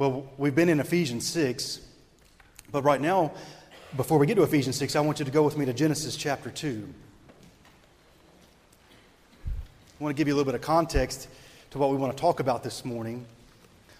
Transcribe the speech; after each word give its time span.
Well, 0.00 0.24
we've 0.38 0.54
been 0.54 0.70
in 0.70 0.80
Ephesians 0.80 1.26
6, 1.26 1.78
but 2.72 2.84
right 2.84 3.02
now, 3.02 3.32
before 3.98 4.16
we 4.16 4.26
get 4.26 4.36
to 4.36 4.42
Ephesians 4.42 4.76
6, 4.76 4.96
I 4.96 5.00
want 5.00 5.18
you 5.18 5.26
to 5.26 5.30
go 5.30 5.42
with 5.42 5.58
me 5.58 5.66
to 5.66 5.74
Genesis 5.74 6.16
chapter 6.16 6.48
2. 6.48 6.88
I 9.44 10.02
want 10.02 10.16
to 10.16 10.18
give 10.18 10.26
you 10.26 10.32
a 10.32 10.36
little 10.36 10.50
bit 10.50 10.54
of 10.54 10.62
context 10.62 11.28
to 11.72 11.78
what 11.78 11.90
we 11.90 11.98
want 11.98 12.16
to 12.16 12.18
talk 12.18 12.40
about 12.40 12.62
this 12.62 12.82
morning. 12.82 13.26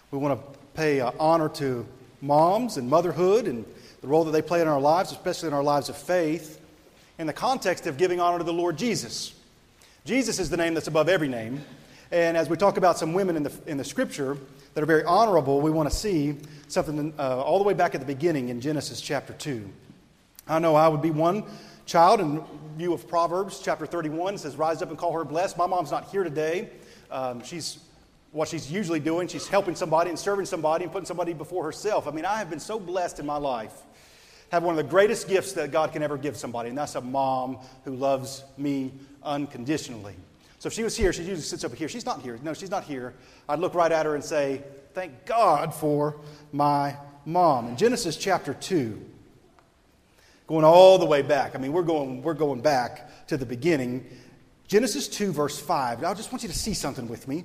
We 0.09 0.17
want 0.17 0.41
to 0.41 0.59
pay 0.73 1.01
uh, 1.01 1.11
honor 1.19 1.49
to 1.49 1.85
moms 2.19 2.77
and 2.77 2.89
motherhood 2.89 3.45
and 3.45 3.63
the 4.01 4.07
role 4.07 4.23
that 4.23 4.31
they 4.31 4.41
play 4.41 4.59
in 4.59 4.67
our 4.67 4.81
lives, 4.81 5.11
especially 5.11 5.49
in 5.49 5.53
our 5.53 5.61
lives 5.61 5.87
of 5.87 5.95
faith, 5.95 6.59
in 7.19 7.27
the 7.27 7.33
context 7.33 7.85
of 7.85 7.97
giving 7.97 8.19
honor 8.19 8.39
to 8.39 8.43
the 8.43 8.51
Lord 8.51 8.75
Jesus. 8.75 9.35
Jesus 10.05 10.39
is 10.39 10.49
the 10.49 10.57
name 10.57 10.73
that's 10.73 10.87
above 10.87 11.09
every 11.09 11.27
name. 11.27 11.63
And 12.11 12.35
as 12.35 12.49
we 12.49 12.57
talk 12.57 12.77
about 12.77 12.97
some 12.97 13.13
women 13.13 13.37
in 13.37 13.43
the, 13.43 13.53
in 13.65 13.77
the 13.77 13.85
scripture 13.85 14.37
that 14.73 14.83
are 14.83 14.87
very 14.87 15.03
honorable, 15.03 15.61
we 15.61 15.71
want 15.71 15.89
to 15.89 15.95
see 15.95 16.37
something 16.67 17.13
uh, 17.17 17.41
all 17.41 17.57
the 17.57 17.63
way 17.63 17.73
back 17.73 17.95
at 17.95 18.01
the 18.01 18.07
beginning 18.07 18.49
in 18.49 18.59
Genesis 18.59 18.99
chapter 18.99 19.33
2. 19.33 19.67
I 20.47 20.59
know 20.59 20.75
I 20.75 20.89
would 20.89 21.01
be 21.01 21.11
one 21.11 21.45
child 21.85 22.19
in 22.19 22.43
view 22.77 22.93
of 22.93 23.07
Proverbs 23.07 23.61
chapter 23.63 23.85
31 23.85 24.37
says, 24.37 24.55
Rise 24.55 24.81
up 24.81 24.89
and 24.89 24.97
call 24.97 25.13
her 25.13 25.23
blessed. 25.23 25.57
My 25.57 25.67
mom's 25.67 25.91
not 25.91 26.09
here 26.09 26.23
today. 26.23 26.69
Um, 27.09 27.43
she's 27.43 27.79
what 28.31 28.47
she's 28.47 28.71
usually 28.71 28.99
doing. 28.99 29.27
She's 29.27 29.47
helping 29.47 29.75
somebody 29.75 30.09
and 30.09 30.17
serving 30.17 30.45
somebody 30.45 30.83
and 30.83 30.91
putting 30.91 31.05
somebody 31.05 31.33
before 31.33 31.65
herself. 31.65 32.07
I 32.07 32.11
mean, 32.11 32.25
I 32.25 32.37
have 32.37 32.49
been 32.49 32.61
so 32.61 32.79
blessed 32.79 33.19
in 33.19 33.25
my 33.25 33.37
life. 33.37 33.73
Have 34.51 34.63
one 34.63 34.77
of 34.77 34.83
the 34.83 34.89
greatest 34.89 35.27
gifts 35.27 35.53
that 35.53 35.71
God 35.71 35.93
can 35.93 36.03
ever 36.03 36.17
give 36.17 36.35
somebody, 36.35 36.69
and 36.69 36.77
that's 36.77 36.95
a 36.95 37.01
mom 37.01 37.57
who 37.85 37.95
loves 37.95 38.43
me 38.57 38.93
unconditionally. 39.23 40.15
So 40.61 40.67
if 40.67 40.73
she 40.73 40.83
was 40.83 40.95
here, 40.95 41.11
she 41.11 41.21
usually 41.23 41.41
sits 41.41 41.63
over 41.63 41.75
here. 41.75 41.89
She's 41.89 42.05
not 42.05 42.21
here. 42.21 42.39
No, 42.43 42.53
she's 42.53 42.69
not 42.69 42.83
here. 42.83 43.15
I'd 43.49 43.57
look 43.57 43.73
right 43.73 43.91
at 43.91 44.05
her 44.05 44.13
and 44.13 44.23
say, 44.23 44.61
Thank 44.93 45.25
God 45.25 45.73
for 45.73 46.17
my 46.51 46.95
mom. 47.25 47.69
In 47.69 47.77
Genesis 47.77 48.15
chapter 48.15 48.53
2, 48.53 49.03
going 50.45 50.63
all 50.63 50.99
the 50.99 51.05
way 51.07 51.23
back, 51.23 51.55
I 51.55 51.57
mean, 51.57 51.73
we're 51.73 51.81
going, 51.81 52.21
we're 52.21 52.35
going 52.35 52.61
back 52.61 53.25
to 53.25 53.37
the 53.37 53.45
beginning. 53.45 54.05
Genesis 54.67 55.07
2, 55.07 55.31
verse 55.31 55.59
5. 55.59 56.03
I 56.03 56.13
just 56.13 56.31
want 56.31 56.43
you 56.43 56.49
to 56.49 56.55
see 56.55 56.75
something 56.75 57.07
with 57.07 57.27
me. 57.27 57.43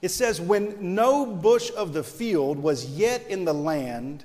It 0.00 0.08
says, 0.08 0.40
When 0.40 0.96
no 0.96 1.24
bush 1.24 1.70
of 1.76 1.92
the 1.92 2.02
field 2.02 2.58
was 2.58 2.86
yet 2.86 3.24
in 3.28 3.44
the 3.44 3.54
land, 3.54 4.24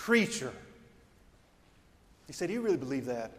creature. 0.00 0.52
He 2.26 2.32
said, 2.32 2.48
Do 2.48 2.54
you 2.54 2.62
really 2.62 2.78
believe 2.78 3.04
that? 3.06 3.32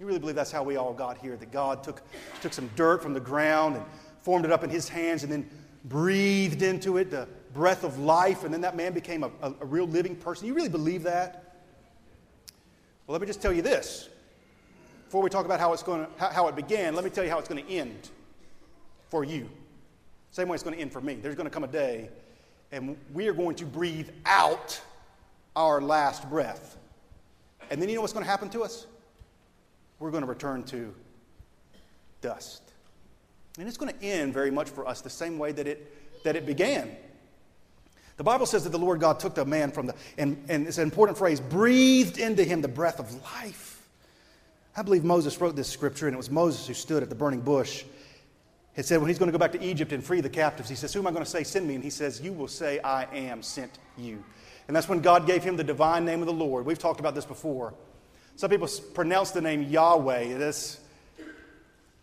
You 0.00 0.06
really 0.06 0.18
believe 0.18 0.34
that's 0.34 0.50
how 0.50 0.64
we 0.64 0.76
all 0.76 0.92
got 0.92 1.18
here? 1.18 1.36
That 1.36 1.52
God 1.52 1.84
took, 1.84 2.02
took 2.42 2.52
some 2.52 2.68
dirt 2.74 3.00
from 3.00 3.14
the 3.14 3.20
ground 3.20 3.76
and 3.76 3.84
formed 4.20 4.44
it 4.44 4.50
up 4.50 4.64
in 4.64 4.70
his 4.70 4.88
hands 4.88 5.22
and 5.22 5.30
then 5.30 5.48
breathed 5.84 6.62
into 6.62 6.96
it 6.96 7.12
the 7.12 7.28
breath 7.52 7.84
of 7.84 8.00
life, 8.00 8.42
and 8.42 8.52
then 8.52 8.62
that 8.62 8.74
man 8.74 8.92
became 8.92 9.22
a, 9.22 9.30
a, 9.40 9.54
a 9.60 9.64
real 9.64 9.86
living 9.86 10.16
person? 10.16 10.48
You 10.48 10.54
really 10.54 10.68
believe 10.68 11.04
that? 11.04 11.60
Well, 13.06 13.12
let 13.12 13.20
me 13.20 13.28
just 13.28 13.40
tell 13.40 13.52
you 13.52 13.62
this 13.62 14.08
before 15.04 15.22
we 15.22 15.30
talk 15.30 15.44
about 15.44 15.60
how, 15.60 15.72
it's 15.72 15.84
going 15.84 16.04
to, 16.04 16.10
how, 16.16 16.30
how 16.30 16.48
it 16.48 16.56
began, 16.56 16.96
let 16.96 17.04
me 17.04 17.10
tell 17.10 17.22
you 17.22 17.30
how 17.30 17.38
it's 17.38 17.48
going 17.48 17.64
to 17.64 17.72
end 17.72 18.10
for 19.10 19.22
you. 19.22 19.48
Same 20.32 20.48
way 20.48 20.56
it's 20.56 20.64
going 20.64 20.74
to 20.74 20.82
end 20.82 20.90
for 20.90 21.00
me. 21.00 21.14
There's 21.14 21.36
going 21.36 21.46
to 21.46 21.54
come 21.54 21.62
a 21.62 21.68
day, 21.68 22.10
and 22.72 22.96
we 23.12 23.28
are 23.28 23.32
going 23.32 23.54
to 23.56 23.64
breathe 23.64 24.08
out 24.26 24.80
our 25.56 25.80
last 25.80 26.28
breath. 26.28 26.76
And 27.70 27.80
then 27.80 27.88
you 27.88 27.94
know 27.94 28.00
what's 28.00 28.12
going 28.12 28.24
to 28.24 28.30
happen 28.30 28.48
to 28.50 28.62
us? 28.62 28.86
We're 29.98 30.10
going 30.10 30.22
to 30.22 30.28
return 30.28 30.64
to 30.64 30.94
dust. 32.20 32.62
And 33.58 33.68
it's 33.68 33.76
going 33.76 33.92
to 33.92 34.04
end 34.04 34.34
very 34.34 34.50
much 34.50 34.68
for 34.68 34.86
us 34.86 35.00
the 35.00 35.10
same 35.10 35.38
way 35.38 35.52
that 35.52 35.66
it, 35.66 36.22
that 36.24 36.36
it 36.36 36.44
began. 36.44 36.96
The 38.16 38.24
Bible 38.24 38.46
says 38.46 38.64
that 38.64 38.70
the 38.70 38.78
Lord 38.78 39.00
God 39.00 39.18
took 39.18 39.34
the 39.34 39.44
man 39.44 39.70
from 39.70 39.86
the, 39.86 39.94
and, 40.18 40.44
and 40.48 40.66
it's 40.66 40.78
an 40.78 40.84
important 40.84 41.18
phrase, 41.18 41.40
breathed 41.40 42.18
into 42.18 42.44
him 42.44 42.60
the 42.60 42.68
breath 42.68 43.00
of 43.00 43.12
life. 43.22 43.88
I 44.76 44.82
believe 44.82 45.04
Moses 45.04 45.40
wrote 45.40 45.56
this 45.56 45.68
scripture, 45.68 46.06
and 46.06 46.14
it 46.14 46.16
was 46.16 46.30
Moses 46.30 46.66
who 46.66 46.74
stood 46.74 47.02
at 47.02 47.08
the 47.08 47.14
burning 47.14 47.40
bush. 47.40 47.84
He 48.74 48.82
said, 48.82 48.98
when 48.98 49.08
he's 49.08 49.18
going 49.18 49.28
to 49.28 49.32
go 49.32 49.38
back 49.38 49.52
to 49.52 49.62
Egypt 49.62 49.92
and 49.92 50.02
free 50.02 50.20
the 50.20 50.28
captives, 50.28 50.68
he 50.68 50.74
says, 50.74 50.92
Who 50.92 51.00
am 51.00 51.06
I 51.06 51.12
going 51.12 51.24
to 51.24 51.30
say, 51.30 51.44
send 51.44 51.68
me? 51.68 51.76
And 51.76 51.84
he 51.84 51.90
says, 51.90 52.20
You 52.20 52.32
will 52.32 52.48
say, 52.48 52.80
I 52.80 53.04
am 53.14 53.40
sent 53.40 53.78
you. 53.96 54.22
And 54.66 54.74
that's 54.74 54.88
when 54.88 55.00
God 55.00 55.26
gave 55.26 55.42
him 55.42 55.56
the 55.56 55.64
divine 55.64 56.04
name 56.04 56.20
of 56.20 56.26
the 56.26 56.32
Lord. 56.32 56.64
We've 56.64 56.78
talked 56.78 57.00
about 57.00 57.14
this 57.14 57.24
before. 57.24 57.74
Some 58.36 58.50
people 58.50 58.68
pronounce 58.94 59.30
the 59.30 59.40
name 59.40 59.62
Yahweh. 59.62 60.20
Is 60.20 60.80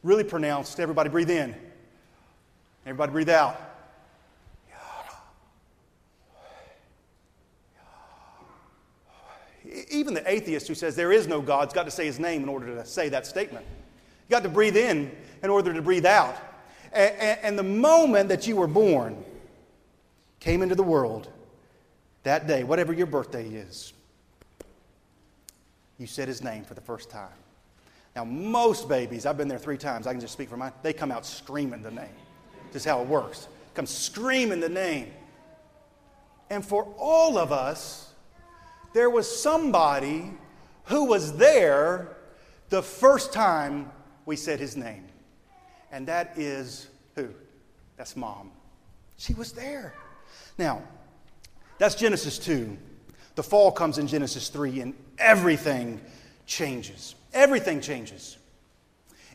really 0.04 0.24
pronounced. 0.24 0.80
Everybody 0.80 1.10
breathe 1.10 1.30
in. 1.30 1.56
Everybody 2.86 3.12
breathe 3.12 3.30
out. 3.30 3.60
even 9.90 10.14
the 10.14 10.30
atheist 10.30 10.68
who 10.68 10.76
says 10.76 10.96
there 10.96 11.12
is 11.12 11.28
no 11.28 11.42
God's 11.42 11.74
got 11.74 11.84
to 11.84 11.92
say 11.92 12.06
his 12.06 12.20
name 12.20 12.44
in 12.44 12.50
order 12.50 12.76
to 12.76 12.86
say 12.86 13.10
that 13.10 13.26
statement. 13.26 13.66
You 14.28 14.32
got 14.32 14.44
to 14.44 14.50
breathe 14.50 14.76
in 14.76 15.12
in 15.44 15.50
order 15.50 15.74
to 15.74 15.82
breathe 15.82 16.06
out. 16.06 16.36
And, 16.94 17.40
and 17.42 17.60
the 17.60 17.64
moment 17.64 18.30
that 18.30 18.48
you 18.48 18.56
were 18.56 18.68
born, 18.68 19.24
came 20.40 20.62
into 20.62 20.76
the 20.76 20.84
world, 20.84 21.30
that 22.24 22.48
day, 22.48 22.64
whatever 22.64 22.94
your 22.94 23.08
birthday 23.08 23.48
is, 23.48 23.94
you 25.98 26.08
said 26.08 26.28
his 26.28 26.44
name 26.44 26.64
for 26.64 26.74
the 26.74 26.82
first 26.82 27.09
time. 27.09 27.30
Now, 28.16 28.26
most 28.26 28.90
babies, 28.90 29.26
I've 29.26 29.38
been 29.38 29.48
there 29.48 29.59
three 29.59 29.78
times, 29.78 30.08
I 30.08 30.12
can 30.12 30.22
just 30.22 30.34
speak 30.34 30.50
for 30.50 30.58
mine, 30.58 30.74
they 30.84 30.94
come 30.94 31.12
out 31.12 31.26
screaming 31.26 31.82
the 31.82 31.92
name. 31.92 32.09
This 32.72 32.84
is 32.84 32.86
how 32.86 33.02
it 33.02 33.08
works. 33.08 33.48
Come 33.74 33.86
screaming 33.86 34.59
the 34.59 34.70
name. 34.70 35.12
And 36.50 36.66
for 36.66 36.84
all 36.98 37.38
of 37.38 37.52
us, 37.52 38.14
there 38.94 39.09
was 39.09 39.42
somebody 39.42 40.32
who 40.86 41.06
was 41.06 41.38
there 41.38 42.18
the 42.70 42.82
first 42.82 43.32
time 43.32 43.90
we 44.26 44.36
said 44.36 44.59
his 44.59 44.76
name. 44.76 45.06
And 45.92 46.08
that 46.08 46.38
is 46.38 46.88
who? 47.16 47.30
That's 47.98 48.16
mom. 48.16 48.52
She 49.18 49.34
was 49.34 49.52
there. 49.52 49.94
Now, 50.58 50.82
that's 51.81 51.96
Genesis 51.96 52.38
2. 52.38 52.78
The 53.34 53.42
fall 53.42 53.72
comes 53.72 53.97
in 53.97 54.06
Genesis 54.06 54.50
3, 54.50 54.81
and 54.81 54.94
everything 55.18 56.00
changes. 56.46 57.16
Everything 57.34 57.81
changes. 57.81 58.38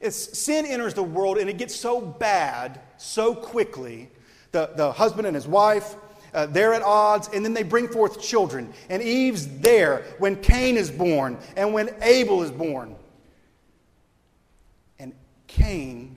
It's, 0.00 0.38
sin 0.38 0.64
enters 0.64 0.94
the 0.94 1.02
world, 1.02 1.38
and 1.38 1.50
it 1.50 1.58
gets 1.58 1.74
so 1.74 2.00
bad 2.00 2.80
so 2.98 3.34
quickly. 3.34 4.08
The, 4.52 4.70
the 4.76 4.92
husband 4.92 5.26
and 5.26 5.34
his 5.34 5.48
wife, 5.48 5.96
uh, 6.32 6.46
they're 6.46 6.72
at 6.72 6.82
odds, 6.82 7.28
and 7.34 7.44
then 7.44 7.52
they 7.52 7.64
bring 7.64 7.88
forth 7.88 8.22
children. 8.22 8.72
And 8.88 9.02
Eve's 9.02 9.48
there 9.58 10.04
when 10.20 10.36
Cain 10.36 10.76
is 10.76 10.88
born 10.88 11.38
and 11.56 11.74
when 11.74 11.92
Abel 12.00 12.44
is 12.44 12.52
born. 12.52 12.94
And 15.00 15.12
Cain 15.48 16.14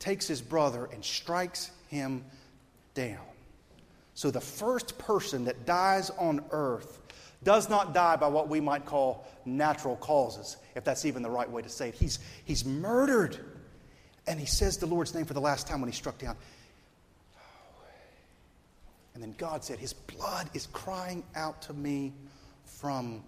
takes 0.00 0.26
his 0.26 0.42
brother 0.42 0.88
and 0.92 1.04
strikes 1.04 1.70
him 1.86 2.24
down. 2.94 3.20
So 4.16 4.30
the 4.30 4.40
first 4.40 4.96
person 4.96 5.44
that 5.44 5.66
dies 5.66 6.08
on 6.08 6.42
earth 6.50 7.00
does 7.44 7.68
not 7.68 7.92
die 7.92 8.16
by 8.16 8.28
what 8.28 8.48
we 8.48 8.60
might 8.60 8.86
call 8.86 9.28
natural 9.44 9.94
causes, 9.96 10.56
if 10.74 10.84
that's 10.84 11.04
even 11.04 11.22
the 11.22 11.28
right 11.28 11.48
way 11.48 11.60
to 11.60 11.68
say 11.68 11.90
it. 11.90 11.94
He's, 11.94 12.18
he's 12.46 12.64
murdered. 12.64 13.38
And 14.26 14.40
he 14.40 14.46
says 14.46 14.78
the 14.78 14.86
Lord's 14.86 15.14
name 15.14 15.26
for 15.26 15.34
the 15.34 15.40
last 15.40 15.68
time 15.68 15.82
when 15.82 15.90
he 15.90 15.94
struck 15.94 16.16
down. 16.16 16.34
And 19.12 19.22
then 19.22 19.34
God 19.36 19.62
said, 19.62 19.78
His 19.78 19.92
blood 19.92 20.48
is 20.54 20.66
crying 20.72 21.22
out 21.34 21.60
to 21.62 21.74
me 21.74 22.14
from 22.64 23.22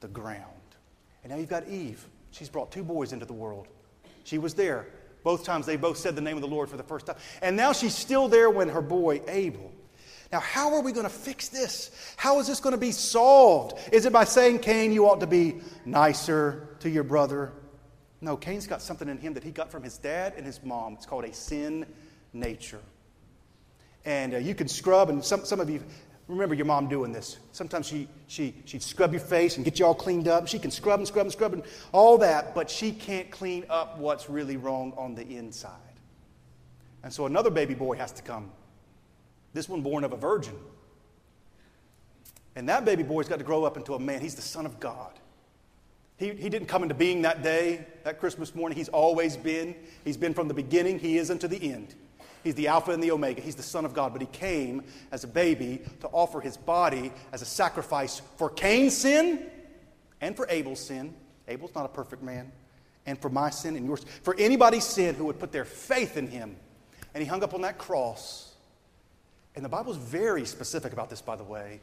the 0.00 0.08
ground. 0.08 0.42
And 1.22 1.30
now 1.30 1.38
you've 1.38 1.48
got 1.48 1.68
Eve. 1.68 2.04
She's 2.32 2.48
brought 2.48 2.72
two 2.72 2.82
boys 2.82 3.12
into 3.12 3.26
the 3.26 3.32
world. 3.32 3.68
She 4.24 4.38
was 4.38 4.54
there. 4.54 4.88
Both 5.22 5.44
times 5.44 5.66
they 5.66 5.76
both 5.76 5.98
said 5.98 6.16
the 6.16 6.20
name 6.20 6.36
of 6.36 6.42
the 6.42 6.48
Lord 6.48 6.68
for 6.68 6.76
the 6.76 6.82
first 6.82 7.06
time. 7.06 7.16
And 7.42 7.56
now 7.56 7.72
she's 7.72 7.94
still 7.94 8.26
there 8.26 8.50
when 8.50 8.68
her 8.70 8.82
boy 8.82 9.22
Abel. 9.28 9.72
Now, 10.32 10.40
how 10.40 10.74
are 10.74 10.80
we 10.80 10.92
going 10.92 11.04
to 11.04 11.10
fix 11.10 11.48
this? 11.48 11.90
How 12.16 12.40
is 12.40 12.46
this 12.46 12.58
going 12.58 12.72
to 12.74 12.80
be 12.80 12.92
solved? 12.92 13.78
Is 13.92 14.06
it 14.06 14.12
by 14.12 14.24
saying, 14.24 14.60
Cain, 14.60 14.92
you 14.92 15.06
ought 15.06 15.20
to 15.20 15.26
be 15.26 15.60
nicer 15.84 16.76
to 16.80 16.88
your 16.88 17.04
brother? 17.04 17.52
No, 18.22 18.36
Cain's 18.36 18.66
got 18.66 18.80
something 18.80 19.08
in 19.08 19.18
him 19.18 19.34
that 19.34 19.44
he 19.44 19.50
got 19.50 19.70
from 19.70 19.82
his 19.82 19.98
dad 19.98 20.34
and 20.36 20.46
his 20.46 20.62
mom. 20.62 20.94
It's 20.94 21.06
called 21.06 21.24
a 21.24 21.34
sin 21.34 21.86
nature 22.32 22.80
and 24.04 24.34
uh, 24.34 24.38
you 24.38 24.54
can 24.54 24.68
scrub, 24.68 25.10
and 25.10 25.24
some, 25.24 25.44
some 25.44 25.60
of 25.60 25.70
you 25.70 25.82
remember 26.28 26.54
your 26.54 26.66
mom 26.66 26.88
doing 26.88 27.12
this. 27.12 27.38
Sometimes 27.52 27.86
she, 27.86 28.08
she, 28.26 28.54
she'd 28.64 28.82
scrub 28.82 29.12
your 29.12 29.20
face 29.20 29.56
and 29.56 29.64
get 29.64 29.78
you 29.78 29.86
all 29.86 29.94
cleaned 29.94 30.28
up. 30.28 30.48
She 30.48 30.58
can 30.58 30.70
scrub 30.70 30.98
and 31.00 31.06
scrub 31.06 31.26
and 31.26 31.32
scrub 31.32 31.52
and 31.52 31.62
all 31.92 32.18
that, 32.18 32.54
but 32.54 32.70
she 32.70 32.92
can't 32.92 33.30
clean 33.30 33.64
up 33.68 33.98
what's 33.98 34.28
really 34.28 34.56
wrong 34.56 34.92
on 34.96 35.14
the 35.14 35.26
inside. 35.36 35.70
And 37.02 37.12
so 37.12 37.26
another 37.26 37.50
baby 37.50 37.74
boy 37.74 37.96
has 37.96 38.12
to 38.12 38.22
come. 38.22 38.50
This 39.52 39.68
one 39.68 39.82
born 39.82 40.04
of 40.04 40.12
a 40.12 40.16
virgin. 40.16 40.54
And 42.54 42.68
that 42.68 42.84
baby 42.84 43.02
boy's 43.02 43.28
got 43.28 43.38
to 43.38 43.44
grow 43.44 43.64
up 43.64 43.76
into 43.76 43.94
a 43.94 43.98
man. 43.98 44.20
He's 44.20 44.34
the 44.34 44.42
Son 44.42 44.66
of 44.66 44.78
God. 44.80 45.12
He, 46.16 46.30
he 46.30 46.48
didn't 46.48 46.68
come 46.68 46.82
into 46.82 46.94
being 46.94 47.22
that 47.22 47.42
day, 47.42 47.86
that 48.04 48.20
Christmas 48.20 48.54
morning. 48.54 48.76
He's 48.76 48.88
always 48.88 49.36
been. 49.36 49.74
He's 50.04 50.16
been 50.16 50.34
from 50.34 50.48
the 50.48 50.54
beginning. 50.54 50.98
He 50.98 51.18
is 51.18 51.30
unto 51.30 51.48
the 51.48 51.72
end. 51.72 51.94
He's 52.44 52.54
the 52.54 52.68
Alpha 52.68 52.90
and 52.90 53.02
the 53.02 53.10
Omega. 53.10 53.40
He's 53.40 53.54
the 53.54 53.62
Son 53.62 53.84
of 53.84 53.94
God. 53.94 54.12
But 54.12 54.20
he 54.20 54.26
came 54.28 54.84
as 55.10 55.24
a 55.24 55.28
baby 55.28 55.80
to 56.00 56.08
offer 56.08 56.40
his 56.40 56.56
body 56.56 57.12
as 57.32 57.40
a 57.40 57.46
sacrifice 57.46 58.20
for 58.36 58.50
Cain's 58.50 58.96
sin 58.96 59.46
and 60.20 60.36
for 60.36 60.46
Abel's 60.48 60.80
sin. 60.80 61.14
Abel's 61.48 61.74
not 61.74 61.86
a 61.86 61.88
perfect 61.88 62.22
man. 62.22 62.52
And 63.06 63.18
for 63.18 63.28
my 63.28 63.50
sin 63.50 63.76
and 63.76 63.86
yours. 63.86 64.04
For 64.22 64.36
anybody's 64.38 64.84
sin 64.84 65.14
who 65.14 65.24
would 65.24 65.38
put 65.38 65.52
their 65.52 65.64
faith 65.64 66.16
in 66.16 66.28
him. 66.28 66.56
And 67.14 67.22
he 67.22 67.28
hung 67.28 67.42
up 67.42 67.54
on 67.54 67.62
that 67.62 67.78
cross. 67.78 68.51
And 69.54 69.64
the 69.64 69.68
Bible's 69.68 69.96
very 69.96 70.44
specific 70.46 70.92
about 70.92 71.10
this, 71.10 71.20
by 71.20 71.36
the 71.36 71.44
way. 71.44 71.80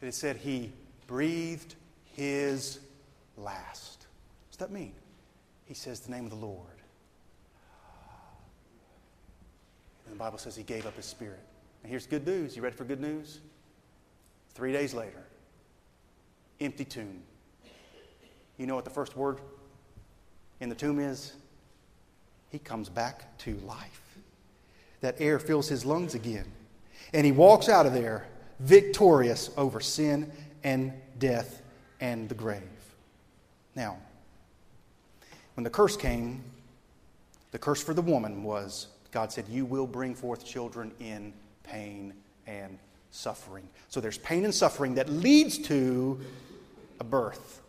It 0.00 0.14
said 0.14 0.36
he 0.36 0.72
breathed 1.06 1.74
his 2.14 2.78
last. 3.36 4.06
What's 4.48 4.58
that 4.58 4.70
mean? 4.70 4.92
He 5.66 5.74
says 5.74 6.00
the 6.00 6.10
name 6.10 6.24
of 6.24 6.30
the 6.30 6.36
Lord. 6.36 6.66
And 10.06 10.14
the 10.14 10.18
Bible 10.18 10.38
says 10.38 10.56
he 10.56 10.62
gave 10.62 10.86
up 10.86 10.96
his 10.96 11.04
spirit. 11.04 11.40
And 11.82 11.90
here's 11.90 12.06
good 12.06 12.26
news. 12.26 12.56
You 12.56 12.62
ready 12.62 12.76
for 12.76 12.84
good 12.84 13.00
news? 13.00 13.40
Three 14.54 14.72
days 14.72 14.94
later, 14.94 15.22
empty 16.60 16.84
tomb. 16.84 17.22
You 18.58 18.66
know 18.66 18.74
what 18.74 18.84
the 18.84 18.90
first 18.90 19.16
word 19.16 19.40
in 20.60 20.68
the 20.68 20.74
tomb 20.74 20.98
is? 20.98 21.32
He 22.50 22.58
comes 22.58 22.88
back 22.88 23.38
to 23.38 23.54
life. 23.64 24.18
That 25.00 25.16
air 25.18 25.38
fills 25.38 25.68
his 25.68 25.84
lungs 25.84 26.14
again. 26.14 26.50
And 27.12 27.26
he 27.26 27.32
walks 27.32 27.68
out 27.68 27.86
of 27.86 27.92
there 27.92 28.26
victorious 28.60 29.50
over 29.56 29.80
sin 29.80 30.30
and 30.62 30.92
death 31.18 31.62
and 32.00 32.28
the 32.28 32.34
grave. 32.34 32.62
Now, 33.74 33.98
when 35.54 35.64
the 35.64 35.70
curse 35.70 35.96
came, 35.96 36.42
the 37.50 37.58
curse 37.58 37.82
for 37.82 37.94
the 37.94 38.02
woman 38.02 38.42
was 38.42 38.88
God 39.10 39.32
said, 39.32 39.46
You 39.48 39.64
will 39.64 39.86
bring 39.86 40.14
forth 40.14 40.44
children 40.44 40.92
in 41.00 41.32
pain 41.64 42.14
and 42.46 42.78
suffering. 43.10 43.68
So 43.88 44.00
there's 44.00 44.18
pain 44.18 44.44
and 44.44 44.54
suffering 44.54 44.94
that 44.94 45.08
leads 45.08 45.58
to 45.58 46.20
a 47.00 47.04
birth. 47.04 47.60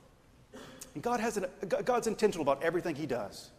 And 0.93 1.01
God 1.01 1.19
has 1.19 1.37
an, 1.37 1.45
God's 1.67 2.07
intentional 2.07 2.43
about 2.43 2.61
everything 2.63 2.95
He 2.95 3.05
does. 3.05 3.49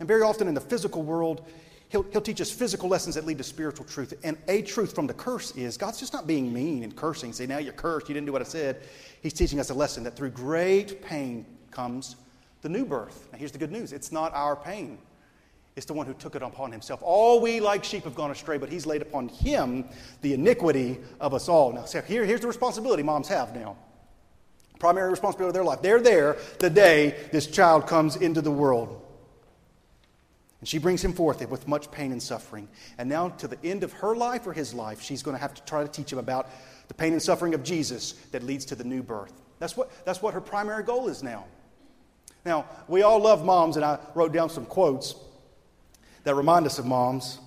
And 0.00 0.08
very 0.08 0.22
often 0.22 0.48
in 0.48 0.54
the 0.54 0.60
physical 0.60 1.02
world, 1.02 1.46
he'll, 1.94 2.02
he'll 2.10 2.20
teach 2.20 2.40
us 2.40 2.50
physical 2.50 2.88
lessons 2.88 3.14
that 3.14 3.24
lead 3.24 3.38
to 3.38 3.44
spiritual 3.44 3.86
truth. 3.86 4.12
And 4.24 4.36
a 4.48 4.62
truth 4.62 4.96
from 4.96 5.06
the 5.06 5.14
curse 5.14 5.52
is 5.52 5.76
God's 5.76 6.00
just 6.00 6.12
not 6.12 6.26
being 6.26 6.52
mean 6.52 6.82
and 6.82 6.94
cursing. 6.96 7.32
Say, 7.32 7.46
now 7.46 7.58
you're 7.58 7.72
cursed, 7.72 8.08
you 8.08 8.14
didn't 8.14 8.26
do 8.26 8.32
what 8.32 8.42
I 8.42 8.46
said. 8.46 8.82
He's 9.22 9.32
teaching 9.32 9.60
us 9.60 9.70
a 9.70 9.74
lesson 9.74 10.02
that 10.02 10.16
through 10.16 10.30
great 10.30 11.02
pain 11.02 11.46
comes 11.70 12.16
the 12.62 12.68
new 12.68 12.84
birth. 12.84 13.28
Now 13.30 13.38
here's 13.38 13.52
the 13.52 13.58
good 13.58 13.70
news 13.70 13.92
it's 13.92 14.10
not 14.10 14.34
our 14.34 14.56
pain. 14.56 14.98
It's 15.76 15.86
the 15.86 15.94
one 15.94 16.06
who 16.06 16.14
took 16.14 16.34
it 16.34 16.42
upon 16.42 16.72
himself. 16.72 17.00
All 17.02 17.40
we 17.40 17.60
like 17.60 17.84
sheep 17.84 18.04
have 18.04 18.14
gone 18.14 18.30
astray, 18.30 18.58
but 18.58 18.68
he's 18.68 18.86
laid 18.86 19.02
upon 19.02 19.28
him 19.28 19.84
the 20.22 20.34
iniquity 20.34 20.98
of 21.20 21.32
us 21.32 21.48
all. 21.48 21.72
Now, 21.72 21.84
so 21.84 22.00
here, 22.00 22.24
here's 22.24 22.40
the 22.40 22.46
responsibility 22.46 23.02
moms 23.02 23.28
have 23.28 23.54
now. 23.54 23.76
Primary 24.78 25.10
responsibility 25.10 25.50
of 25.50 25.54
their 25.54 25.64
life. 25.64 25.82
They're 25.82 26.00
there 26.00 26.36
the 26.58 26.70
day 26.70 27.16
this 27.32 27.46
child 27.46 27.86
comes 27.86 28.16
into 28.16 28.40
the 28.40 28.52
world. 28.52 29.03
And 30.64 30.68
she 30.70 30.78
brings 30.78 31.04
him 31.04 31.12
forth 31.12 31.46
with 31.46 31.68
much 31.68 31.90
pain 31.90 32.10
and 32.10 32.22
suffering. 32.22 32.70
And 32.96 33.06
now, 33.06 33.28
to 33.28 33.46
the 33.46 33.58
end 33.62 33.84
of 33.84 33.92
her 33.92 34.16
life 34.16 34.46
or 34.46 34.54
his 34.54 34.72
life, 34.72 35.02
she's 35.02 35.22
going 35.22 35.36
to 35.36 35.38
have 35.42 35.52
to 35.52 35.62
try 35.66 35.82
to 35.82 35.88
teach 35.90 36.10
him 36.10 36.18
about 36.18 36.48
the 36.88 36.94
pain 36.94 37.12
and 37.12 37.20
suffering 37.20 37.52
of 37.52 37.62
Jesus 37.62 38.12
that 38.32 38.42
leads 38.42 38.64
to 38.64 38.74
the 38.74 38.82
new 38.82 39.02
birth. 39.02 39.42
That's 39.58 39.76
what, 39.76 39.90
that's 40.06 40.22
what 40.22 40.32
her 40.32 40.40
primary 40.40 40.82
goal 40.82 41.08
is 41.08 41.22
now. 41.22 41.44
Now, 42.46 42.64
we 42.88 43.02
all 43.02 43.18
love 43.20 43.44
moms, 43.44 43.76
and 43.76 43.84
I 43.84 43.98
wrote 44.14 44.32
down 44.32 44.48
some 44.48 44.64
quotes 44.64 45.14
that 46.22 46.34
remind 46.34 46.64
us 46.64 46.78
of 46.78 46.86
moms. 46.86 47.40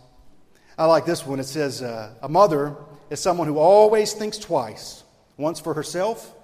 I 0.77 0.85
like 0.85 1.07
this 1.07 1.25
one. 1.25 1.39
It 1.39 1.45
says, 1.45 1.81
uh, 1.81 2.13
A 2.21 2.29
mother 2.29 2.75
is 3.09 3.19
someone 3.19 3.47
who 3.47 3.57
always 3.57 4.13
thinks 4.13 4.37
twice, 4.37 5.03
once 5.37 5.59
for 5.59 5.73
herself 5.73 6.35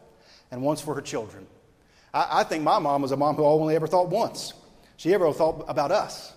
and 0.49 0.63
once 0.63 0.81
for 0.81 0.95
her 0.95 1.01
children. 1.01 1.45
I, 2.15 2.39
I 2.39 2.43
think 2.45 2.63
my 2.63 2.79
mom 2.79 3.03
was 3.03 3.11
a 3.11 3.17
mom 3.17 3.35
who 3.35 3.45
only 3.45 3.75
ever 3.75 3.85
thought 3.85 4.09
once. 4.09 4.53
She 4.97 5.13
ever 5.13 5.31
thought 5.33 5.65
about 5.67 5.91
us. 5.91 6.33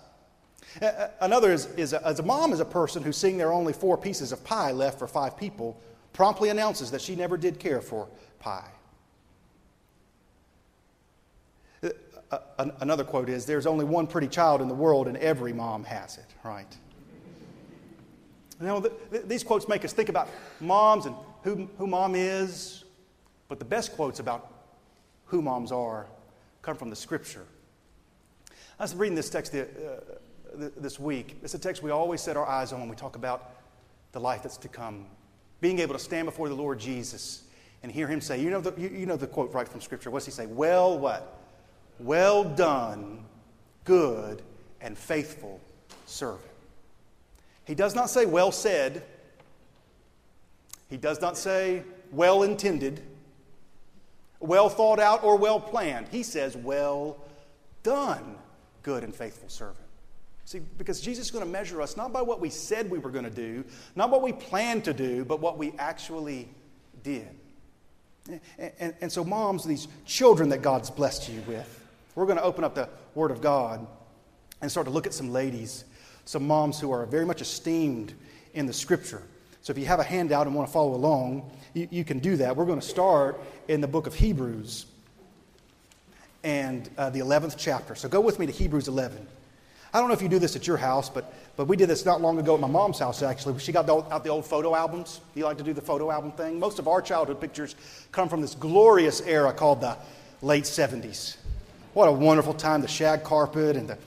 Another 1.19 1.51
is, 1.51 1.65
is 1.75 1.93
a, 1.93 2.05
as 2.05 2.19
a 2.19 2.23
mom 2.23 2.53
is 2.53 2.59
a 2.59 2.65
person 2.65 3.03
who, 3.03 3.11
seeing 3.11 3.37
there 3.37 3.49
are 3.49 3.53
only 3.53 3.73
four 3.73 3.97
pieces 3.97 4.31
of 4.31 4.43
pie 4.43 4.71
left 4.71 4.99
for 4.99 5.07
five 5.07 5.37
people, 5.37 5.79
promptly 6.13 6.49
announces 6.49 6.91
that 6.91 7.01
she 7.01 7.15
never 7.15 7.37
did 7.37 7.59
care 7.59 7.81
for 7.81 8.07
pie. 8.39 8.69
Uh, 12.29 12.39
another 12.81 13.03
quote 13.03 13.29
is 13.29 13.45
There's 13.45 13.65
only 13.65 13.85
one 13.85 14.05
pretty 14.05 14.27
child 14.27 14.61
in 14.61 14.67
the 14.67 14.73
world, 14.73 15.07
and 15.07 15.15
every 15.17 15.53
mom 15.53 15.83
has 15.85 16.17
it, 16.17 16.25
right? 16.43 16.75
Now, 18.59 18.79
the, 18.79 18.91
the, 19.11 19.19
these 19.19 19.43
quotes 19.43 19.67
make 19.67 19.85
us 19.85 19.93
think 19.93 20.09
about 20.09 20.29
moms 20.59 21.05
and 21.05 21.15
who, 21.43 21.69
who 21.77 21.87
mom 21.87 22.15
is, 22.15 22.83
but 23.47 23.59
the 23.59 23.65
best 23.65 23.93
quotes 23.93 24.19
about 24.19 24.51
who 25.25 25.41
moms 25.41 25.71
are 25.71 26.07
come 26.61 26.75
from 26.75 26.89
the 26.89 26.95
scripture. 26.95 27.45
I 28.79 28.83
was 28.83 28.95
reading 28.95 29.15
this 29.15 29.29
text 29.29 29.51
the, 29.51 29.63
uh, 29.63 29.99
this 30.57 30.99
week. 30.99 31.37
It's 31.43 31.53
a 31.53 31.59
text 31.59 31.83
we 31.83 31.91
always 31.91 32.21
set 32.21 32.35
our 32.37 32.47
eyes 32.47 32.73
on 32.73 32.79
when 32.79 32.89
we 32.89 32.95
talk 32.95 33.15
about 33.15 33.51
the 34.11 34.19
life 34.19 34.43
that's 34.43 34.57
to 34.57 34.67
come. 34.67 35.05
Being 35.61 35.79
able 35.79 35.93
to 35.93 35.99
stand 35.99 36.25
before 36.25 36.49
the 36.49 36.55
Lord 36.55 36.79
Jesus 36.79 37.43
and 37.83 37.91
hear 37.91 38.07
him 38.07 38.21
say, 38.21 38.41
you 38.41 38.49
know 38.49 38.61
the, 38.61 38.73
you, 38.79 38.89
you 38.89 39.05
know 39.05 39.17
the 39.17 39.27
quote 39.27 39.53
right 39.53 39.67
from 39.67 39.81
Scripture. 39.81 40.09
What's 40.09 40.25
he 40.25 40.31
say? 40.31 40.45
Well, 40.45 40.97
what? 40.97 41.39
Well 41.99 42.43
done, 42.43 43.23
good 43.83 44.41
and 44.81 44.97
faithful 44.97 45.59
servant. 46.05 46.43
He 47.65 47.75
does 47.75 47.95
not 47.95 48.09
say, 48.09 48.25
well 48.25 48.51
said. 48.51 49.03
He 50.89 50.97
does 50.97 51.21
not 51.21 51.37
say, 51.37 51.83
well 52.11 52.43
intended, 52.43 53.01
well 54.39 54.69
thought 54.69 54.99
out, 54.99 55.23
or 55.23 55.35
well 55.35 55.59
planned. 55.59 56.07
He 56.09 56.23
says, 56.23 56.55
well 56.55 57.17
done, 57.83 58.35
good 58.83 59.03
and 59.03 59.13
faithful 59.13 59.49
servant. 59.49 59.86
See, 60.47 60.59
because 60.77 61.01
Jesus 61.01 61.25
is 61.25 61.31
going 61.31 61.43
to 61.43 61.51
measure 61.51 61.81
us 61.81 61.97
not 61.97 62.13
by 62.13 62.21
what 62.21 62.39
we 62.39 62.49
said 62.49 62.89
we 62.89 62.99
were 62.99 63.09
going 63.09 63.25
to 63.25 63.29
do, 63.29 63.65
not 63.97 64.09
what 64.09 64.21
we 64.21 64.31
planned 64.31 64.85
to 64.85 64.93
do, 64.93 65.25
but 65.25 65.41
what 65.41 65.57
we 65.57 65.73
actually 65.77 66.47
did. 67.03 67.27
And, 68.29 68.71
and, 68.79 68.93
and 69.01 69.11
so, 69.11 69.25
moms, 69.25 69.65
these 69.65 69.89
children 70.05 70.47
that 70.49 70.61
God's 70.61 70.89
blessed 70.89 71.27
you 71.27 71.41
with, 71.49 71.85
we're 72.15 72.25
going 72.25 72.37
to 72.37 72.45
open 72.45 72.63
up 72.63 72.75
the 72.75 72.87
Word 73.13 73.29
of 73.29 73.41
God 73.41 73.85
and 74.61 74.71
start 74.71 74.87
to 74.87 74.91
look 74.91 75.05
at 75.05 75.13
some 75.13 75.33
ladies, 75.33 75.83
some 76.23 76.47
moms 76.47 76.79
who 76.79 76.91
are 76.93 77.05
very 77.05 77.25
much 77.25 77.41
esteemed 77.41 78.13
in 78.53 78.67
the 78.67 78.73
Scripture. 78.73 79.23
So 79.63 79.71
if 79.71 79.77
you 79.77 79.85
have 79.87 79.99
a 79.99 80.03
handout 80.03 80.47
and 80.47 80.55
want 80.55 80.69
to 80.69 80.71
follow 80.71 80.95
along, 80.95 81.51
you, 81.73 81.89
you 81.91 82.05
can 82.05 82.19
do 82.19 82.37
that. 82.37 82.55
We're 82.55 82.63
going 82.63 82.79
to 82.79 82.87
start 82.87 83.41
in 83.67 83.81
the 83.81 83.87
book 83.87 84.07
of 84.07 84.15
Hebrews 84.15 84.85
and 86.45 86.89
uh, 86.97 87.09
the 87.09 87.19
11th 87.19 87.55
chapter. 87.57 87.95
So 87.95 88.07
go 88.07 88.21
with 88.21 88.39
me 88.39 88.45
to 88.45 88.53
Hebrews 88.53 88.87
11. 88.87 89.27
I 89.97 89.99
don't 89.99 90.09
know 90.09 90.13
if 90.13 90.21
you 90.21 90.29
do 90.29 90.37
this 90.37 90.55
at 90.55 90.67
your 90.67 90.77
house, 90.77 91.09
but, 91.09 91.33
but 91.55 91.65
we 91.65 91.75
did 91.75 91.89
this 91.89 92.05
not 92.05 92.21
long 92.21 92.37
ago 92.37 92.53
at 92.53 92.61
my 92.61 92.67
mom's 92.67 92.99
house, 92.99 93.23
actually. 93.23 93.57
She 93.57 93.71
got 93.71 93.87
the 93.87 93.95
out 93.95 94.23
the 94.23 94.29
old 94.29 94.45
photo 94.45 94.75
albums. 94.75 95.21
You 95.33 95.45
like 95.45 95.57
to 95.57 95.63
do 95.63 95.73
the 95.73 95.81
photo 95.81 96.11
album 96.11 96.33
thing? 96.33 96.59
Most 96.59 96.77
of 96.77 96.87
our 96.87 97.01
childhood 97.01 97.41
pictures 97.41 97.75
come 98.11 98.29
from 98.29 98.41
this 98.41 98.53
glorious 98.53 99.21
era 99.21 99.51
called 99.51 99.81
the 99.81 99.97
late 100.43 100.65
70s. 100.65 101.37
What 101.95 102.07
a 102.07 102.11
wonderful 102.11 102.53
time, 102.53 102.81
the 102.81 102.87
shag 102.87 103.23
carpet 103.23 103.75
and 103.75 103.89
the 103.89 103.97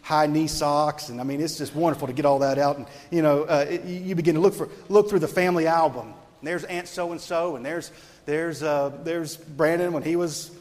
high 0.00 0.26
knee 0.26 0.46
socks. 0.46 1.10
And 1.10 1.20
I 1.20 1.24
mean, 1.24 1.42
it's 1.42 1.58
just 1.58 1.74
wonderful 1.74 2.06
to 2.06 2.14
get 2.14 2.24
all 2.24 2.38
that 2.38 2.56
out. 2.56 2.78
And, 2.78 2.86
you 3.10 3.20
know, 3.20 3.42
uh, 3.42 3.66
it, 3.68 3.84
you 3.84 4.14
begin 4.14 4.36
to 4.36 4.40
look, 4.40 4.54
for, 4.54 4.70
look 4.88 5.10
through 5.10 5.18
the 5.18 5.28
family 5.28 5.66
album. 5.66 6.14
And 6.40 6.48
there's 6.48 6.64
Aunt 6.64 6.88
so 6.88 7.12
and 7.12 7.20
so, 7.20 7.56
and 7.56 7.66
there's, 7.66 7.90
there's, 8.24 8.62
uh, 8.62 8.96
there's 9.02 9.36
Brandon 9.36 9.92
when 9.92 10.04
he 10.04 10.16
was 10.16 10.52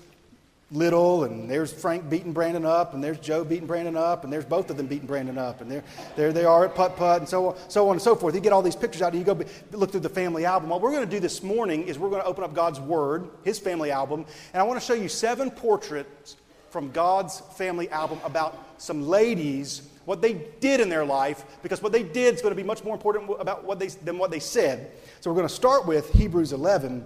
little, 0.74 1.24
and 1.24 1.50
there's 1.50 1.72
Frank 1.72 2.10
beating 2.10 2.34
Brandon 2.34 2.65
up, 2.65 2.94
and 2.94 3.03
there's 3.03 3.20
Joe 3.20 3.44
beating 3.44 3.68
Brandon 3.68 3.96
up, 3.96 4.24
and 4.24 4.34
there's 4.34 4.44
both 4.44 4.70
of 4.70 4.77
them 4.77 4.88
beating 4.88 5.08
Brandon 5.08 5.38
up, 5.38 5.62
and 5.62 5.70
there, 5.70 5.84
there 6.15 6.34
they 6.34 6.46
are 6.46 6.65
at 6.65 6.75
putt 6.75 6.98
putt, 6.98 7.22
and 7.22 7.30
so 7.30 7.50
on, 7.50 7.56
so 7.70 7.88
on 7.88 7.94
and 7.94 8.01
so 8.01 8.15
forth. 8.15 8.34
You 8.34 8.42
get 8.42 8.51
all 8.51 8.63
these 8.63 8.75
pictures 8.75 9.01
out, 9.01 9.13
and 9.13 9.20
you 9.20 9.25
go 9.25 9.39
look 9.72 9.92
through 9.92 10.01
the 10.01 10.10
family 10.10 10.46
album. 10.46 10.70
What 10.70 10.82
we're 10.82 10.92
going 10.92 11.06
to 11.06 11.12
do 11.12 11.20
this 11.20 11.44
morning 11.44 11.88
is 11.88 12.00
we're 12.00 12.10
going 12.10 12.22
to 12.22 12.27
open 12.27 12.44
up 12.44 12.53
God's 12.53 12.80
Word, 12.80 13.30
His 13.44 13.60
family 13.60 13.92
album, 13.92 14.25
and 14.53 14.62
I 14.62 14.63
want 14.63 14.80
to 14.80 14.86
show 14.86 14.96
you 14.96 15.08
seven 15.08 15.51
portraits 15.51 16.38
from 16.72 16.92
God's 16.92 17.39
family 17.56 17.88
album 17.89 18.20
about 18.25 18.58
some 18.80 19.08
ladies 19.08 19.84
what 20.06 20.22
they 20.22 20.34
did 20.60 20.82
in 20.82 20.89
their 20.89 21.06
life, 21.06 21.46
because 21.62 21.82
what 21.82 21.92
they 21.92 22.03
did 22.03 22.34
is 22.36 22.42
going 22.42 22.51
to 22.51 22.62
be 22.62 22.68
much 22.68 22.84
more 22.84 22.94
important 22.94 23.30
about 23.39 23.63
what 23.63 23.80
they, 23.80 23.88
than 23.88 24.18
what 24.18 24.32
they 24.32 24.39
said. 24.39 24.92
So 25.22 25.32
we're 25.32 25.38
going 25.38 25.48
to 25.48 25.53
start 25.53 25.86
with 25.86 26.12
Hebrews 26.12 26.51
11. 26.51 27.06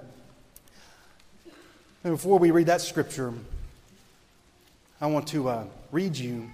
And 2.03 2.13
before 2.13 2.39
we 2.39 2.49
read 2.49 2.67
that 2.67 2.81
scripture, 2.81 3.33
I 4.99 5.05
want 5.05 5.27
to 5.27 5.47
uh, 5.47 5.65
read 5.91 6.17
you 6.17 6.49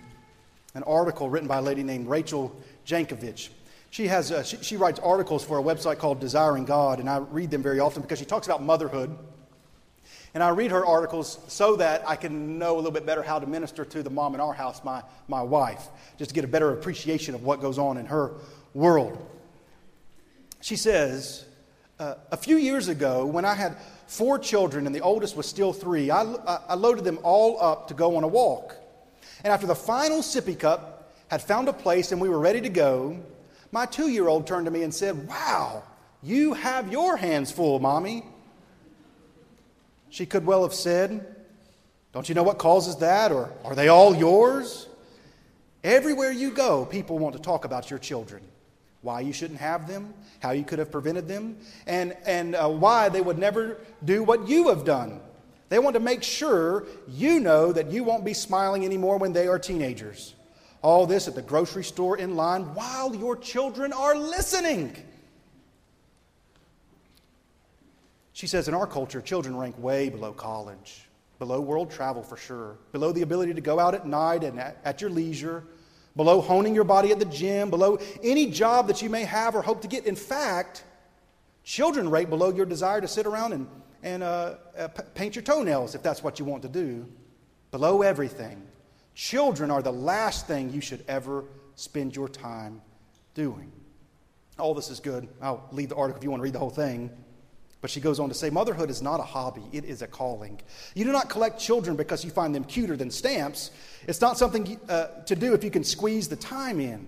an 0.76 0.84
article 0.84 1.30
written 1.30 1.48
by 1.48 1.60
a 1.60 1.62
lady 1.62 1.82
named 1.82 2.08
Rachel 2.08 2.54
Jankovic. 2.86 3.48
She, 3.90 4.08
has, 4.08 4.34
uh, 4.34 4.44
she, 4.44 4.58
she 4.58 4.76
writes 4.76 5.00
articles 5.00 5.46
for 5.46 5.60
a 5.60 5.64
website 5.64 5.98
called 6.00 6.20
Desiring 6.20 6.66
God, 6.66 7.00
and 7.00 7.10
I 7.10 7.20
read 7.20 7.52
them 7.52 7.64
very 7.64 7.80
often 7.80 8.02
because 8.02 8.20
she 8.20 8.26
talks 8.26 8.46
about 8.46 8.62
motherhood. 8.62 9.18
And 10.34 10.44
I 10.44 10.50
read 10.50 10.72
her 10.72 10.86
articles 10.86 11.40
so 11.48 11.78
that 11.78 12.04
I 12.06 12.18
can 12.18 12.58
know 12.58 12.74
a 12.74 12.78
little 12.78 12.92
bit 12.92 13.06
better 13.06 13.24
how 13.24 13.40
to 13.40 13.48
minister 13.48 13.86
to 13.86 14.04
the 14.04 14.10
mom 14.10 14.34
in 14.34 14.42
our 14.42 14.54
house, 14.54 14.84
my, 14.84 15.04
my 15.30 15.42
wife, 15.42 15.88
just 16.18 16.30
to 16.30 16.36
get 16.36 16.44
a 16.44 16.48
better 16.48 16.72
appreciation 16.72 17.36
of 17.36 17.44
what 17.44 17.62
goes 17.62 17.78
on 17.78 17.98
in 17.98 18.08
her 18.08 18.34
world. 18.74 19.26
She 20.60 20.76
says, 20.76 21.46
uh, 21.98 22.16
A 22.32 22.38
few 22.38 22.58
years 22.58 22.90
ago, 22.90 23.26
when 23.26 23.46
I 23.46 23.54
had 23.54 23.78
four 24.14 24.38
children 24.38 24.86
and 24.86 24.96
the 24.96 25.02
oldest 25.02 25.36
was 25.36 25.48
still 25.48 25.74
three, 25.74 26.12
I, 26.12 26.22
I 26.22 26.76
loaded 26.76 27.04
them 27.04 27.20
all 27.24 27.62
up 27.62 27.88
to 27.88 27.94
go 27.96 28.16
on 28.16 28.24
a 28.24 28.28
walk. 28.28 28.76
And 29.44 29.52
after 29.52 29.66
the 29.66 29.76
final 29.76 30.20
sippy 30.20 30.58
cup 30.58 31.12
had 31.30 31.42
found 31.42 31.68
a 31.68 31.74
place 31.74 32.12
and 32.12 32.22
we 32.22 32.30
were 32.30 32.40
ready 32.40 32.62
to 32.62 32.70
go, 32.70 33.20
my 33.72 33.88
two 33.88 34.10
year 34.10 34.28
old 34.28 34.46
turned 34.46 34.66
to 34.66 34.72
me 34.72 34.84
and 34.84 34.94
said, 34.94 35.28
Wow, 35.28 35.84
you 36.22 36.54
have 36.54 36.92
your 36.92 37.18
hands 37.18 37.52
full, 37.52 37.80
Mommy. 37.80 38.24
She 40.10 40.28
could 40.28 40.46
well 40.46 40.62
have 40.62 40.76
said, 40.76 41.36
Don't 42.14 42.30
you 42.30 42.36
know 42.36 42.44
what 42.44 42.60
causes 42.60 42.98
that? 42.98 43.32
Or 43.32 43.52
are 43.66 43.74
they 43.74 43.88
all 43.88 44.16
yours? 44.16 44.88
Everywhere 45.84 46.32
you 46.32 46.52
go, 46.52 46.86
people 46.86 47.18
want 47.18 47.36
to 47.36 47.42
talk 47.42 47.66
about 47.66 47.90
your 47.90 48.00
children. 48.00 48.44
Why 49.04 49.20
you 49.20 49.34
shouldn't 49.34 49.60
have 49.60 49.88
them, 49.88 50.14
how 50.40 50.52
you 50.52 50.64
could 50.64 50.80
have 50.80 50.92
prevented 50.92 51.28
them, 51.28 51.58
and, 51.86 52.16
and 52.26 52.56
uh, 52.56 52.70
why 52.70 53.10
they 53.10 53.22
would 53.22 53.38
never 53.38 53.78
do 54.04 54.24
what 54.24 54.48
you 54.48 54.70
have 54.70 54.86
done. 54.86 55.20
They 55.70 55.78
want 55.78 55.96
to 55.96 56.00
make 56.00 56.24
sure 56.24 56.88
you 57.08 57.40
know 57.40 57.74
that 57.74 57.92
you 57.92 58.04
won't 58.04 58.24
be 58.24 58.34
smiling 58.34 58.86
anymore 58.86 59.18
when 59.18 59.34
they 59.34 59.48
are 59.48 59.60
teenagers. 59.60 60.36
All 60.82 61.06
this 61.06 61.28
at 61.28 61.36
the 61.36 61.42
grocery 61.42 61.84
store 61.84 62.18
in 62.18 62.36
line 62.36 62.74
while 62.76 63.14
your 63.14 63.36
children 63.36 63.92
are 63.92 64.16
listening. 64.16 64.96
She 68.34 68.48
says 68.48 68.68
in 68.68 68.74
our 68.74 68.88
culture, 68.88 69.22
children 69.22 69.56
rank 69.58 69.78
way 69.78 70.10
below 70.10 70.32
college, 70.32 71.06
below 71.40 71.60
world 71.60 71.92
travel 71.92 72.24
for 72.24 72.38
sure, 72.38 72.78
below 72.92 73.12
the 73.12 73.22
ability 73.22 73.54
to 73.54 73.62
go 73.62 73.80
out 73.80 73.96
at 73.96 74.08
night 74.08 74.44
and 74.44 74.60
at, 74.60 74.78
at 74.86 75.02
your 75.02 75.10
leisure, 75.10 75.64
below 76.16 76.42
honing 76.42 76.76
your 76.76 76.84
body 76.84 77.12
at 77.12 77.20
the 77.20 77.26
gym, 77.26 77.70
below 77.70 77.98
any 78.22 78.48
job 78.48 78.88
that 78.88 79.02
you 79.02 79.10
may 79.10 79.24
have 79.24 79.56
or 79.56 79.62
hope 79.62 79.82
to 79.82 79.88
get. 79.88 80.06
In 80.06 80.16
fact, 80.16 80.84
children 81.64 82.10
rate 82.10 82.30
below 82.30 82.52
your 82.52 82.66
desire 82.66 83.02
to 83.02 83.08
sit 83.08 83.26
around 83.26 83.54
and, 83.54 83.68
and 84.04 84.24
uh, 84.24 84.56
uh, 84.78 84.88
paint 85.16 85.36
your 85.36 85.44
toenails 85.44 85.96
if 85.96 86.04
that's 86.04 86.24
what 86.24 86.40
you 86.40 86.46
want 86.46 86.62
to 86.64 86.70
do, 86.70 87.08
below 87.72 88.02
everything. 88.02 88.62
Children 89.16 89.72
are 89.72 89.82
the 89.82 89.94
last 89.94 90.48
thing 90.48 90.72
you 90.72 90.82
should 90.82 91.04
ever 91.08 91.46
spend 91.76 92.16
your 92.16 92.30
time 92.30 92.82
doing. 93.34 93.72
All 94.60 94.74
this 94.74 94.90
is 94.90 95.00
good. 95.00 95.28
I'll 95.42 95.68
leave 95.72 95.90
the 95.90 95.96
article 95.96 96.20
if 96.20 96.24
you 96.24 96.30
want 96.30 96.42
to 96.42 96.44
read 96.44 96.54
the 96.54 96.60
whole 96.60 96.70
thing. 96.70 97.10
But 97.84 97.90
she 97.90 98.00
goes 98.00 98.18
on 98.18 98.30
to 98.30 98.34
say, 98.34 98.50
Motherhood 98.50 98.90
is 98.90 99.02
not 99.02 99.20
a 99.20 99.24
hobby, 99.24 99.64
it 99.74 99.84
is 99.84 100.02
a 100.02 100.08
calling. 100.08 100.62
You 100.96 101.04
do 101.04 101.12
not 101.12 101.28
collect 101.28 101.60
children 101.60 101.98
because 101.98 102.24
you 102.24 102.32
find 102.32 102.56
them 102.56 102.64
cuter 102.64 102.96
than 102.96 103.12
stamps. 103.12 103.72
It's 104.08 104.22
not 104.22 104.38
something 104.38 104.80
uh, 104.88 105.08
to 105.26 105.36
do 105.36 105.54
if 105.54 105.66
you 105.66 105.70
can 105.70 105.84
squeeze 105.84 106.30
the 106.30 106.38
time 106.38 106.80
in. 106.80 107.06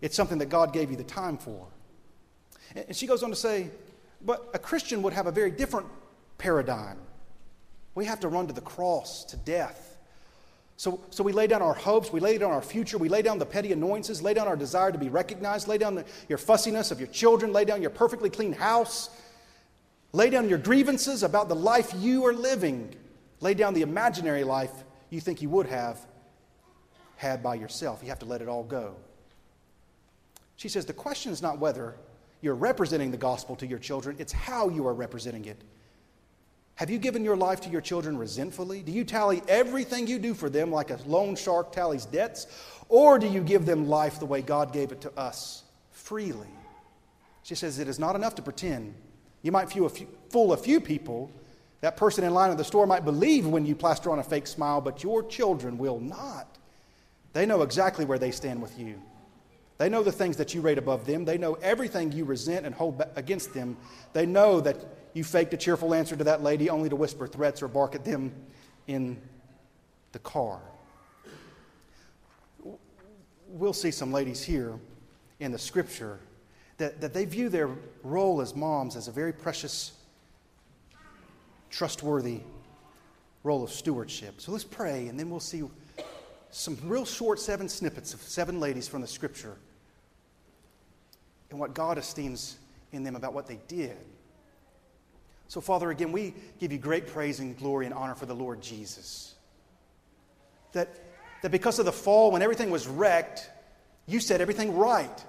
It's 0.00 0.14
something 0.14 0.38
that 0.38 0.50
God 0.50 0.72
gave 0.72 0.92
you 0.92 0.96
the 0.96 1.02
time 1.02 1.36
for. 1.36 1.66
And 2.76 2.94
she 2.94 3.08
goes 3.08 3.24
on 3.24 3.30
to 3.30 3.34
say, 3.36 3.70
But 4.24 4.50
a 4.54 4.58
Christian 4.60 5.02
would 5.02 5.14
have 5.14 5.26
a 5.26 5.32
very 5.32 5.50
different 5.50 5.88
paradigm. 6.38 6.98
We 7.96 8.04
have 8.04 8.20
to 8.20 8.28
run 8.28 8.46
to 8.46 8.52
the 8.52 8.60
cross, 8.60 9.24
to 9.24 9.36
death. 9.36 9.98
So, 10.76 11.00
so 11.10 11.24
we 11.24 11.32
lay 11.32 11.48
down 11.48 11.60
our 11.60 11.74
hopes, 11.74 12.12
we 12.12 12.20
lay 12.20 12.38
down 12.38 12.52
our 12.52 12.62
future, 12.62 12.98
we 12.98 13.08
lay 13.08 13.22
down 13.22 13.40
the 13.40 13.46
petty 13.46 13.72
annoyances, 13.72 14.22
lay 14.22 14.34
down 14.34 14.46
our 14.46 14.56
desire 14.56 14.92
to 14.92 14.98
be 14.98 15.08
recognized, 15.08 15.66
lay 15.66 15.78
down 15.78 15.96
the, 15.96 16.04
your 16.28 16.38
fussiness 16.38 16.92
of 16.92 17.00
your 17.00 17.08
children, 17.08 17.52
lay 17.52 17.64
down 17.64 17.80
your 17.80 17.90
perfectly 17.90 18.30
clean 18.30 18.52
house 18.52 19.10
Lay 20.14 20.30
down 20.30 20.48
your 20.48 20.58
grievances 20.58 21.24
about 21.24 21.48
the 21.48 21.56
life 21.56 21.92
you 21.98 22.24
are 22.24 22.32
living. 22.32 22.94
Lay 23.40 23.52
down 23.52 23.74
the 23.74 23.82
imaginary 23.82 24.44
life 24.44 24.70
you 25.10 25.20
think 25.20 25.42
you 25.42 25.48
would 25.50 25.66
have 25.66 25.98
had 27.16 27.42
by 27.42 27.56
yourself. 27.56 27.98
You 28.00 28.10
have 28.10 28.20
to 28.20 28.24
let 28.24 28.40
it 28.40 28.46
all 28.46 28.62
go. 28.62 28.94
She 30.54 30.68
says 30.68 30.86
the 30.86 30.92
question 30.92 31.32
is 31.32 31.42
not 31.42 31.58
whether 31.58 31.96
you're 32.42 32.54
representing 32.54 33.10
the 33.10 33.16
gospel 33.16 33.56
to 33.56 33.66
your 33.66 33.80
children, 33.80 34.14
it's 34.20 34.32
how 34.32 34.68
you 34.68 34.86
are 34.86 34.94
representing 34.94 35.46
it. 35.46 35.60
Have 36.76 36.90
you 36.90 36.98
given 36.98 37.24
your 37.24 37.36
life 37.36 37.60
to 37.62 37.68
your 37.68 37.80
children 37.80 38.16
resentfully? 38.16 38.82
Do 38.82 38.92
you 38.92 39.02
tally 39.02 39.42
everything 39.48 40.06
you 40.06 40.20
do 40.20 40.32
for 40.32 40.48
them 40.48 40.70
like 40.70 40.90
a 40.90 40.98
loan 41.06 41.34
shark 41.34 41.72
tallies 41.72 42.06
debts? 42.06 42.46
Or 42.88 43.18
do 43.18 43.26
you 43.26 43.40
give 43.40 43.66
them 43.66 43.88
life 43.88 44.20
the 44.20 44.26
way 44.26 44.42
God 44.42 44.72
gave 44.72 44.92
it 44.92 45.00
to 45.00 45.18
us, 45.18 45.64
freely? 45.90 46.46
She 47.42 47.56
says 47.56 47.80
it 47.80 47.88
is 47.88 47.98
not 47.98 48.14
enough 48.14 48.36
to 48.36 48.42
pretend 48.42 48.94
you 49.44 49.52
might 49.52 49.70
fool 49.70 50.52
a 50.54 50.56
few 50.56 50.80
people. 50.80 51.30
That 51.82 51.98
person 51.98 52.24
in 52.24 52.32
line 52.32 52.50
at 52.50 52.56
the 52.56 52.64
store 52.64 52.86
might 52.86 53.04
believe 53.04 53.46
when 53.46 53.66
you 53.66 53.76
plaster 53.76 54.10
on 54.10 54.18
a 54.18 54.22
fake 54.22 54.46
smile, 54.46 54.80
but 54.80 55.04
your 55.04 55.22
children 55.22 55.76
will 55.76 56.00
not. 56.00 56.48
They 57.34 57.44
know 57.44 57.60
exactly 57.60 58.06
where 58.06 58.18
they 58.18 58.30
stand 58.30 58.62
with 58.62 58.78
you. 58.78 59.00
They 59.76 59.90
know 59.90 60.02
the 60.02 60.12
things 60.12 60.38
that 60.38 60.54
you 60.54 60.62
rate 60.62 60.78
above 60.78 61.04
them. 61.04 61.26
They 61.26 61.36
know 61.36 61.54
everything 61.54 62.10
you 62.10 62.24
resent 62.24 62.64
and 62.64 62.74
hold 62.74 63.02
against 63.16 63.52
them. 63.52 63.76
They 64.14 64.24
know 64.24 64.62
that 64.62 64.76
you 65.12 65.24
faked 65.24 65.52
a 65.52 65.58
cheerful 65.58 65.92
answer 65.92 66.16
to 66.16 66.24
that 66.24 66.42
lady 66.42 66.70
only 66.70 66.88
to 66.88 66.96
whisper 66.96 67.26
threats 67.26 67.60
or 67.60 67.68
bark 67.68 67.94
at 67.94 68.04
them 68.04 68.32
in 68.86 69.20
the 70.12 70.20
car. 70.20 70.62
We'll 73.48 73.74
see 73.74 73.90
some 73.90 74.10
ladies 74.10 74.42
here 74.42 74.78
in 75.38 75.52
the 75.52 75.58
scripture 75.58 76.18
that, 76.78 77.00
that 77.00 77.14
they 77.14 77.24
view 77.24 77.48
their 77.48 77.70
role 78.02 78.40
as 78.40 78.54
moms 78.54 78.96
as 78.96 79.08
a 79.08 79.12
very 79.12 79.32
precious, 79.32 79.92
trustworthy 81.70 82.40
role 83.42 83.62
of 83.62 83.70
stewardship. 83.70 84.40
So 84.40 84.52
let's 84.52 84.64
pray, 84.64 85.08
and 85.08 85.18
then 85.18 85.30
we'll 85.30 85.40
see 85.40 85.62
some 86.50 86.78
real 86.84 87.04
short 87.04 87.38
seven 87.38 87.68
snippets 87.68 88.14
of 88.14 88.22
seven 88.22 88.60
ladies 88.60 88.88
from 88.88 89.00
the 89.00 89.06
scripture 89.06 89.56
and 91.50 91.58
what 91.60 91.74
God 91.74 91.98
esteems 91.98 92.56
in 92.92 93.04
them 93.04 93.16
about 93.16 93.34
what 93.34 93.46
they 93.46 93.60
did. 93.68 93.96
So, 95.46 95.60
Father, 95.60 95.90
again, 95.90 96.10
we 96.10 96.34
give 96.58 96.72
you 96.72 96.78
great 96.78 97.06
praise 97.06 97.38
and 97.38 97.56
glory 97.56 97.86
and 97.86 97.94
honor 97.94 98.14
for 98.14 98.26
the 98.26 98.34
Lord 98.34 98.60
Jesus. 98.60 99.34
That, 100.72 100.88
that 101.42 101.50
because 101.52 101.78
of 101.78 101.84
the 101.84 101.92
fall, 101.92 102.32
when 102.32 102.42
everything 102.42 102.70
was 102.70 102.88
wrecked, 102.88 103.50
you 104.06 104.20
set 104.20 104.40
everything 104.40 104.76
right 104.76 105.24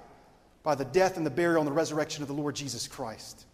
by 0.66 0.74
the 0.74 0.84
death 0.84 1.16
and 1.16 1.24
the 1.24 1.30
burial 1.30 1.60
and 1.60 1.68
the 1.68 1.72
resurrection 1.72 2.22
of 2.22 2.28
the 2.28 2.34
Lord 2.34 2.56
Jesus 2.56 2.88
Christ. 2.88 3.46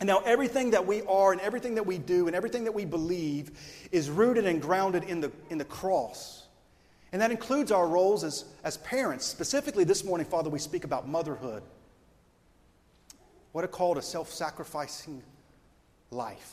And 0.00 0.06
now, 0.06 0.18
everything 0.18 0.72
that 0.72 0.86
we 0.86 1.00
are 1.04 1.32
and 1.32 1.40
everything 1.40 1.76
that 1.76 1.86
we 1.86 1.96
do 1.96 2.26
and 2.26 2.36
everything 2.36 2.64
that 2.64 2.72
we 2.72 2.84
believe 2.84 3.52
is 3.90 4.10
rooted 4.10 4.44
and 4.44 4.60
grounded 4.60 5.04
in 5.04 5.22
the, 5.22 5.32
in 5.48 5.56
the 5.56 5.64
cross. 5.64 6.46
And 7.10 7.22
that 7.22 7.30
includes 7.30 7.72
our 7.72 7.88
roles 7.88 8.22
as, 8.22 8.44
as 8.64 8.76
parents. 8.76 9.24
Specifically, 9.24 9.82
this 9.84 10.04
morning, 10.04 10.26
Father, 10.26 10.50
we 10.50 10.58
speak 10.58 10.84
about 10.84 11.08
motherhood. 11.08 11.62
What 13.52 13.64
a 13.64 13.68
call 13.68 13.94
to 13.94 14.02
self 14.02 14.30
sacrificing 14.30 15.22
life. 16.10 16.52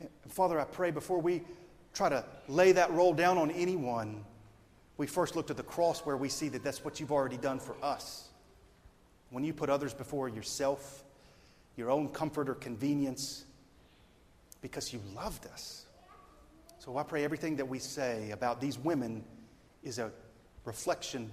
And 0.00 0.10
Father, 0.28 0.60
I 0.60 0.64
pray 0.64 0.90
before 0.90 1.18
we 1.18 1.40
try 1.94 2.10
to 2.10 2.26
lay 2.46 2.72
that 2.72 2.92
role 2.92 3.14
down 3.14 3.38
on 3.38 3.50
anyone, 3.52 4.22
we 4.96 5.06
first 5.06 5.36
looked 5.36 5.50
at 5.50 5.56
the 5.56 5.62
cross 5.62 6.00
where 6.00 6.16
we 6.16 6.28
see 6.28 6.48
that 6.50 6.62
that's 6.62 6.84
what 6.84 7.00
you've 7.00 7.12
already 7.12 7.36
done 7.36 7.58
for 7.58 7.76
us. 7.82 8.28
When 9.30 9.44
you 9.44 9.52
put 9.52 9.70
others 9.70 9.94
before 9.94 10.28
yourself, 10.28 11.04
your 11.76 11.90
own 11.90 12.08
comfort 12.08 12.48
or 12.48 12.54
convenience, 12.54 13.44
because 14.60 14.92
you 14.92 15.00
loved 15.14 15.46
us. 15.46 15.86
So 16.78 16.96
I 16.96 17.02
pray 17.02 17.24
everything 17.24 17.56
that 17.56 17.68
we 17.68 17.78
say 17.78 18.30
about 18.30 18.60
these 18.60 18.78
women 18.78 19.24
is 19.82 19.98
a 19.98 20.10
reflection 20.64 21.32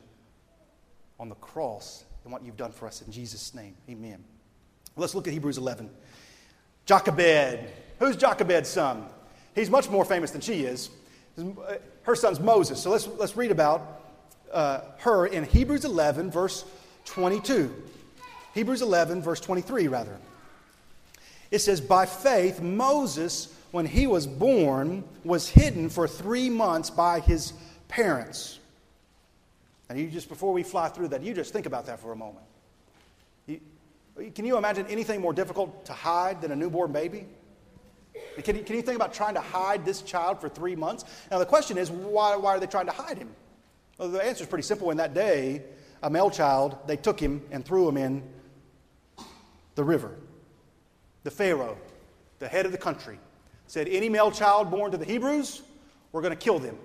on 1.19 1.29
the 1.29 1.35
cross 1.35 2.05
and 2.23 2.31
what 2.31 2.43
you've 2.43 2.57
done 2.57 2.71
for 2.71 2.87
us 2.87 3.01
in 3.01 3.11
Jesus' 3.11 3.53
name. 3.53 3.75
Amen. 3.89 4.23
Let's 4.95 5.15
look 5.15 5.27
at 5.27 5.33
Hebrews 5.33 5.57
11. 5.57 5.89
Jochebed. 6.85 7.67
Who's 7.99 8.15
Jochebed's 8.15 8.69
son? 8.69 9.05
He's 9.53 9.69
much 9.69 9.89
more 9.89 10.05
famous 10.05 10.31
than 10.31 10.41
she 10.41 10.63
is. 10.63 10.89
Her 12.03 12.15
son's 12.15 12.39
Moses. 12.39 12.81
So 12.81 12.91
let's, 12.91 13.07
let's 13.07 13.37
read 13.37 13.51
about 13.51 14.01
uh, 14.51 14.81
her 14.99 15.25
in 15.25 15.43
Hebrews 15.43 15.85
11, 15.85 16.31
verse 16.31 16.65
22. 17.05 17.73
Hebrews 18.53 18.81
11, 18.81 19.21
verse 19.21 19.39
23, 19.39 19.87
rather. 19.87 20.17
It 21.51 21.59
says, 21.59 21.81
By 21.81 22.05
faith, 22.05 22.61
Moses, 22.61 23.53
when 23.71 23.85
he 23.85 24.07
was 24.07 24.27
born, 24.27 25.03
was 25.23 25.47
hidden 25.47 25.89
for 25.89 26.07
three 26.07 26.49
months 26.49 26.89
by 26.89 27.19
his 27.19 27.53
parents. 27.87 28.59
And 29.89 29.99
you 29.99 30.07
just, 30.07 30.29
before 30.29 30.53
we 30.53 30.63
fly 30.63 30.89
through 30.89 31.09
that, 31.09 31.23
you 31.23 31.33
just 31.33 31.51
think 31.51 31.65
about 31.65 31.87
that 31.87 31.99
for 31.99 32.11
a 32.11 32.15
moment. 32.15 32.45
You, 33.47 33.59
can 34.35 34.45
you 34.45 34.57
imagine 34.57 34.85
anything 34.87 35.21
more 35.21 35.33
difficult 35.33 35.85
to 35.85 35.93
hide 35.93 36.41
than 36.41 36.51
a 36.51 36.55
newborn 36.55 36.91
baby? 36.91 37.25
Can 38.43 38.55
you, 38.55 38.63
can 38.63 38.75
you 38.75 38.81
think 38.81 38.95
about 38.95 39.13
trying 39.13 39.33
to 39.35 39.41
hide 39.41 39.85
this 39.85 40.01
child 40.01 40.39
for 40.39 40.49
three 40.49 40.75
months? 40.75 41.05
Now, 41.31 41.39
the 41.39 41.45
question 41.45 41.77
is, 41.77 41.91
why, 41.91 42.35
why 42.35 42.51
are 42.51 42.59
they 42.59 42.67
trying 42.67 42.85
to 42.87 42.91
hide 42.91 43.17
him? 43.17 43.29
Well, 43.97 44.09
the 44.09 44.23
answer 44.23 44.43
is 44.43 44.49
pretty 44.49 44.63
simple. 44.63 44.91
In 44.91 44.97
that 44.97 45.13
day, 45.13 45.63
a 46.01 46.09
male 46.09 46.29
child, 46.29 46.77
they 46.87 46.97
took 46.97 47.19
him 47.19 47.41
and 47.51 47.65
threw 47.65 47.87
him 47.87 47.97
in 47.97 48.23
the 49.75 49.83
river. 49.83 50.15
The 51.23 51.31
Pharaoh, 51.31 51.77
the 52.39 52.47
head 52.47 52.65
of 52.65 52.71
the 52.71 52.77
country, 52.77 53.19
said, 53.67 53.87
Any 53.87 54.09
male 54.09 54.31
child 54.31 54.71
born 54.71 54.91
to 54.91 54.97
the 54.97 55.05
Hebrews, 55.05 55.61
we're 56.11 56.21
going 56.21 56.33
to 56.33 56.39
kill 56.39 56.59
them 56.59 56.77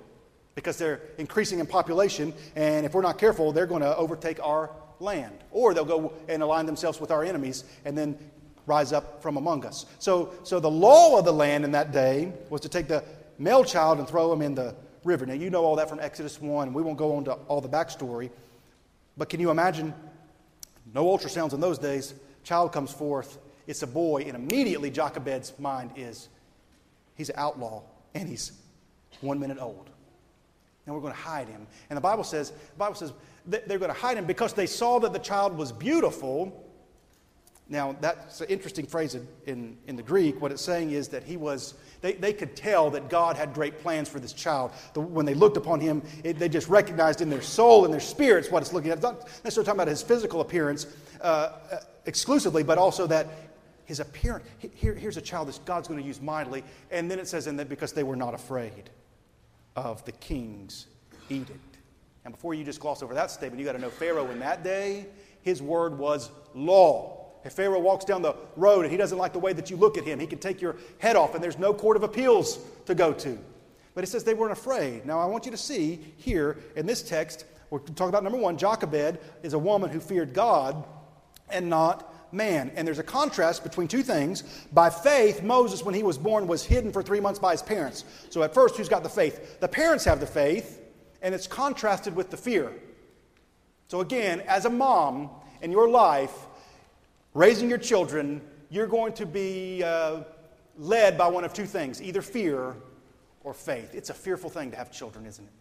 because 0.54 0.76
they're 0.76 1.00
increasing 1.18 1.58
in 1.58 1.66
population, 1.66 2.32
and 2.54 2.87
if 2.87 2.94
we're 2.94 3.02
not 3.02 3.18
careful, 3.18 3.52
they're 3.52 3.66
going 3.66 3.82
to 3.82 3.96
overtake 3.96 4.38
our 4.42 4.70
land. 5.00 5.38
Or 5.50 5.75
they'll 5.75 5.84
go 5.84 6.12
and 6.28 6.42
align 6.42 6.66
themselves 6.66 7.00
with 7.00 7.11
our 7.11 7.25
enemies 7.25 7.64
and 7.84 7.96
then 7.96 8.18
rise 8.66 8.92
up 8.92 9.23
from 9.23 9.37
among 9.37 9.64
us. 9.66 9.87
So, 9.99 10.33
so 10.42 10.61
the 10.61 10.71
law 10.71 11.18
of 11.18 11.25
the 11.25 11.33
land 11.33 11.64
in 11.64 11.73
that 11.73 11.92
day 11.92 12.33
was 12.50 12.61
to 12.62 12.68
take 12.68 12.88
the 12.88 13.04
male 13.38 13.64
child 13.64 13.99
and 13.99 14.09
throw 14.09 14.33
him 14.33 14.42
in 14.42 14.54
the 14.54 14.75
river. 15.04 15.26
Now, 15.26 15.35
you 15.35 15.50
know 15.50 15.64
all 15.64 15.76
that 15.76 15.88
from 15.88 16.00
Exodus 16.00 16.40
1, 16.40 16.68
and 16.68 16.75
we 16.75 16.83
won't 16.83 16.99
go 16.99 17.18
into 17.18 17.33
all 17.33 17.61
the 17.61 17.68
backstory. 17.68 18.30
But 19.16 19.28
can 19.28 19.40
you 19.40 19.50
imagine? 19.50 19.94
No 20.92 21.06
ultrasounds 21.06 21.52
in 21.52 21.61
those 21.61 21.78
days. 21.78 22.14
Child 22.42 22.73
comes 22.73 22.92
forth. 22.92 23.38
It's 23.66 23.83
a 23.83 23.87
boy, 23.87 24.23
and 24.26 24.35
immediately 24.35 24.90
Jochebed's 24.90 25.52
mind 25.59 25.90
is 25.97 26.28
he's 27.16 27.30
an 27.30 27.37
outlaw, 27.38 27.83
and 28.14 28.28
he's 28.28 28.52
one 29.21 29.38
minute 29.38 29.59
old. 29.61 29.88
And 30.87 30.94
we're 30.94 31.00
going 31.00 31.14
to 31.14 31.18
hide 31.18 31.49
him. 31.49 31.66
And 31.88 31.97
the 31.97 32.02
Bible 32.02 32.25
says, 32.25 32.50
the 32.50 32.76
Bible 32.76 32.94
says 32.94 33.12
they're 33.47 33.78
going 33.78 33.92
to 33.92 33.99
hide 33.99 34.18
him 34.18 34.26
because 34.26 34.52
they 34.52 34.66
saw 34.66 34.99
that 35.00 35.12
the 35.12 35.18
child 35.18 35.56
was 35.56 35.73
beautiful. 35.73 36.62
Now, 37.68 37.97
that's 37.99 38.42
an 38.42 38.49
interesting 38.49 38.87
phrase 38.87 39.14
in, 39.14 39.26
in, 39.47 39.78
in, 39.87 39.97
the 39.97 40.02
Greek. 40.02 40.40
What 40.40 40.52
it's 40.52 40.61
saying 40.61 40.90
is 40.90 41.09
that 41.09 41.23
he 41.23 41.38
was, 41.38 41.75
they, 42.02 42.12
they 42.12 42.35
could 42.35 42.54
tell 42.54 42.90
that 42.90 43.09
God 43.09 43.37
had 43.37 43.54
great 43.54 43.80
plans 43.80 44.06
for 44.06 44.21
this 44.21 44.35
child. 44.35 44.73
The, 44.92 45.00
when 45.00 45.25
they 45.25 45.33
looked 45.33 45.56
upon 45.56 45.80
him, 45.80 46.02
it, 46.25 46.38
they 46.38 46.50
just 46.50 46.68
recognized 46.68 47.23
in 47.23 47.30
their 47.30 47.40
soul 47.40 47.87
and 47.87 47.92
their 47.92 48.00
spirits 48.00 48.50
what 48.50 48.62
it's 48.62 48.75
looking 48.75 48.90
at. 48.90 48.99
It's 48.99 49.02
not 49.02 49.23
necessarily 49.44 49.64
talking 49.64 49.80
about 49.80 49.88
his 49.88 50.02
physical 50.02 50.42
appearance 50.42 50.87
uh, 51.23 51.52
uh, 51.73 51.76
exclusively, 52.04 52.62
but 52.62 52.76
also 52.76 53.06
that 53.06 53.28
his 53.87 53.99
appearance. 53.99 54.44
Here, 54.59 54.94
here's 54.94 55.16
a 55.16 55.23
child 55.23 55.49
that 55.49 55.59
God's 55.64 55.88
going 55.88 56.00
to 56.00 56.06
use 56.06 56.21
mightily. 56.21 56.64
And 56.90 57.11
then 57.11 57.18
it 57.18 57.28
says, 57.28 57.47
in 57.47 57.56
that 57.56 57.71
because 57.71 57.92
they 57.92 58.02
were 58.02 58.16
not 58.16 58.35
afraid 58.35 58.90
of 59.75 60.04
the 60.04 60.12
king's 60.12 60.87
edict. 61.30 61.78
And 62.26 62.35
before 62.35 62.54
you 62.54 62.64
just 62.64 62.80
gloss 62.80 63.02
over 63.02 63.14
that 63.14 63.30
statement, 63.30 63.59
you 63.59 63.64
got 63.64 63.73
to 63.73 63.78
know 63.78 63.90
Pharaoh 63.90 64.30
in 64.30 64.38
that 64.40 64.62
day, 64.62 65.06
his 65.42 65.61
word 65.61 65.99
was 65.99 66.30
law. 66.54 67.24
If 67.44 67.52
Pharaoh 67.52 67.80
walks 67.80 68.04
down 68.04 68.22
the 68.22 68.34
road 68.56 68.82
and 68.82 68.90
he 68.90 68.96
doesn't 68.96 69.18
like 69.18 69.32
the 69.32 69.38
way 69.38 69.52
that 69.52 69.70
you 69.70 69.76
look 69.76 69.98
at 69.98 70.04
him, 70.04 70.18
he 70.18 70.26
can 70.26 70.38
take 70.38 70.60
your 70.60 70.76
head 70.98 71.16
off, 71.16 71.34
and 71.34 71.44
there's 71.44 71.58
no 71.58 71.74
court 71.74 71.96
of 71.96 72.02
appeals 72.02 72.58
to 72.86 72.94
go 72.94 73.12
to. 73.12 73.38
But 73.94 74.04
it 74.04 74.08
says 74.08 74.24
they 74.24 74.34
weren't 74.34 74.52
afraid. 74.52 75.06
Now, 75.06 75.20
I 75.20 75.26
want 75.26 75.44
you 75.44 75.50
to 75.50 75.56
see 75.56 76.00
here 76.16 76.58
in 76.74 76.86
this 76.86 77.02
text, 77.02 77.44
we're 77.70 77.78
talking 77.78 78.08
about 78.08 78.24
number 78.24 78.38
one 78.38 78.56
Jochebed 78.56 79.18
is 79.42 79.52
a 79.52 79.58
woman 79.58 79.90
who 79.90 80.00
feared 80.00 80.32
God 80.32 80.84
and 81.50 81.68
not 81.68 82.12
man. 82.32 82.72
And 82.74 82.86
there's 82.86 82.98
a 82.98 83.04
contrast 83.04 83.62
between 83.62 83.88
two 83.88 84.02
things. 84.02 84.42
By 84.72 84.90
faith, 84.90 85.42
Moses, 85.42 85.84
when 85.84 85.94
he 85.94 86.02
was 86.02 86.18
born, 86.18 86.46
was 86.46 86.64
hidden 86.64 86.92
for 86.92 87.02
three 87.02 87.20
months 87.20 87.38
by 87.38 87.52
his 87.52 87.62
parents. 87.62 88.04
So 88.30 88.42
at 88.42 88.52
first, 88.52 88.76
who's 88.76 88.88
got 88.88 89.02
the 89.02 89.08
faith? 89.08 89.60
The 89.60 89.68
parents 89.68 90.04
have 90.04 90.20
the 90.20 90.26
faith 90.26 90.80
and 91.22 91.34
it's 91.34 91.46
contrasted 91.46 92.14
with 92.14 92.30
the 92.30 92.36
fear. 92.36 92.72
So, 93.88 94.00
again, 94.00 94.42
as 94.42 94.66
a 94.66 94.70
mom 94.70 95.30
in 95.62 95.72
your 95.72 95.88
life, 95.88 96.46
raising 97.34 97.68
your 97.68 97.78
children, 97.78 98.40
you're 98.70 98.86
going 98.86 99.12
to 99.14 99.26
be 99.26 99.82
uh, 99.82 100.22
led 100.78 101.18
by 101.18 101.26
one 101.28 101.44
of 101.44 101.52
two 101.52 101.66
things 101.66 102.00
either 102.02 102.22
fear 102.22 102.74
or 103.42 103.52
faith. 103.52 103.94
It's 103.94 104.10
a 104.10 104.14
fearful 104.14 104.50
thing 104.50 104.70
to 104.70 104.76
have 104.76 104.90
children, 104.90 105.26
isn't 105.26 105.44
it? 105.44 105.52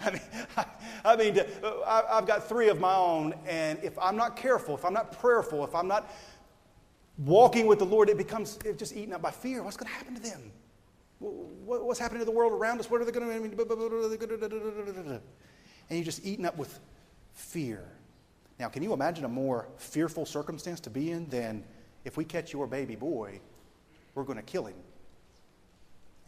I 0.00 0.10
mean, 0.10 0.20
I, 0.56 0.64
I 1.04 1.16
mean, 1.16 1.40
I've 1.86 2.26
got 2.26 2.48
three 2.48 2.68
of 2.68 2.80
my 2.80 2.94
own, 2.94 3.34
and 3.46 3.78
if 3.82 3.98
I'm 3.98 4.16
not 4.16 4.36
careful, 4.36 4.74
if 4.74 4.84
I'm 4.84 4.92
not 4.92 5.18
prayerful, 5.20 5.64
if 5.64 5.74
I'm 5.74 5.88
not 5.88 6.10
walking 7.18 7.66
with 7.66 7.78
the 7.78 7.84
Lord, 7.86 8.08
it 8.08 8.16
becomes 8.16 8.58
just 8.76 8.96
eaten 8.96 9.12
up 9.12 9.22
by 9.22 9.30
fear. 9.30 9.62
What's 9.62 9.76
going 9.76 9.88
to 9.88 9.92
happen 9.92 10.14
to 10.14 10.22
them? 10.22 10.50
What's 11.20 12.00
happening 12.00 12.20
to 12.20 12.24
the 12.24 12.32
world 12.32 12.52
around 12.52 12.80
us? 12.80 12.90
What 12.90 13.00
are 13.00 13.04
they 13.04 13.12
going 13.12 13.28
to? 13.28 15.20
And 15.88 15.98
you're 15.98 16.04
just 16.04 16.24
eaten 16.26 16.46
up 16.46 16.56
with 16.56 16.80
fear. 17.32 17.86
Now, 18.62 18.68
can 18.68 18.84
you 18.84 18.92
imagine 18.92 19.24
a 19.24 19.28
more 19.28 19.66
fearful 19.76 20.24
circumstance 20.24 20.78
to 20.82 20.90
be 20.90 21.10
in 21.10 21.28
than 21.28 21.64
if 22.04 22.16
we 22.16 22.24
catch 22.24 22.52
your 22.52 22.68
baby 22.68 22.94
boy, 22.94 23.40
we're 24.14 24.22
going 24.22 24.36
to 24.36 24.44
kill 24.44 24.66
him? 24.66 24.76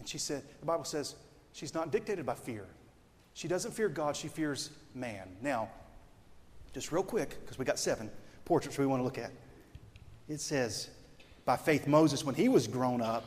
And 0.01 0.09
she 0.09 0.18
said, 0.18 0.42
the 0.59 0.66
Bible 0.66 0.83
says 0.83 1.14
she's 1.53 1.75
not 1.75 1.92
dictated 1.92 2.27
by 2.27 2.35
fear. 2.35 2.66
She 3.35 3.47
doesn't 3.47 3.70
fear 3.70 3.88
God, 3.88 4.16
she 4.16 4.27
fears 4.27 4.70
man. 4.97 5.29
Now, 5.42 5.68
just 6.73 6.90
real 6.90 7.05
quick, 7.05 7.40
because 7.40 7.57
we 7.57 7.64
got 7.64 7.79
seven 7.79 8.11
portraits 8.44 8.79
we 8.79 8.87
want 8.87 8.99
to 8.99 9.05
look 9.05 9.18
at. 9.18 9.31
It 10.29 10.40
says, 10.40 10.90
by 11.44 11.57
faith, 11.57 11.87
Moses, 11.87 12.25
when 12.25 12.35
he 12.35 12.49
was 12.49 12.66
grown 12.66 13.01
up, 13.01 13.23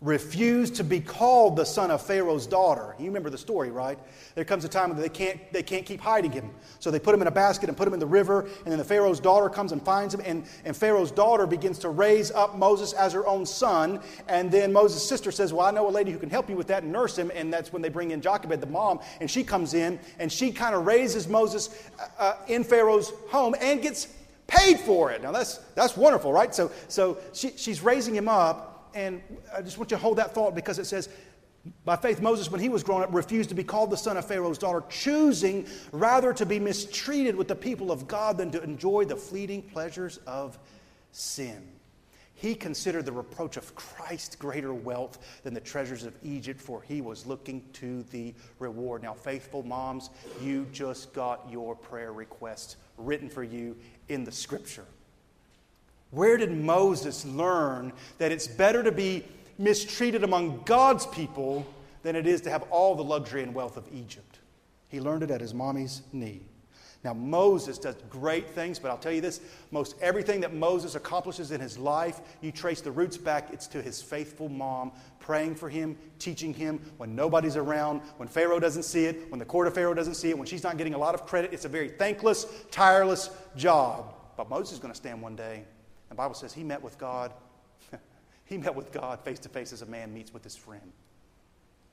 refused 0.00 0.74
to 0.74 0.84
be 0.84 1.00
called 1.00 1.56
the 1.56 1.64
son 1.64 1.90
of 1.90 2.02
Pharaoh's 2.02 2.46
daughter. 2.46 2.94
You 2.98 3.06
remember 3.06 3.30
the 3.30 3.38
story, 3.38 3.70
right? 3.70 3.98
There 4.34 4.44
comes 4.44 4.64
a 4.64 4.68
time 4.68 4.90
when 4.90 5.00
they 5.00 5.08
can't, 5.08 5.40
they 5.52 5.62
can't 5.62 5.86
keep 5.86 6.00
hiding 6.00 6.30
him. 6.30 6.50
So 6.78 6.90
they 6.90 6.98
put 6.98 7.14
him 7.14 7.22
in 7.22 7.28
a 7.28 7.32
basket 7.32 7.68
and 7.68 7.76
put 7.76 7.88
him 7.88 7.94
in 7.94 8.00
the 8.00 8.06
river, 8.06 8.42
and 8.42 8.66
then 8.66 8.78
the 8.78 8.84
Pharaoh's 8.84 9.18
daughter 9.18 9.48
comes 9.48 9.72
and 9.72 9.82
finds 9.82 10.12
him, 10.12 10.20
and, 10.24 10.44
and 10.64 10.76
Pharaoh's 10.76 11.10
daughter 11.10 11.46
begins 11.46 11.78
to 11.80 11.88
raise 11.88 12.30
up 12.32 12.56
Moses 12.58 12.92
as 12.92 13.12
her 13.14 13.26
own 13.26 13.46
son. 13.46 14.00
And 14.28 14.50
then 14.50 14.72
Moses' 14.72 15.08
sister 15.08 15.32
says, 15.32 15.52
Well, 15.52 15.66
I 15.66 15.70
know 15.70 15.88
a 15.88 15.90
lady 15.90 16.12
who 16.12 16.18
can 16.18 16.30
help 16.30 16.50
you 16.50 16.56
with 16.56 16.66
that 16.66 16.82
and 16.82 16.92
nurse 16.92 17.16
him. 17.16 17.30
And 17.34 17.52
that's 17.52 17.72
when 17.72 17.80
they 17.80 17.88
bring 17.88 18.10
in 18.10 18.20
Jochebed, 18.20 18.60
the 18.60 18.66
mom, 18.66 19.00
and 19.20 19.30
she 19.30 19.42
comes 19.42 19.72
in, 19.72 19.98
and 20.18 20.30
she 20.30 20.52
kind 20.52 20.74
of 20.74 20.86
raises 20.86 21.28
Moses 21.28 21.88
uh, 21.98 22.06
uh, 22.18 22.36
in 22.48 22.62
Pharaoh's 22.62 23.12
home 23.30 23.54
and 23.60 23.80
gets 23.80 24.08
paid 24.46 24.78
for 24.80 25.10
it. 25.10 25.22
Now 25.22 25.32
that's, 25.32 25.58
that's 25.74 25.96
wonderful, 25.96 26.32
right? 26.32 26.54
So, 26.54 26.70
so 26.88 27.18
she, 27.32 27.52
she's 27.56 27.80
raising 27.80 28.14
him 28.14 28.28
up 28.28 28.73
and 28.94 29.20
I 29.54 29.62
just 29.62 29.78
want 29.78 29.90
you 29.90 29.96
to 29.96 30.02
hold 30.02 30.18
that 30.18 30.34
thought 30.34 30.54
because 30.54 30.78
it 30.78 30.86
says, 30.86 31.08
by 31.84 31.96
faith, 31.96 32.20
Moses, 32.20 32.50
when 32.50 32.60
he 32.60 32.68
was 32.68 32.82
grown 32.82 33.02
up, 33.02 33.12
refused 33.12 33.48
to 33.48 33.54
be 33.54 33.64
called 33.64 33.90
the 33.90 33.96
son 33.96 34.16
of 34.16 34.26
Pharaoh's 34.26 34.58
daughter, 34.58 34.82
choosing 34.90 35.66
rather 35.92 36.34
to 36.34 36.44
be 36.44 36.58
mistreated 36.58 37.34
with 37.34 37.48
the 37.48 37.54
people 37.54 37.90
of 37.90 38.06
God 38.06 38.36
than 38.36 38.50
to 38.50 38.62
enjoy 38.62 39.06
the 39.06 39.16
fleeting 39.16 39.62
pleasures 39.62 40.18
of 40.26 40.58
sin. 41.12 41.66
He 42.34 42.54
considered 42.54 43.06
the 43.06 43.12
reproach 43.12 43.56
of 43.56 43.74
Christ 43.74 44.38
greater 44.38 44.74
wealth 44.74 45.40
than 45.44 45.54
the 45.54 45.60
treasures 45.60 46.04
of 46.04 46.14
Egypt, 46.22 46.60
for 46.60 46.82
he 46.82 47.00
was 47.00 47.24
looking 47.24 47.64
to 47.74 48.02
the 48.10 48.34
reward. 48.58 49.02
Now, 49.02 49.14
faithful 49.14 49.62
moms, 49.62 50.10
you 50.42 50.66
just 50.72 51.14
got 51.14 51.48
your 51.50 51.74
prayer 51.74 52.12
requests 52.12 52.76
written 52.98 53.30
for 53.30 53.44
you 53.44 53.76
in 54.08 54.24
the 54.24 54.32
scripture. 54.32 54.84
Where 56.14 56.36
did 56.36 56.52
Moses 56.52 57.24
learn 57.24 57.92
that 58.18 58.30
it's 58.30 58.46
better 58.46 58.84
to 58.84 58.92
be 58.92 59.24
mistreated 59.58 60.22
among 60.22 60.62
God's 60.64 61.06
people 61.06 61.66
than 62.02 62.14
it 62.14 62.26
is 62.26 62.40
to 62.42 62.50
have 62.50 62.62
all 62.70 62.94
the 62.94 63.02
luxury 63.02 63.42
and 63.42 63.52
wealth 63.52 63.76
of 63.76 63.88
Egypt? 63.92 64.38
He 64.88 65.00
learned 65.00 65.24
it 65.24 65.32
at 65.32 65.40
his 65.40 65.52
mommy's 65.52 66.02
knee. 66.12 66.42
Now, 67.02 67.14
Moses 67.14 67.78
does 67.78 67.96
great 68.08 68.48
things, 68.50 68.78
but 68.78 68.90
I'll 68.90 68.96
tell 68.96 69.12
you 69.12 69.20
this 69.20 69.40
most 69.72 69.96
everything 70.00 70.40
that 70.40 70.54
Moses 70.54 70.94
accomplishes 70.94 71.50
in 71.50 71.60
his 71.60 71.76
life, 71.76 72.20
you 72.40 72.52
trace 72.52 72.80
the 72.80 72.92
roots 72.92 73.18
back, 73.18 73.52
it's 73.52 73.66
to 73.68 73.82
his 73.82 74.00
faithful 74.00 74.48
mom 74.48 74.92
praying 75.18 75.56
for 75.56 75.68
him, 75.68 75.98
teaching 76.18 76.54
him 76.54 76.80
when 76.96 77.14
nobody's 77.14 77.56
around, 77.56 78.00
when 78.18 78.28
Pharaoh 78.28 78.60
doesn't 78.60 78.84
see 78.84 79.04
it, 79.04 79.30
when 79.30 79.40
the 79.40 79.44
court 79.44 79.66
of 79.66 79.74
Pharaoh 79.74 79.94
doesn't 79.94 80.14
see 80.14 80.30
it, 80.30 80.38
when 80.38 80.46
she's 80.46 80.62
not 80.62 80.78
getting 80.78 80.94
a 80.94 80.98
lot 80.98 81.14
of 81.14 81.26
credit. 81.26 81.52
It's 81.52 81.64
a 81.64 81.68
very 81.68 81.88
thankless, 81.88 82.46
tireless 82.70 83.30
job. 83.56 84.14
But 84.36 84.48
Moses 84.48 84.74
is 84.74 84.78
going 84.78 84.92
to 84.92 84.96
stand 84.96 85.20
one 85.20 85.36
day 85.36 85.64
the 86.14 86.18
Bible 86.18 86.34
says 86.34 86.52
he 86.52 86.62
met 86.62 86.80
with 86.80 86.96
God. 86.96 87.32
he 88.44 88.56
met 88.56 88.74
with 88.74 88.92
God 88.92 89.20
face 89.24 89.40
to 89.40 89.48
face 89.48 89.72
as 89.72 89.82
a 89.82 89.86
man 89.86 90.14
meets 90.14 90.32
with 90.32 90.44
his 90.44 90.54
friend. 90.54 90.92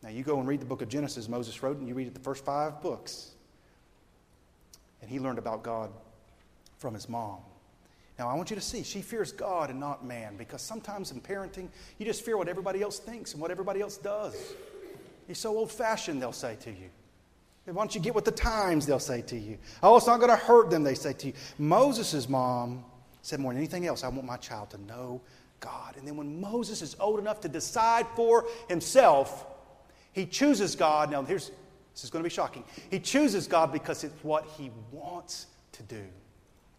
Now, 0.03 0.09
you 0.09 0.23
go 0.23 0.39
and 0.39 0.47
read 0.47 0.61
the 0.61 0.65
book 0.65 0.83
of 0.83 0.89
Genesis, 0.89 1.27
Moses 1.27 1.61
wrote, 1.63 1.77
and 1.77 1.87
you 1.87 1.95
read 1.95 2.13
the 2.13 2.19
first 2.19 2.45
five 2.45 2.81
books. 2.81 3.31
And 5.01 5.09
he 5.09 5.19
learned 5.19 5.39
about 5.39 5.63
God 5.63 5.91
from 6.77 6.93
his 6.93 7.09
mom. 7.09 7.39
Now, 8.19 8.29
I 8.29 8.35
want 8.35 8.51
you 8.51 8.55
to 8.55 8.61
see, 8.61 8.83
she 8.83 9.01
fears 9.01 9.31
God 9.31 9.71
and 9.71 9.79
not 9.79 10.05
man 10.05 10.37
because 10.37 10.61
sometimes 10.61 11.11
in 11.11 11.19
parenting, 11.19 11.69
you 11.97 12.05
just 12.05 12.23
fear 12.23 12.37
what 12.37 12.47
everybody 12.47 12.83
else 12.83 12.99
thinks 12.99 13.33
and 13.33 13.41
what 13.41 13.49
everybody 13.49 13.81
else 13.81 13.97
does. 13.97 14.35
You're 15.27 15.33
so 15.33 15.57
old 15.57 15.71
fashioned, 15.71 16.21
they'll 16.21 16.31
say 16.31 16.57
to 16.61 16.69
you. 16.69 16.89
Why 17.65 17.73
don't 17.73 17.95
you 17.95 18.01
get 18.01 18.13
with 18.13 18.25
the 18.25 18.31
times, 18.31 18.85
they'll 18.85 18.99
say 18.99 19.23
to 19.23 19.37
you. 19.37 19.57
Oh, 19.81 19.97
it's 19.97 20.05
not 20.05 20.17
going 20.17 20.29
to 20.29 20.35
hurt 20.35 20.69
them, 20.69 20.83
they 20.83 20.93
say 20.93 21.13
to 21.13 21.27
you. 21.27 21.33
Moses' 21.57 22.29
mom 22.29 22.83
said 23.21 23.39
more 23.39 23.51
than 23.51 23.59
anything 23.59 23.85
else, 23.85 24.03
I 24.03 24.07
want 24.07 24.25
my 24.25 24.37
child 24.37 24.69
to 24.71 24.81
know 24.81 25.21
God. 25.59 25.95
And 25.97 26.07
then 26.07 26.17
when 26.17 26.41
Moses 26.41 26.81
is 26.81 26.95
old 26.99 27.19
enough 27.19 27.39
to 27.41 27.49
decide 27.49 28.07
for 28.15 28.45
himself, 28.67 29.45
he 30.13 30.25
chooses 30.25 30.75
God. 30.75 31.11
Now, 31.11 31.23
here's 31.23 31.51
This 31.93 32.03
is 32.03 32.09
going 32.09 32.23
to 32.23 32.29
be 32.29 32.33
shocking. 32.33 32.63
He 32.89 32.99
chooses 32.99 33.47
God 33.47 33.71
because 33.71 34.03
it's 34.03 34.23
what 34.23 34.45
he 34.57 34.71
wants 34.91 35.47
to 35.73 35.83
do, 35.83 36.03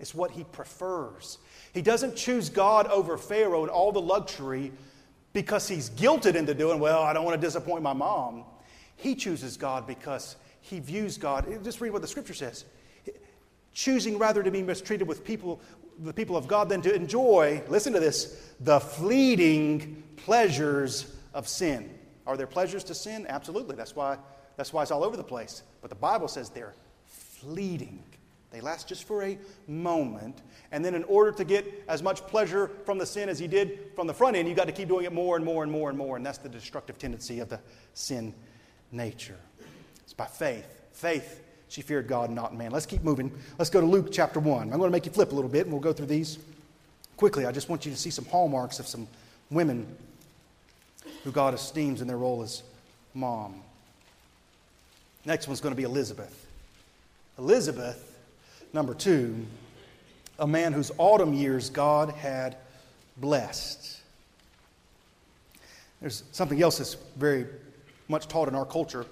it's 0.01 0.15
what 0.15 0.31
he 0.31 0.45
prefers. 0.45 1.39
He 1.73 1.81
doesn't 1.81 2.17
choose 2.17 2.51
God 2.51 2.87
over 2.89 3.17
Pharaoh 3.17 3.63
and 3.63 3.71
all 3.71 3.93
the 3.93 4.01
luxury 4.01 4.73
because 5.33 5.67
he's 5.67 5.89
guilted 5.91 6.35
into 6.35 6.53
doing, 6.55 6.79
well, 6.79 7.03
I 7.03 7.13
don't 7.13 7.25
want 7.25 7.41
to 7.41 7.47
disappoint 7.47 7.83
my 7.83 7.95
mom. 7.95 8.45
He 8.97 9.15
chooses 9.15 9.57
God 9.57 9.87
because 9.87 10.37
he 10.61 10.79
views 10.79 11.17
God. 11.17 11.47
Just 11.65 11.81
read 11.81 11.91
what 11.91 12.03
the 12.03 12.09
scripture 12.09 12.35
says. 12.35 12.65
Choosing 13.73 14.19
rather 14.19 14.43
to 14.43 14.51
be 14.51 14.63
mistreated 14.63 15.09
with 15.09 15.25
people, 15.25 15.61
the 16.03 16.13
people 16.13 16.37
of 16.37 16.49
God 16.49 16.69
than 16.69 16.83
to 16.83 16.95
enjoy, 16.95 17.63
listen 17.69 17.93
to 17.93 18.01
this, 18.01 18.53
the 18.61 18.81
fleeting 18.81 20.03
pleasures 20.17 21.15
of 21.33 21.49
sin. 21.49 21.91
Are 22.27 22.37
there 22.37 22.47
pleasures 22.47 22.85
to 22.85 22.95
sin? 22.95 23.27
Absolutely. 23.29 23.77
That's 23.77 23.97
why, 23.97 24.19
that's 24.57 24.73
why 24.73 24.83
it's 24.83 24.91
all 24.91 25.05
over 25.05 25.17
the 25.17 25.25
place. 25.25 25.63
But 25.81 25.91
the 25.91 25.97
Bible 25.97 26.29
says 26.29 26.51
they're 26.51 26.75
fleeting. 27.07 28.03
They 28.51 28.61
last 28.61 28.87
just 28.87 29.05
for 29.05 29.23
a 29.23 29.39
moment. 29.67 30.43
And 30.73 30.85
then, 30.85 30.95
in 30.95 31.05
order 31.05 31.33
to 31.33 31.45
get 31.45 31.85
as 31.89 32.03
much 32.03 32.21
pleasure 32.27 32.71
from 32.85 32.99
the 32.99 33.07
sin 33.07 33.29
as 33.29 33.39
he 33.39 33.47
did 33.47 33.93
from 33.97 34.07
the 34.07 34.15
front 34.15 34.37
end, 34.37 34.47
you 34.47 34.55
got 34.55 34.67
to 34.67 34.73
keep 34.73 34.89
doing 34.89 35.07
it 35.07 35.13
more 35.13 35.37
and 35.37 35.45
more 35.45 35.63
and 35.63 35.73
more 35.73 35.89
and 35.89 35.99
more. 35.99 36.17
And 36.17 36.25
that's 36.25 36.39
the 36.39 36.51
destructive 36.51 36.99
tendency 36.99 37.41
of 37.41 37.49
the 37.49 37.61
sin 37.95 38.35
nature. 38.91 39.39
It's 40.03 40.13
by 40.13 40.27
faith. 40.27 40.67
Faith, 40.93 41.43
she 41.73 41.83
feared 41.83 42.07
God, 42.07 42.31
not 42.31 42.55
man. 42.55 42.71
Let's 42.71 42.87
keep 42.87 43.03
moving. 43.03 43.33
Let's 43.59 43.71
go 43.71 43.81
to 43.81 43.87
Luke 43.87 44.09
chapter 44.13 44.41
1. 44.41 44.63
I'm 44.63 44.69
going 44.79 44.83
to 44.83 44.91
make 44.91 45.07
you 45.07 45.13
flip 45.13 45.33
a 45.33 45.35
little 45.35 45.51
bit, 45.51 45.63
and 45.63 45.73
we'll 45.73 45.81
go 45.81 45.93
through 45.93 46.07
these 46.07 46.39
quickly. 47.17 47.47
I 47.47 47.53
just 47.53 47.69
want 47.69 47.85
you 47.85 47.93
to 47.93 47.99
see 47.99 48.11
some 48.11 48.25
hallmarks 48.27 48.79
of 48.79 48.87
some 48.87 49.09
women 49.51 49.87
who 51.25 51.33
God 51.33 51.55
esteems 51.55 52.01
in 52.01 52.09
their 52.09 52.19
role 52.19 52.43
as 52.43 52.63
mom. 53.15 53.63
Next 55.25 55.49
one's 55.49 55.61
going 55.61 55.73
to 55.73 55.77
be 55.77 55.85
Elizabeth. 55.85 56.47
Elizabeth 57.39 58.13
Number 58.73 58.95
two, 58.95 59.47
a 60.39 60.47
man 60.47 60.73
whose 60.73 60.91
autumn 60.97 61.35
years 61.35 61.69
God 61.69 62.11
had 62.11 62.57
blessed. 63.19 64.01
There's 66.01 66.25
something 66.33 66.61
else 66.61 66.79
that's 66.79 66.95
very 67.17 67.47
much 68.09 68.29
taught 68.29 68.49
in 68.49 68.55
our 68.55 68.65
culture, 68.65 69.05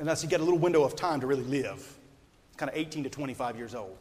and 0.00 0.08
that's 0.08 0.24
you 0.24 0.28
get 0.28 0.40
a 0.40 0.44
little 0.44 0.58
window 0.58 0.82
of 0.82 0.96
time 0.96 1.20
to 1.20 1.28
really 1.28 1.44
live, 1.44 1.96
kind 2.56 2.68
of 2.68 2.76
18 2.76 3.04
to 3.04 3.10
25 3.10 3.56
years 3.56 3.76
old 3.76 3.96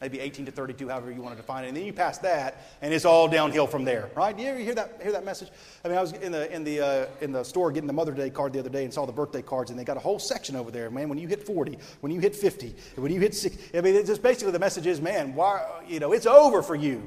maybe 0.00 0.18
18 0.18 0.46
to 0.46 0.52
32, 0.52 0.88
however 0.88 1.10
you 1.10 1.20
want 1.20 1.36
to 1.36 1.40
define 1.40 1.64
it. 1.64 1.68
And 1.68 1.76
then 1.76 1.84
you 1.84 1.92
pass 1.92 2.18
that, 2.18 2.64
and 2.80 2.92
it's 2.92 3.04
all 3.04 3.28
downhill 3.28 3.66
from 3.66 3.84
there, 3.84 4.10
right? 4.16 4.36
You 4.38 4.46
ever 4.46 4.58
hear 4.58 4.74
that, 4.74 4.98
hear 5.02 5.12
that 5.12 5.24
message? 5.24 5.50
I 5.84 5.88
mean, 5.88 5.98
I 5.98 6.00
was 6.00 6.12
in 6.12 6.32
the, 6.32 6.50
in, 6.52 6.64
the, 6.64 6.80
uh, 6.80 7.06
in 7.20 7.32
the 7.32 7.44
store 7.44 7.70
getting 7.70 7.86
the 7.86 7.92
Mother's 7.92 8.16
Day 8.16 8.30
card 8.30 8.52
the 8.52 8.58
other 8.58 8.70
day 8.70 8.84
and 8.84 8.92
saw 8.92 9.04
the 9.04 9.12
birthday 9.12 9.42
cards, 9.42 9.70
and 9.70 9.78
they 9.78 9.84
got 9.84 9.96
a 9.96 10.00
whole 10.00 10.18
section 10.18 10.56
over 10.56 10.70
there, 10.70 10.90
man, 10.90 11.08
when 11.08 11.18
you 11.18 11.28
hit 11.28 11.42
40, 11.42 11.78
when 12.00 12.12
you 12.12 12.20
hit 12.20 12.34
50, 12.34 12.74
when 12.96 13.12
you 13.12 13.20
hit 13.20 13.34
60. 13.34 13.76
I 13.76 13.82
mean, 13.82 13.94
it's 13.94 14.08
just 14.08 14.22
basically 14.22 14.52
the 14.52 14.58
message 14.58 14.86
is, 14.86 15.00
man, 15.00 15.34
why, 15.34 15.66
you 15.86 16.00
know, 16.00 16.12
it's 16.12 16.26
over 16.26 16.62
for 16.62 16.74
you. 16.74 17.06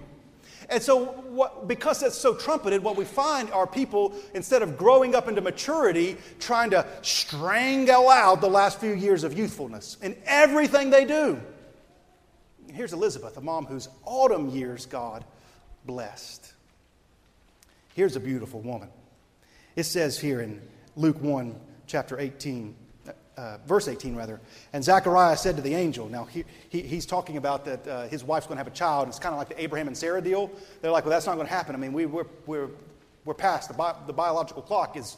And 0.69 0.81
so, 0.81 1.05
what, 1.05 1.67
because 1.67 1.99
that's 1.99 2.17
so 2.17 2.35
trumpeted, 2.35 2.83
what 2.83 2.95
we 2.95 3.05
find 3.05 3.51
are 3.51 3.67
people, 3.67 4.13
instead 4.33 4.61
of 4.61 4.77
growing 4.77 5.15
up 5.15 5.27
into 5.27 5.41
maturity, 5.41 6.17
trying 6.39 6.69
to 6.71 6.85
strangle 7.01 8.09
out 8.09 8.41
the 8.41 8.49
last 8.49 8.79
few 8.79 8.93
years 8.93 9.23
of 9.23 9.37
youthfulness 9.37 9.97
in 10.01 10.15
everything 10.25 10.89
they 10.89 11.05
do 11.05 11.41
here's 12.73 12.93
Elizabeth, 12.93 13.37
a 13.37 13.41
mom 13.41 13.65
whose 13.65 13.87
autumn 14.03 14.49
years 14.49 14.85
God 14.85 15.23
blessed. 15.85 16.53
Here's 17.95 18.15
a 18.15 18.19
beautiful 18.19 18.61
woman. 18.61 18.89
It 19.75 19.83
says 19.83 20.19
here 20.19 20.41
in 20.41 20.61
Luke 20.95 21.21
1, 21.21 21.55
chapter 21.87 22.19
18, 22.19 22.75
uh, 23.37 23.57
verse 23.65 23.87
18 23.87 24.15
rather, 24.15 24.39
and 24.73 24.83
Zechariah 24.83 25.37
said 25.37 25.55
to 25.55 25.61
the 25.61 25.73
angel, 25.73 26.09
now 26.09 26.25
he, 26.25 26.43
he 26.69 26.81
he's 26.81 27.05
talking 27.05 27.37
about 27.37 27.65
that 27.65 27.87
uh, 27.87 28.07
his 28.07 28.23
wife's 28.23 28.47
going 28.47 28.57
to 28.57 28.63
have 28.63 28.71
a 28.71 28.75
child. 28.75 29.07
It's 29.07 29.19
kind 29.19 29.33
of 29.33 29.39
like 29.39 29.49
the 29.49 29.61
Abraham 29.61 29.87
and 29.87 29.97
Sarah 29.97 30.21
deal. 30.21 30.51
They're 30.81 30.91
like, 30.91 31.05
well, 31.05 31.11
that's 31.11 31.25
not 31.25 31.35
going 31.35 31.47
to 31.47 31.53
happen. 31.53 31.75
I 31.75 31.77
mean, 31.77 31.93
we, 31.93 32.05
we're, 32.05 32.25
we're, 32.45 32.69
we're 33.25 33.33
past, 33.33 33.69
the, 33.69 33.73
bi- 33.73 33.95
the 34.07 34.13
biological 34.13 34.61
clock 34.61 34.97
is 34.97 35.17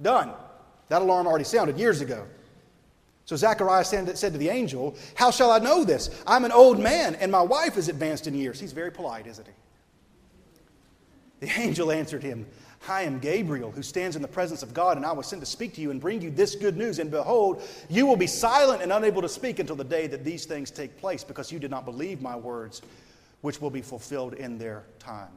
done. 0.00 0.32
That 0.88 1.02
alarm 1.02 1.26
already 1.26 1.44
sounded 1.44 1.78
years 1.78 2.00
ago. 2.00 2.26
So 3.26 3.36
Zechariah 3.36 3.84
said 3.84 4.16
to 4.16 4.30
the 4.30 4.50
angel, 4.50 4.96
How 5.14 5.30
shall 5.30 5.50
I 5.50 5.58
know 5.58 5.84
this? 5.84 6.10
I'm 6.26 6.44
an 6.44 6.52
old 6.52 6.78
man, 6.78 7.14
and 7.14 7.32
my 7.32 7.40
wife 7.40 7.78
is 7.78 7.88
advanced 7.88 8.26
in 8.26 8.34
years. 8.34 8.60
He's 8.60 8.72
very 8.72 8.92
polite, 8.92 9.26
isn't 9.26 9.46
he? 9.46 11.46
The 11.46 11.52
angel 11.60 11.90
answered 11.90 12.22
him, 12.22 12.46
I 12.88 13.02
am 13.02 13.18
Gabriel, 13.18 13.70
who 13.70 13.82
stands 13.82 14.16
in 14.16 14.22
the 14.22 14.28
presence 14.28 14.62
of 14.62 14.74
God, 14.74 14.96
and 14.96 15.06
I 15.06 15.12
was 15.12 15.26
sent 15.26 15.40
to 15.40 15.46
speak 15.46 15.74
to 15.74 15.80
you 15.80 15.90
and 15.90 16.00
bring 16.00 16.20
you 16.20 16.30
this 16.30 16.54
good 16.54 16.76
news. 16.76 16.98
And 16.98 17.10
behold, 17.10 17.62
you 17.88 18.06
will 18.06 18.16
be 18.16 18.26
silent 18.26 18.82
and 18.82 18.92
unable 18.92 19.22
to 19.22 19.28
speak 19.28 19.58
until 19.58 19.76
the 19.76 19.84
day 19.84 20.06
that 20.06 20.24
these 20.24 20.44
things 20.44 20.70
take 20.70 20.98
place, 20.98 21.24
because 21.24 21.50
you 21.50 21.58
did 21.58 21.70
not 21.70 21.84
believe 21.84 22.20
my 22.20 22.36
words, 22.36 22.82
which 23.40 23.60
will 23.60 23.70
be 23.70 23.82
fulfilled 23.82 24.34
in 24.34 24.58
their 24.58 24.84
time. 24.98 25.32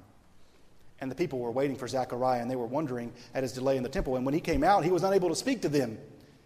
And 0.99 1.11
the 1.11 1.15
people 1.15 1.39
were 1.39 1.51
waiting 1.51 1.75
for 1.75 1.87
Zechariah, 1.87 2.41
and 2.41 2.49
they 2.49 2.55
were 2.55 2.65
wondering 2.65 3.13
at 3.33 3.43
his 3.43 3.53
delay 3.53 3.77
in 3.77 3.83
the 3.83 3.89
temple. 3.89 4.15
And 4.15 4.25
when 4.25 4.33
he 4.33 4.41
came 4.41 4.63
out, 4.63 4.83
he 4.83 4.91
was 4.91 5.03
unable 5.03 5.29
to 5.29 5.35
speak 5.35 5.61
to 5.61 5.69
them. 5.69 5.97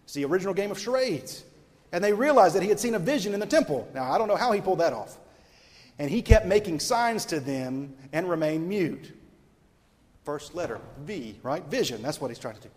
It's 0.04 0.14
the 0.14 0.24
original 0.24 0.54
game 0.54 0.70
of 0.70 0.78
charades. 0.78 1.44
And 1.90 2.02
they 2.02 2.12
realized 2.12 2.54
that 2.54 2.62
he 2.62 2.68
had 2.68 2.78
seen 2.80 2.94
a 2.94 2.98
vision 2.98 3.34
in 3.34 3.40
the 3.40 3.46
temple. 3.46 3.88
Now, 3.94 4.12
I 4.12 4.18
don't 4.18 4.28
know 4.28 4.36
how 4.36 4.52
he 4.52 4.60
pulled 4.60 4.80
that 4.80 4.92
off. 4.92 5.18
And 5.98 6.10
he 6.10 6.22
kept 6.22 6.46
making 6.46 6.80
signs 6.80 7.24
to 7.26 7.40
them 7.40 7.94
and 8.12 8.28
remained 8.28 8.68
mute. 8.68 9.12
First 10.24 10.54
letter, 10.54 10.80
V, 11.00 11.38
right? 11.42 11.64
Vision, 11.64 12.02
that's 12.02 12.20
what 12.20 12.30
he's 12.30 12.38
trying 12.38 12.54
to 12.56 12.60
do. 12.60 12.70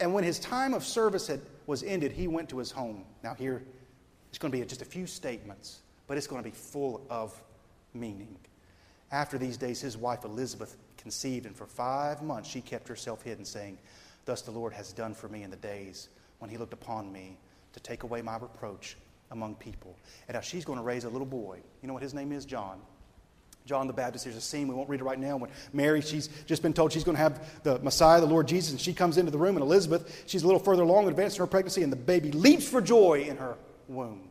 And 0.00 0.12
when 0.12 0.24
his 0.24 0.38
time 0.38 0.74
of 0.74 0.84
service 0.84 1.26
had, 1.26 1.40
was 1.66 1.82
ended, 1.82 2.12
he 2.12 2.28
went 2.28 2.48
to 2.50 2.58
his 2.58 2.70
home. 2.70 3.04
Now, 3.22 3.34
here, 3.34 3.62
it's 4.28 4.38
going 4.38 4.50
to 4.50 4.58
be 4.58 4.64
just 4.64 4.82
a 4.82 4.86
few 4.86 5.06
statements, 5.06 5.80
but 6.06 6.16
it's 6.16 6.26
going 6.26 6.42
to 6.42 6.48
be 6.48 6.54
full 6.54 7.06
of 7.10 7.40
meaning. 7.94 8.36
After 9.12 9.38
these 9.38 9.56
days, 9.56 9.80
his 9.80 9.96
wife 9.96 10.24
Elizabeth 10.24 10.76
conceived, 10.96 11.46
and 11.46 11.54
for 11.54 11.66
five 11.66 12.22
months 12.22 12.48
she 12.48 12.60
kept 12.60 12.88
herself 12.88 13.22
hidden, 13.22 13.44
saying, 13.44 13.78
Thus 14.24 14.42
the 14.42 14.50
Lord 14.50 14.72
has 14.72 14.92
done 14.92 15.14
for 15.14 15.28
me 15.28 15.42
in 15.42 15.50
the 15.50 15.56
days 15.56 16.08
when 16.38 16.50
he 16.50 16.56
looked 16.56 16.72
upon 16.72 17.12
me 17.12 17.36
to 17.72 17.80
take 17.80 18.02
away 18.02 18.22
my 18.22 18.36
reproach 18.36 18.96
among 19.30 19.54
people. 19.56 19.96
And 20.28 20.34
now 20.34 20.40
she's 20.40 20.64
going 20.64 20.78
to 20.78 20.84
raise 20.84 21.04
a 21.04 21.08
little 21.08 21.26
boy. 21.26 21.58
You 21.82 21.88
know 21.88 21.94
what 21.94 22.02
his 22.02 22.14
name 22.14 22.32
is? 22.32 22.44
John. 22.44 22.80
John 23.66 23.86
the 23.86 23.94
Baptist. 23.94 24.24
There's 24.24 24.36
a 24.36 24.42
scene, 24.42 24.68
we 24.68 24.74
won't 24.74 24.90
read 24.90 25.00
it 25.00 25.04
right 25.04 25.18
now, 25.18 25.38
when 25.38 25.50
Mary, 25.72 26.02
she's 26.02 26.28
just 26.44 26.62
been 26.62 26.74
told 26.74 26.92
she's 26.92 27.04
going 27.04 27.16
to 27.16 27.22
have 27.22 27.62
the 27.62 27.78
Messiah, 27.78 28.20
the 28.20 28.26
Lord 28.26 28.46
Jesus, 28.46 28.72
and 28.72 28.80
she 28.80 28.92
comes 28.92 29.16
into 29.16 29.30
the 29.30 29.38
room, 29.38 29.56
and 29.56 29.62
Elizabeth, 29.62 30.24
she's 30.26 30.42
a 30.42 30.46
little 30.46 30.60
further 30.60 30.82
along, 30.82 31.08
advanced 31.08 31.36
in 31.36 31.40
her 31.40 31.46
pregnancy, 31.46 31.82
and 31.82 31.90
the 31.90 31.96
baby 31.96 32.30
leaps 32.30 32.68
for 32.68 32.82
joy 32.82 33.24
in 33.26 33.38
her 33.38 33.56
womb. 33.88 34.28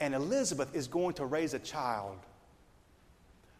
And 0.00 0.14
Elizabeth 0.14 0.74
is 0.74 0.88
going 0.88 1.14
to 1.14 1.26
raise 1.26 1.54
a 1.54 1.60
child 1.60 2.18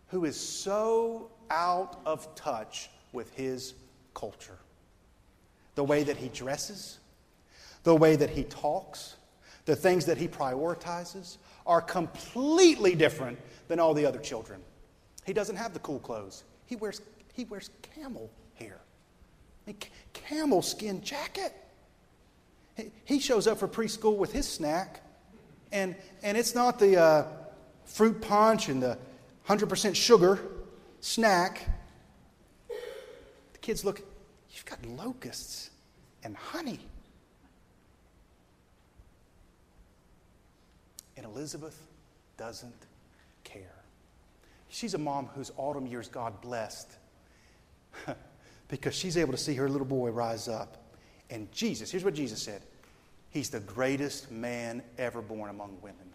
who 0.09 0.25
is 0.25 0.39
so 0.39 1.31
out 1.49 2.01
of 2.05 2.35
touch 2.35 2.91
with 3.13 3.33
his 3.35 3.75
culture. 4.13 4.59
The 5.77 5.85
way 5.85 6.03
that 6.03 6.17
he 6.17 6.29
dresses, 6.29 6.99
the 7.85 7.95
way 7.95 8.17
that 8.17 8.31
he 8.31 8.43
talks, 8.43 9.15
the 9.67 9.77
things 9.77 10.07
that 10.07 10.19
he 10.19 10.27
prioritizes 10.27 11.37
are 11.65 11.81
completely 11.81 12.97
different 12.97 13.39
than 13.73 13.81
all 13.81 13.95
the 13.95 14.05
other 14.05 14.19
children. 14.19 14.61
He 15.25 15.33
doesn't 15.33 15.57
have 15.57 15.73
the 15.73 15.79
cool 15.79 15.99
clothes. 15.99 16.45
He 16.67 16.77
wears, 16.77 17.01
he 17.33 17.45
wears 17.45 17.71
camel 17.95 18.31
hair, 18.57 18.77
a 19.67 19.75
camel 20.13 20.61
skin 20.61 21.03
jacket. 21.03 21.55
He 23.07 23.19
shows 23.19 23.47
up 23.47 23.57
for 23.57 23.67
preschool 23.67 24.19
with 24.19 24.31
his 24.31 24.47
snack, 24.47 25.01
and, 25.73 25.97
and 26.23 26.37
it's 26.37 26.55
not 26.55 26.79
the 26.79 27.01
uh, 27.01 27.27
fruit 27.87 28.21
punch 28.21 28.69
and 28.69 28.83
the 28.83 28.99
100% 29.49 29.97
sugar 29.97 30.39
snack. 31.01 31.67
The 32.69 33.59
kids 33.63 33.87
look, 33.87 34.03
you've 34.51 34.67
got 34.67 34.85
locusts 34.85 35.71
and 36.23 36.37
honey. 36.37 36.81
And 41.17 41.25
Elizabeth 41.25 41.81
doesn't. 42.37 42.92
She's 44.73 44.95
a 44.95 44.99
mom 44.99 45.27
whose 45.27 45.53
autumn 45.59 45.87
years 45.87 46.09
God 46.09 46.41
blessed 46.41 46.91
because 48.69 48.95
she's 48.95 49.19
able 49.19 49.33
to 49.33 49.39
see 49.39 49.55
her 49.57 49.69
little 49.69 49.87
boy 49.87 50.11
rise 50.11 50.49
up. 50.49 50.79
And 51.29 51.53
Jesus, 51.53 51.91
here's 51.91 52.05
what 52.05 52.15
Jesus 52.15 52.43
said 52.43 52.63
He's 53.29 53.51
the 53.51 53.61
greatest 53.61 54.31
man 54.31 54.83
ever 54.97 55.21
born 55.21 55.51
among 55.51 55.77
women. 55.83 56.11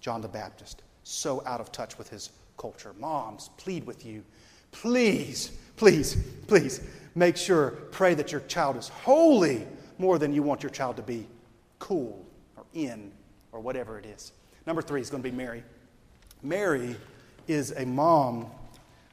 John 0.00 0.20
the 0.20 0.26
Baptist, 0.26 0.82
so 1.04 1.44
out 1.46 1.60
of 1.60 1.70
touch 1.70 1.96
with 1.96 2.10
his 2.10 2.30
culture. 2.58 2.92
Moms, 2.98 3.50
plead 3.56 3.86
with 3.86 4.04
you. 4.04 4.24
Please, 4.72 5.52
please, 5.76 6.16
please 6.48 6.80
make 7.14 7.36
sure, 7.36 7.70
pray 7.92 8.14
that 8.14 8.32
your 8.32 8.40
child 8.42 8.76
is 8.76 8.88
holy 8.88 9.64
more 9.98 10.18
than 10.18 10.32
you 10.34 10.42
want 10.42 10.64
your 10.64 10.70
child 10.70 10.96
to 10.96 11.02
be 11.02 11.24
cool 11.78 12.26
or 12.56 12.64
in 12.74 13.12
or 13.52 13.60
whatever 13.60 13.96
it 13.96 14.06
is. 14.06 14.32
Number 14.66 14.82
three 14.82 15.00
is 15.00 15.08
going 15.08 15.22
to 15.22 15.30
be 15.30 15.34
Mary. 15.34 15.62
Mary 16.42 16.96
is 17.48 17.72
a 17.72 17.84
mom, 17.84 18.46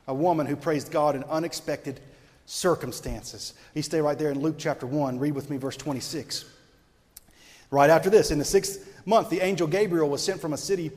a 0.07 0.13
woman 0.13 0.45
who 0.45 0.55
praised 0.55 0.91
God 0.91 1.15
in 1.15 1.23
unexpected 1.25 1.99
circumstances. 2.45 3.53
You 3.73 3.81
stay 3.81 4.01
right 4.01 4.17
there 4.17 4.31
in 4.31 4.39
Luke 4.39 4.55
chapter 4.57 4.85
1. 4.85 5.19
Read 5.19 5.33
with 5.33 5.49
me 5.49 5.57
verse 5.57 5.77
26. 5.77 6.45
Right 7.71 7.89
after 7.89 8.09
this, 8.09 8.31
in 8.31 8.39
the 8.39 8.45
sixth 8.45 9.01
month, 9.05 9.29
the 9.29 9.41
angel 9.41 9.67
Gabriel 9.67 10.09
was 10.09 10.23
sent 10.23 10.39
from 10.39 10.53
a 10.53 10.57
city 10.57 10.91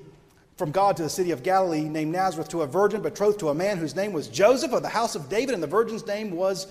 from 0.56 0.70
God 0.70 0.96
to 0.96 1.02
the 1.02 1.08
city 1.08 1.30
of 1.30 1.42
Galilee 1.42 1.82
named 1.82 2.12
Nazareth 2.12 2.48
to 2.48 2.62
a 2.62 2.66
virgin 2.66 3.02
betrothed 3.02 3.38
to 3.40 3.50
a 3.50 3.54
man 3.54 3.76
whose 3.76 3.94
name 3.94 4.12
was 4.12 4.28
Joseph 4.28 4.72
of 4.72 4.82
the 4.82 4.88
house 4.88 5.14
of 5.14 5.28
David, 5.28 5.54
and 5.54 5.62
the 5.62 5.66
virgin's 5.66 6.06
name 6.06 6.30
was 6.30 6.66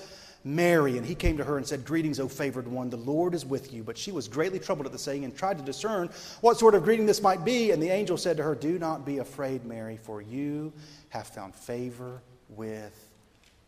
Mary. 0.46 0.98
And 0.98 1.06
he 1.06 1.16
came 1.16 1.36
to 1.38 1.44
her 1.44 1.58
and 1.58 1.68
said, 1.68 1.84
Greetings, 1.84 2.20
O 2.20 2.30
favored 2.30 2.68
one, 2.68 2.90
the 2.90 2.98
Lord 2.98 3.34
is 3.34 3.46
with 3.46 3.74
you. 3.74 3.84
But 3.84 3.98
she 3.98 4.14
was 4.14 4.30
greatly 4.30 4.60
troubled 4.60 4.86
at 4.86 4.94
the 4.94 5.00
saying 5.00 5.26
and 5.26 5.36
tried 5.36 5.58
to 5.58 5.64
discern 5.64 6.10
what 6.40 6.58
sort 6.58 6.76
of 6.76 6.84
greeting 6.84 7.06
this 7.06 7.22
might 7.22 7.44
be. 7.44 7.72
And 7.72 7.82
the 7.82 7.90
angel 7.90 8.16
said 8.16 8.38
to 8.38 8.44
her, 8.44 8.56
Do 8.56 8.80
not 8.80 9.06
be 9.06 9.18
afraid, 9.18 9.66
Mary, 9.66 9.98
for 9.98 10.22
you 10.22 10.72
have 11.10 11.28
found 11.28 11.54
favor 11.54 12.22
with 12.50 13.12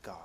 God. 0.03 0.15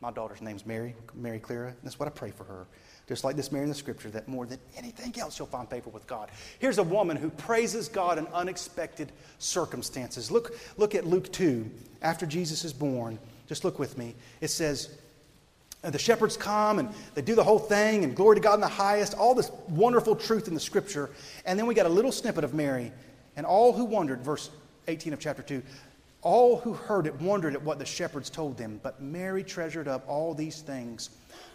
My 0.00 0.12
daughter's 0.12 0.42
name's 0.42 0.66
Mary, 0.66 0.94
Mary 1.14 1.40
Clara. 1.40 1.68
And 1.68 1.78
that's 1.82 1.98
what 1.98 2.06
I 2.06 2.12
pray 2.12 2.30
for 2.30 2.44
her 2.44 2.66
just 3.08 3.24
like 3.24 3.36
this 3.36 3.52
Mary 3.52 3.64
in 3.64 3.68
the 3.68 3.74
scripture, 3.74 4.10
that 4.10 4.28
more 4.28 4.46
than 4.46 4.58
anything 4.76 5.18
else 5.20 5.38
you'll 5.38 5.48
find 5.48 5.68
favor 5.68 5.90
with 5.90 6.06
God. 6.06 6.30
Here's 6.58 6.78
a 6.78 6.82
woman 6.82 7.16
who 7.16 7.30
praises 7.30 7.88
God 7.88 8.16
in 8.16 8.26
unexpected 8.28 9.12
circumstances. 9.38 10.30
Look, 10.30 10.58
look 10.76 10.94
at 10.94 11.06
Luke 11.06 11.30
2, 11.32 11.68
after 12.00 12.26
Jesus 12.26 12.64
is 12.64 12.72
born. 12.72 13.18
Just 13.52 13.64
look 13.64 13.78
with 13.78 13.98
me. 13.98 14.14
It 14.40 14.48
says, 14.48 14.96
the 15.82 15.98
shepherds 15.98 16.38
come 16.38 16.78
and 16.78 16.88
they 17.14 17.20
do 17.20 17.34
the 17.34 17.44
whole 17.44 17.58
thing, 17.58 18.02
and 18.02 18.16
glory 18.16 18.36
to 18.36 18.40
God 18.40 18.54
in 18.54 18.62
the 18.62 18.66
highest, 18.66 19.12
all 19.12 19.34
this 19.34 19.50
wonderful 19.68 20.16
truth 20.16 20.48
in 20.48 20.54
the 20.54 20.60
scripture. 20.60 21.10
And 21.44 21.58
then 21.58 21.66
we 21.66 21.74
got 21.74 21.84
a 21.84 21.90
little 21.90 22.12
snippet 22.12 22.44
of 22.44 22.54
Mary. 22.54 22.90
And 23.36 23.44
all 23.44 23.74
who 23.74 23.84
wondered, 23.84 24.22
verse 24.22 24.48
18 24.88 25.12
of 25.12 25.20
chapter 25.20 25.42
2, 25.42 25.62
all 26.22 26.60
who 26.60 26.72
heard 26.72 27.06
it 27.06 27.14
wondered 27.20 27.52
at 27.52 27.62
what 27.62 27.78
the 27.78 27.84
shepherds 27.84 28.30
told 28.30 28.56
them. 28.56 28.80
But 28.82 29.02
Mary 29.02 29.44
treasured 29.44 29.86
up 29.86 30.02
all 30.08 30.32
these 30.32 30.62
things 30.62 31.10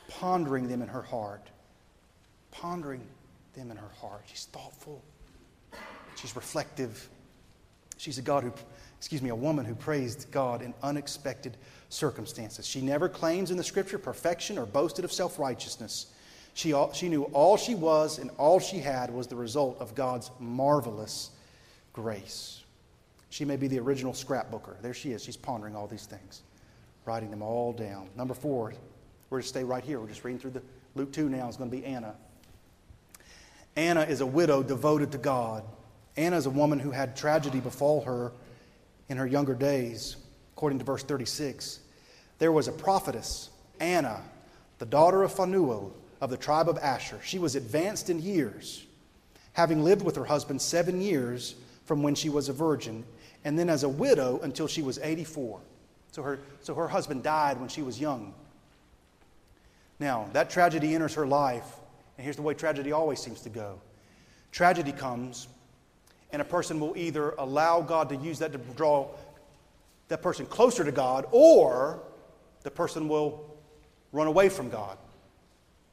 pondering 0.08 0.68
them 0.68 0.84
in 0.84 0.88
her 0.90 1.02
heart. 1.02 1.48
Pondering 2.52 3.02
them 3.56 3.72
in 3.72 3.78
her 3.78 3.92
heart. 4.00 4.22
She's 4.28 4.46
thoughtful. 4.46 5.02
She's 6.16 6.36
reflective. 6.36 7.10
She's 7.98 8.20
a 8.20 8.22
God 8.22 8.44
who, 8.44 8.54
excuse 8.98 9.22
me, 9.22 9.30
a 9.30 9.36
woman 9.36 9.66
who 9.66 9.76
praised 9.76 10.30
God 10.32 10.62
in 10.62 10.74
unexpected 10.84 11.58
circumstances. 11.90 12.68
She 12.68 12.82
never 12.82 13.08
claims 13.08 13.52
in 13.52 13.58
the 13.58 13.64
scripture 13.64 13.98
perfection 13.98 14.58
or 14.58 14.66
boasted 14.66 15.06
of 15.06 15.12
self 15.12 15.40
righteousness. 15.40 16.08
She, 16.54 16.74
she 16.94 17.08
knew 17.08 17.24
all 17.34 17.56
she 17.56 17.76
was 17.76 18.18
and 18.18 18.32
all 18.38 18.60
she 18.60 18.80
had 18.80 19.14
was 19.14 19.28
the 19.28 19.36
result 19.36 19.78
of 19.80 19.94
God's 19.94 20.32
marvelous 20.40 21.30
grace. 21.94 22.64
She 23.30 23.46
may 23.46 23.58
be 23.58 23.68
the 23.68 23.80
original 23.80 24.14
scrapbooker. 24.14 24.82
There 24.82 24.94
she 24.94 25.12
is. 25.12 25.24
She's 25.24 25.38
pondering 25.38 25.76
all 25.76 25.86
these 25.86 26.06
things, 26.08 26.42
writing 27.06 27.30
them 27.30 27.44
all 27.44 27.74
down. 27.74 28.10
Number 28.16 28.34
four, 28.34 28.74
we're 29.30 29.42
to 29.42 29.48
stay 29.48 29.64
right 29.64 29.84
here. 29.84 30.00
We're 30.00 30.08
just 30.08 30.24
reading 30.24 30.40
through 30.40 30.52
the 30.52 30.64
Luke 30.96 31.12
2 31.12 31.30
now. 31.30 31.48
It's 31.48 31.58
going 31.58 31.70
to 31.70 31.78
be 31.78 31.86
Anna. 31.86 32.16
Anna 33.76 34.02
is 34.02 34.22
a 34.22 34.26
widow 34.26 34.64
devoted 34.64 35.12
to 35.12 35.20
God. 35.20 35.64
Anna 36.16 36.38
is 36.38 36.48
a 36.48 36.50
woman 36.50 36.80
who 36.80 36.90
had 36.90 37.16
tragedy 37.16 37.60
befall 37.60 38.02
her 38.02 38.32
in 39.10 39.18
her 39.18 39.28
younger 39.28 39.54
days, 39.54 40.18
according 40.56 40.80
to 40.80 40.86
verse 40.86 41.04
36. 41.04 41.80
There 42.40 42.52
was 42.52 42.68
a 42.68 42.72
prophetess, 42.72 43.50
Anna, 43.80 44.22
the 44.80 44.86
daughter 44.86 45.24
of 45.24 45.32
Phanuel 45.32 45.94
of 46.22 46.30
the 46.30 46.38
tribe 46.38 46.70
of 46.70 46.78
Asher. 46.78 47.20
She 47.24 47.40
was 47.40 47.56
advanced 47.56 48.10
in 48.10 48.22
years, 48.22 48.86
having 49.54 49.84
lived 49.84 50.04
with 50.04 50.16
her 50.16 50.26
husband 50.26 50.62
seven 50.62 51.02
years 51.02 51.56
from 51.86 52.04
when 52.04 52.16
she 52.16 52.30
was 52.30 52.50
a 52.50 52.54
virgin, 52.54 53.04
and 53.46 53.58
then 53.58 53.70
as 53.70 53.84
a 53.84 53.90
widow 53.90 54.40
until 54.44 54.68
she 54.68 54.82
was 54.82 55.00
84. 55.00 55.60
So 56.12 56.22
her, 56.24 56.40
so 56.62 56.76
her 56.76 56.88
husband 56.88 57.24
died 57.24 57.60
when 57.60 57.70
she 57.70 57.82
was 57.82 58.00
young. 58.00 58.34
Now, 60.00 60.30
that 60.34 60.50
tragedy 60.50 60.94
enters 60.94 61.14
her 61.16 61.26
life, 61.26 61.66
and 62.18 62.24
here's 62.24 62.36
the 62.36 62.42
way 62.42 62.54
tragedy 62.54 62.92
always 62.92 63.20
seems 63.20 63.42
to 63.42 63.50
go 63.50 63.80
tragedy 64.52 64.92
comes, 64.92 65.48
and 66.32 66.42
a 66.42 66.46
person 66.46 66.80
will 66.80 66.96
either 66.98 67.32
allow 67.32 67.82
God 67.82 68.10
to 68.10 68.16
use 68.16 68.40
that 68.40 68.52
to 68.52 68.58
draw 68.58 69.10
that 70.08 70.22
person 70.22 70.46
closer 70.46 70.84
to 70.84 70.92
God, 70.92 71.26
or 71.32 72.00
the 72.64 72.72
person 72.72 73.08
will 73.08 73.46
run 74.12 74.28
away 74.28 74.50
from 74.50 74.70
God. 74.70 74.98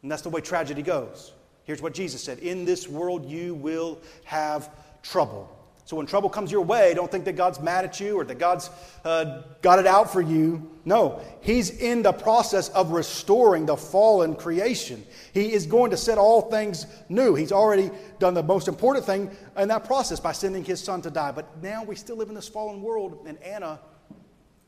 And 0.02 0.10
that's 0.10 0.22
the 0.22 0.30
way 0.30 0.40
tragedy 0.40 0.82
goes. 0.82 1.32
Here's 1.64 1.80
what 1.80 1.94
Jesus 1.94 2.22
said 2.22 2.38
In 2.38 2.64
this 2.64 2.88
world 2.88 3.24
you 3.24 3.54
will 3.54 4.00
have 4.24 4.70
trouble. 5.02 5.53
So 5.86 5.96
when 5.96 6.06
trouble 6.06 6.30
comes 6.30 6.50
your 6.50 6.62
way, 6.62 6.94
don't 6.94 7.10
think 7.10 7.26
that 7.26 7.36
God's 7.36 7.60
mad 7.60 7.84
at 7.84 8.00
you 8.00 8.18
or 8.18 8.24
that 8.24 8.38
God's 8.38 8.70
uh, 9.04 9.42
got 9.60 9.78
it 9.78 9.86
out 9.86 10.10
for 10.10 10.22
you. 10.22 10.70
No, 10.86 11.20
He's 11.42 11.70
in 11.70 12.02
the 12.02 12.12
process 12.12 12.70
of 12.70 12.92
restoring 12.92 13.66
the 13.66 13.76
fallen 13.76 14.34
creation. 14.34 15.04
He 15.34 15.52
is 15.52 15.66
going 15.66 15.90
to 15.90 15.98
set 15.98 16.16
all 16.16 16.42
things 16.42 16.86
new. 17.10 17.34
He's 17.34 17.52
already 17.52 17.90
done 18.18 18.32
the 18.32 18.42
most 18.42 18.66
important 18.66 19.04
thing 19.04 19.30
in 19.58 19.68
that 19.68 19.84
process 19.84 20.18
by 20.20 20.32
sending 20.32 20.64
His 20.64 20.82
Son 20.82 21.02
to 21.02 21.10
die. 21.10 21.32
But 21.32 21.62
now 21.62 21.84
we 21.84 21.96
still 21.96 22.16
live 22.16 22.30
in 22.30 22.34
this 22.34 22.48
fallen 22.48 22.80
world, 22.80 23.22
and 23.26 23.38
Anna, 23.42 23.78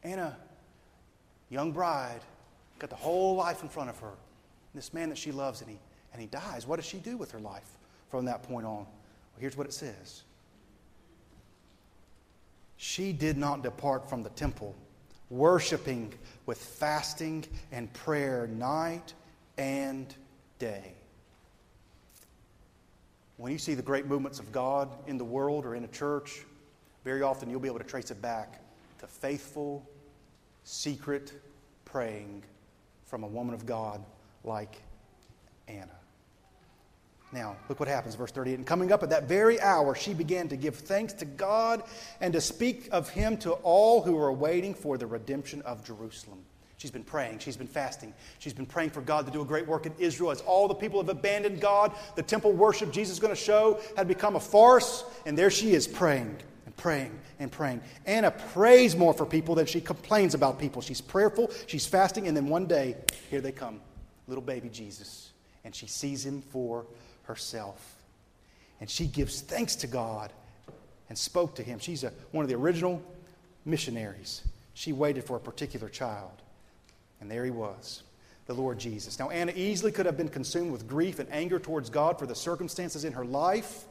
Anna, 0.02 0.36
young 1.48 1.72
bride, 1.72 2.20
got 2.78 2.90
the 2.90 2.96
whole 2.96 3.36
life 3.36 3.62
in 3.62 3.70
front 3.70 3.88
of 3.88 3.98
her. 4.00 4.12
This 4.74 4.92
man 4.92 5.08
that 5.08 5.16
she 5.16 5.32
loves, 5.32 5.62
and 5.62 5.70
he, 5.70 5.78
and 6.12 6.20
he 6.20 6.28
dies. 6.28 6.66
What 6.66 6.76
does 6.76 6.84
she 6.84 6.98
do 6.98 7.16
with 7.16 7.30
her 7.30 7.40
life 7.40 7.78
from 8.10 8.26
that 8.26 8.42
point 8.42 8.66
on? 8.66 8.84
Well, 8.84 9.40
here's 9.40 9.56
what 9.56 9.66
it 9.66 9.72
says 9.72 10.24
she 12.76 13.12
did 13.12 13.36
not 13.36 13.62
depart 13.62 14.08
from 14.08 14.22
the 14.22 14.30
temple, 14.30 14.74
worshiping 15.30 16.12
with 16.44 16.58
fasting 16.58 17.44
and 17.72 17.92
prayer 17.92 18.46
night 18.46 19.14
and 19.58 20.14
day. 20.58 20.92
When 23.36 23.52
you 23.52 23.58
see 23.58 23.74
the 23.74 23.82
great 23.82 24.06
movements 24.06 24.38
of 24.38 24.50
God 24.52 24.88
in 25.06 25.18
the 25.18 25.24
world 25.24 25.66
or 25.66 25.74
in 25.74 25.84
a 25.84 25.88
church, 25.88 26.44
very 27.04 27.22
often 27.22 27.50
you'll 27.50 27.60
be 27.60 27.68
able 27.68 27.78
to 27.78 27.84
trace 27.84 28.10
it 28.10 28.20
back 28.22 28.60
to 28.98 29.06
faithful, 29.06 29.86
secret 30.64 31.32
praying 31.84 32.42
from 33.04 33.24
a 33.24 33.26
woman 33.26 33.54
of 33.54 33.66
God 33.66 34.02
like 34.42 34.80
Anna. 35.68 35.88
Now, 37.36 37.54
look 37.68 37.78
what 37.78 37.88
happens, 37.90 38.14
verse 38.14 38.32
38. 38.32 38.54
And 38.54 38.66
coming 38.66 38.92
up 38.92 39.02
at 39.02 39.10
that 39.10 39.24
very 39.24 39.60
hour, 39.60 39.94
she 39.94 40.14
began 40.14 40.48
to 40.48 40.56
give 40.56 40.74
thanks 40.74 41.12
to 41.12 41.26
God 41.26 41.82
and 42.22 42.32
to 42.32 42.40
speak 42.40 42.88
of 42.92 43.10
him 43.10 43.36
to 43.38 43.52
all 43.62 44.00
who 44.00 44.14
were 44.14 44.32
waiting 44.32 44.72
for 44.72 44.96
the 44.96 45.06
redemption 45.06 45.60
of 45.62 45.84
Jerusalem. 45.84 46.38
She's 46.78 46.90
been 46.90 47.04
praying. 47.04 47.40
She's 47.40 47.58
been 47.58 47.66
fasting. 47.66 48.14
She's 48.38 48.54
been 48.54 48.64
praying 48.64 48.88
for 48.88 49.02
God 49.02 49.26
to 49.26 49.32
do 49.32 49.42
a 49.42 49.44
great 49.44 49.66
work 49.66 49.84
in 49.84 49.92
Israel 49.98 50.30
as 50.30 50.40
all 50.40 50.66
the 50.66 50.74
people 50.74 50.98
have 50.98 51.10
abandoned 51.10 51.60
God. 51.60 51.92
The 52.14 52.22
temple 52.22 52.52
worship 52.52 52.90
Jesus 52.90 53.16
is 53.16 53.20
going 53.20 53.34
to 53.34 53.40
show 53.40 53.80
had 53.98 54.08
become 54.08 54.36
a 54.36 54.40
farce. 54.40 55.04
And 55.26 55.36
there 55.36 55.50
she 55.50 55.74
is 55.74 55.86
praying 55.86 56.38
and 56.64 56.74
praying 56.74 57.18
and 57.38 57.52
praying. 57.52 57.82
Anna 58.06 58.30
prays 58.30 58.96
more 58.96 59.12
for 59.12 59.26
people 59.26 59.54
than 59.54 59.66
she 59.66 59.82
complains 59.82 60.32
about 60.32 60.58
people. 60.58 60.80
She's 60.80 61.02
prayerful, 61.02 61.50
she's 61.66 61.84
fasting, 61.84 62.28
and 62.28 62.34
then 62.36 62.48
one 62.48 62.64
day, 62.64 62.96
here 63.28 63.42
they 63.42 63.52
come, 63.52 63.82
little 64.26 64.42
baby 64.42 64.70
Jesus. 64.70 65.32
And 65.64 65.74
she 65.74 65.86
sees 65.86 66.24
him 66.24 66.40
for 66.40 66.86
herself. 67.26 67.96
And 68.80 68.90
she 68.90 69.06
gives 69.06 69.40
thanks 69.40 69.76
to 69.76 69.86
God 69.86 70.32
and 71.08 71.16
spoke 71.16 71.54
to 71.56 71.62
him. 71.62 71.78
She's 71.78 72.04
a, 72.04 72.12
one 72.32 72.44
of 72.44 72.48
the 72.48 72.56
original 72.56 73.02
missionaries. 73.64 74.42
She 74.74 74.92
waited 74.92 75.24
for 75.24 75.36
a 75.36 75.40
particular 75.40 75.88
child. 75.88 76.42
And 77.20 77.30
there 77.30 77.44
he 77.44 77.50
was, 77.50 78.02
the 78.46 78.54
Lord 78.54 78.78
Jesus. 78.78 79.18
Now, 79.18 79.30
Anna 79.30 79.52
easily 79.54 79.92
could 79.92 80.06
have 80.06 80.16
been 80.16 80.28
consumed 80.28 80.72
with 80.72 80.86
grief 80.86 81.18
and 81.18 81.28
anger 81.32 81.58
towards 81.58 81.88
God 81.88 82.18
for 82.18 82.26
the 82.26 82.34
circumstances 82.34 83.04
in 83.04 83.12
her 83.12 83.24
life. 83.24 83.84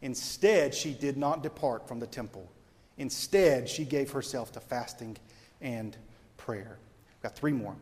Instead, 0.00 0.74
she 0.74 0.92
did 0.92 1.16
not 1.16 1.42
depart 1.42 1.86
from 1.86 2.00
the 2.00 2.06
temple. 2.06 2.50
Instead, 2.98 3.68
she 3.68 3.84
gave 3.84 4.10
herself 4.10 4.52
to 4.52 4.60
fasting 4.60 5.16
and 5.60 5.96
prayer. 6.36 6.78
We've 7.08 7.22
got 7.22 7.36
three 7.36 7.52
more. 7.52 7.76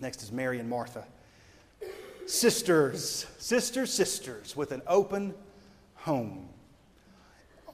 Next 0.00 0.22
is 0.22 0.30
Mary 0.30 0.60
and 0.60 0.70
Martha 0.70 1.04
sisters, 2.26 3.26
sisters, 3.38 3.92
sisters, 3.92 4.56
with 4.56 4.72
an 4.72 4.82
open 4.86 5.34
home. 5.96 6.48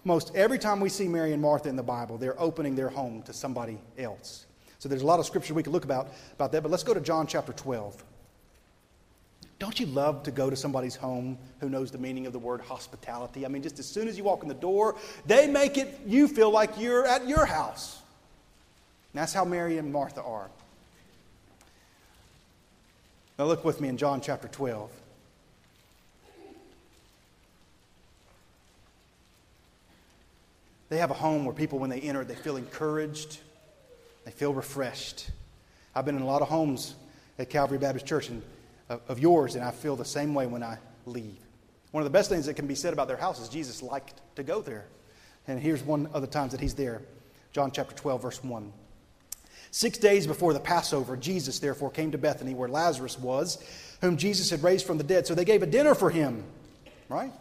Most 0.05 0.35
every 0.35 0.59
time 0.59 0.81
we 0.81 0.89
see 0.89 1.09
Mary 1.09 1.33
and 1.33 1.43
Martha 1.43 1.69
in 1.69 1.77
the 1.77 1.83
Bible, 1.83 2.19
they're 2.19 2.41
opening 2.41 2.75
their 2.75 2.89
home 2.89 3.23
to 3.23 3.33
somebody 3.33 3.79
else. 3.99 4.47
So 4.79 4.89
there's 4.89 5.03
a 5.03 5.07
lot 5.07 5.19
of 5.19 5.27
scripture 5.27 5.55
we 5.55 5.63
could 5.63 5.73
look 5.73 5.85
about, 5.85 6.09
about 6.35 6.53
that, 6.53 6.63
but 6.63 6.71
let's 6.71 6.85
go 6.85 6.95
to 6.95 7.01
John 7.01 7.27
chapter 7.27 7.53
12. 7.53 8.05
Don't 9.59 9.81
you 9.81 9.87
love 9.87 10.23
to 10.23 10.31
go 10.31 10.49
to 10.49 10.55
somebody's 10.55 10.95
home 10.95 11.37
who 11.59 11.69
knows 11.69 11.91
the 11.91 11.99
meaning 11.99 12.27
of 12.27 12.33
the 12.33 12.39
word 12.39 12.61
hospitality? 12.61 13.45
I 13.45 13.49
mean, 13.49 13.63
just 13.63 13.81
as 13.81 13.87
soon 13.87 14.07
as 14.07 14.17
you 14.17 14.23
walk 14.23 14.43
in 14.43 14.49
the 14.49 14.55
door, 14.55 14.95
they 15.27 15.49
make 15.49 15.77
it 15.79 16.01
you 16.07 16.29
feel 16.29 16.51
like 16.51 16.79
you're 16.79 17.05
at 17.05 17.27
your 17.27 17.45
house. 17.45 18.01
And 19.13 19.21
that's 19.21 19.33
how 19.33 19.45
Mary 19.45 19.79
and 19.79 19.93
Martha 19.93 20.23
are. 20.23 20.49
Now, 23.39 23.45
look 23.45 23.65
with 23.65 23.81
me 23.81 23.89
in 23.89 23.97
John 23.97 24.21
chapter 24.21 24.49
12. 24.49 24.91
They 30.89 30.97
have 30.97 31.13
a 31.13 31.15
home 31.15 31.45
where 31.45 31.55
people, 31.55 31.79
when 31.79 31.89
they 31.89 32.01
enter, 32.01 32.25
they 32.25 32.35
feel 32.35 32.57
encouraged, 32.57 33.39
they 34.25 34.33
feel 34.33 34.53
refreshed. 34.53 35.31
I've 35.95 36.05
been 36.05 36.17
in 36.17 36.23
a 36.23 36.27
lot 36.27 36.43
of 36.43 36.49
homes 36.49 36.97
at 37.39 37.49
Calvary 37.49 37.79
Baptist 37.79 38.07
Church 38.07 38.29
and, 38.29 38.43
of 38.89 39.21
yours, 39.21 39.55
and 39.55 39.63
I 39.63 39.71
feel 39.71 39.95
the 39.95 40.05
same 40.05 40.35
way 40.35 40.47
when 40.47 40.65
I 40.65 40.79
leave. 41.07 41.39
One 41.93 42.03
of 42.03 42.07
the 42.07 42.11
best 42.11 42.29
things 42.29 42.47
that 42.47 42.55
can 42.55 42.67
be 42.67 42.75
said 42.75 42.93
about 42.93 43.07
their 43.07 43.17
house 43.17 43.41
is 43.41 43.49
Jesus 43.49 43.83
liked 43.83 44.21
to 44.35 44.43
go 44.43 44.63
there. 44.63 44.87
And 45.47 45.61
here's 45.61 45.83
one 45.85 46.07
of 46.09 46.23
the 46.23 46.29
times 46.29 46.53
that 46.53 46.61
he's 46.61 46.75
there 46.75 47.03
John 47.53 47.71
chapter 47.71 47.95
12, 47.95 48.21
verse 48.21 48.43
1. 48.43 48.73
Six 49.71 49.99
days 49.99 50.27
before 50.27 50.53
the 50.53 50.61
Passover, 50.61 51.17
Jesus 51.17 51.59
therefore 51.59 51.91
came 51.91 52.11
to 52.13 52.19
Bethany 52.19 52.55
where 52.55 52.69
Lazarus 52.69 53.19
was, 53.19 53.63
whom 54.01 54.17
Jesus 54.17 54.51
had 54.51 54.63
raised 54.63 54.87
from 54.87 54.99
the 54.99 55.05
dead. 55.05 55.27
So 55.27 55.35
they 55.35 55.45
gave 55.45 55.63
a 55.63 55.67
dinner 55.67 55.95
for 55.95 56.11
him, 56.11 56.45
right? 57.09 57.33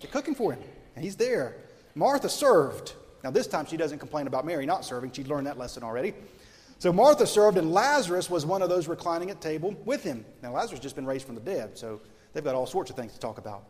They're 0.00 0.10
cooking 0.10 0.34
for 0.34 0.52
him, 0.52 0.62
and 0.94 1.04
he's 1.04 1.16
there. 1.16 1.56
Martha 1.94 2.28
served. 2.28 2.94
Now, 3.22 3.30
this 3.30 3.46
time 3.46 3.66
she 3.66 3.76
doesn't 3.76 3.98
complain 3.98 4.26
about 4.26 4.44
Mary 4.44 4.66
not 4.66 4.84
serving. 4.84 5.12
She'd 5.12 5.28
learned 5.28 5.46
that 5.46 5.58
lesson 5.58 5.82
already. 5.82 6.14
So 6.78 6.92
Martha 6.92 7.26
served, 7.26 7.56
and 7.56 7.72
Lazarus 7.72 8.28
was 8.28 8.44
one 8.44 8.60
of 8.62 8.68
those 8.68 8.86
reclining 8.86 9.30
at 9.30 9.40
table 9.40 9.74
with 9.84 10.02
him. 10.02 10.24
Now, 10.42 10.52
Lazarus 10.52 10.80
just 10.80 10.94
been 10.96 11.06
raised 11.06 11.24
from 11.24 11.34
the 11.34 11.40
dead, 11.40 11.78
so 11.78 12.00
they've 12.32 12.44
got 12.44 12.54
all 12.54 12.66
sorts 12.66 12.90
of 12.90 12.96
things 12.96 13.14
to 13.14 13.18
talk 13.18 13.38
about. 13.38 13.64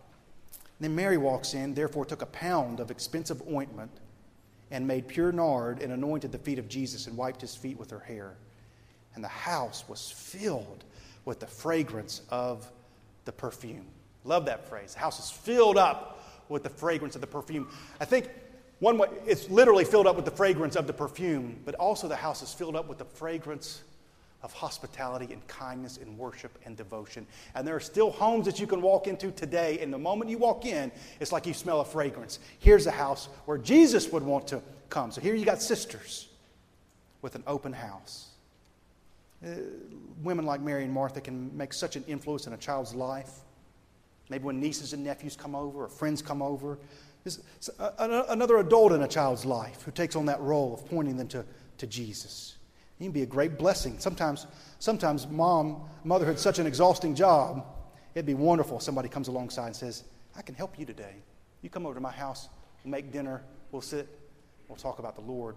And 0.52 0.84
then 0.88 0.94
Mary 0.94 1.16
walks 1.16 1.54
in, 1.54 1.74
therefore 1.74 2.04
took 2.04 2.22
a 2.22 2.26
pound 2.26 2.80
of 2.80 2.90
expensive 2.90 3.40
ointment 3.48 3.90
and 4.70 4.86
made 4.86 5.06
pure 5.06 5.32
nard 5.32 5.80
and 5.80 5.92
anointed 5.92 6.32
the 6.32 6.38
feet 6.38 6.58
of 6.58 6.68
Jesus 6.68 7.06
and 7.06 7.16
wiped 7.16 7.40
his 7.40 7.54
feet 7.54 7.78
with 7.78 7.90
her 7.90 8.00
hair. 8.00 8.34
And 9.14 9.22
the 9.22 9.28
house 9.28 9.84
was 9.88 10.10
filled 10.10 10.84
with 11.24 11.40
the 11.40 11.46
fragrance 11.46 12.22
of 12.30 12.70
the 13.24 13.32
perfume. 13.32 13.86
Love 14.24 14.46
that 14.46 14.68
phrase. 14.68 14.94
The 14.94 15.00
house 15.00 15.18
is 15.18 15.30
filled 15.30 15.76
up 15.76 16.24
with 16.48 16.62
the 16.62 16.70
fragrance 16.70 17.14
of 17.14 17.20
the 17.20 17.26
perfume. 17.26 17.68
I 18.00 18.04
think 18.04 18.28
one 18.78 18.98
way, 18.98 19.08
it's 19.26 19.48
literally 19.48 19.84
filled 19.84 20.06
up 20.06 20.16
with 20.16 20.24
the 20.24 20.30
fragrance 20.30 20.76
of 20.76 20.86
the 20.86 20.92
perfume, 20.92 21.58
but 21.64 21.74
also 21.76 22.08
the 22.08 22.16
house 22.16 22.42
is 22.42 22.52
filled 22.52 22.76
up 22.76 22.88
with 22.88 22.98
the 22.98 23.04
fragrance 23.04 23.82
of 24.46 24.52
hospitality 24.52 25.32
and 25.32 25.44
kindness 25.48 25.96
and 25.96 26.16
worship 26.16 26.56
and 26.64 26.76
devotion. 26.76 27.26
And 27.56 27.66
there 27.66 27.74
are 27.74 27.80
still 27.80 28.12
homes 28.12 28.46
that 28.46 28.60
you 28.60 28.66
can 28.68 28.80
walk 28.80 29.08
into 29.08 29.32
today, 29.32 29.80
and 29.80 29.92
the 29.92 29.98
moment 29.98 30.30
you 30.30 30.38
walk 30.38 30.64
in, 30.64 30.92
it's 31.18 31.32
like 31.32 31.46
you 31.46 31.52
smell 31.52 31.80
a 31.80 31.84
fragrance. 31.84 32.38
Here's 32.60 32.86
a 32.86 32.92
house 32.92 33.28
where 33.46 33.58
Jesus 33.58 34.12
would 34.12 34.22
want 34.22 34.46
to 34.46 34.62
come. 34.88 35.10
So 35.10 35.20
here 35.20 35.34
you 35.34 35.44
got 35.44 35.60
sisters 35.60 36.28
with 37.22 37.34
an 37.34 37.42
open 37.48 37.72
house. 37.72 38.28
Uh, 39.44 39.48
women 40.22 40.46
like 40.46 40.60
Mary 40.60 40.84
and 40.84 40.92
Martha 40.92 41.20
can 41.20 41.54
make 41.56 41.72
such 41.72 41.96
an 41.96 42.04
influence 42.06 42.46
in 42.46 42.52
a 42.52 42.56
child's 42.56 42.94
life. 42.94 43.32
Maybe 44.28 44.44
when 44.44 44.60
nieces 44.60 44.92
and 44.92 45.02
nephews 45.02 45.34
come 45.34 45.56
over 45.56 45.82
or 45.82 45.88
friends 45.88 46.22
come 46.22 46.40
over. 46.40 46.78
another 47.98 48.58
adult 48.58 48.92
in 48.92 49.02
a 49.02 49.08
child's 49.08 49.44
life 49.44 49.82
who 49.82 49.90
takes 49.90 50.14
on 50.14 50.26
that 50.26 50.40
role 50.40 50.72
of 50.72 50.86
pointing 50.86 51.16
them 51.16 51.26
to, 51.26 51.44
to 51.78 51.86
Jesus. 51.88 52.55
It 52.98 53.04
can 53.04 53.12
be 53.12 53.22
a 53.22 53.26
great 53.26 53.58
blessing. 53.58 53.98
Sometimes, 53.98 54.46
sometimes 54.78 55.26
mom, 55.26 55.82
motherhood's 56.04 56.40
such 56.40 56.58
an 56.58 56.66
exhausting 56.66 57.14
job. 57.14 57.64
It'd 58.14 58.24
be 58.24 58.34
wonderful 58.34 58.78
if 58.78 58.82
somebody 58.82 59.08
comes 59.08 59.28
alongside 59.28 59.66
and 59.66 59.76
says, 59.76 60.04
I 60.36 60.42
can 60.42 60.54
help 60.54 60.78
you 60.78 60.86
today. 60.86 61.14
You 61.60 61.68
come 61.68 61.84
over 61.84 61.94
to 61.94 62.00
my 62.00 62.10
house, 62.10 62.48
we'll 62.82 62.90
make 62.90 63.12
dinner, 63.12 63.42
we'll 63.70 63.82
sit, 63.82 64.08
we'll 64.68 64.76
talk 64.76 64.98
about 64.98 65.14
the 65.14 65.20
Lord 65.20 65.56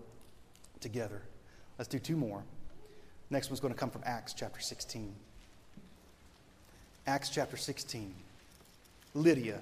together. 0.82 1.21
Let's 1.78 1.88
do 1.88 1.99
two 1.99 2.17
more. 2.17 2.43
Next 3.30 3.49
one's 3.49 3.62
going 3.62 3.73
to 3.73 3.80
come 3.80 3.89
from 3.89 4.02
Acts 4.06 4.34
chapter 4.34 4.60
16. 4.60 5.13
Acts 7.08 7.30
chapter 7.30 7.56
16. 7.56 8.13
Lydia, 9.13 9.60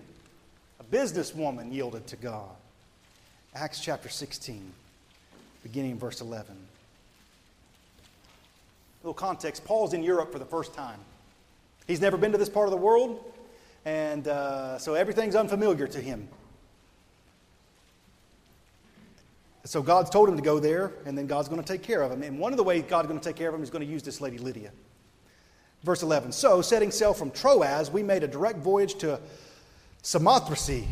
a 0.80 0.84
businesswoman, 0.84 1.72
yielded 1.72 2.08
to 2.08 2.16
God. 2.16 2.50
Acts 3.54 3.80
chapter 3.80 4.10
16, 4.10 4.74
beginning 5.64 5.92
in 5.92 6.00
verse 6.00 6.22
11 6.22 6.58
little 9.08 9.14
context 9.14 9.64
Paul's 9.64 9.94
in 9.94 10.04
Europe 10.04 10.34
for 10.34 10.40
the 10.40 10.46
first 10.46 10.74
time. 10.74 11.00
He's 11.88 12.02
never 12.02 12.18
been 12.18 12.34
to 12.34 12.38
this 12.38 12.50
part 12.50 12.68
of 12.68 12.72
the 12.72 12.78
world, 12.78 13.24
and 13.86 14.28
uh, 14.28 14.78
so 14.80 14.96
everything's 14.96 15.34
unfamiliar 15.34 15.88
to 15.88 16.02
him. 16.02 16.28
So 19.64 19.82
God's 19.82 20.10
told 20.10 20.28
him 20.28 20.36
to 20.36 20.42
go 20.42 20.60
there, 20.60 20.92
and 21.06 21.18
then 21.18 21.26
God's 21.26 21.48
going 21.48 21.64
to 21.64 21.66
take 21.66 21.84
care 21.84 22.02
of 22.02 22.12
him. 22.12 22.22
And 22.22 22.38
one 22.38 22.52
of 22.52 22.58
the 22.58 22.66
ways 22.66 22.84
God's 22.86 23.08
going 23.08 23.18
to 23.18 23.24
take 23.24 23.38
care 23.38 23.48
of 23.48 23.56
him 23.56 23.64
is 23.64 23.70
going 23.70 23.86
to 23.86 23.90
use 23.90 24.04
this 24.04 24.20
lady 24.20 24.40
Lydia. 24.40 24.72
Verse 25.84 26.04
11 26.04 26.34
So, 26.34 26.62
setting 26.62 26.92
sail 26.92 27.14
from 27.14 27.32
Troas, 27.32 27.90
we 27.90 28.04
made 28.04 28.24
a 28.24 28.28
direct 28.28 28.60
voyage 28.60 28.96
to 28.96 29.22
Samothrace, 30.04 30.86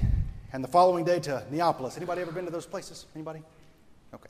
and 0.54 0.64
the 0.64 0.70
following 0.70 1.04
day 1.04 1.20
to 1.20 1.44
Neapolis. 1.52 1.98
Anybody 1.98 2.22
ever 2.22 2.32
been 2.32 2.46
to 2.46 2.52
those 2.52 2.66
places? 2.66 3.08
Anybody? 3.14 3.42
Okay. 4.14 4.30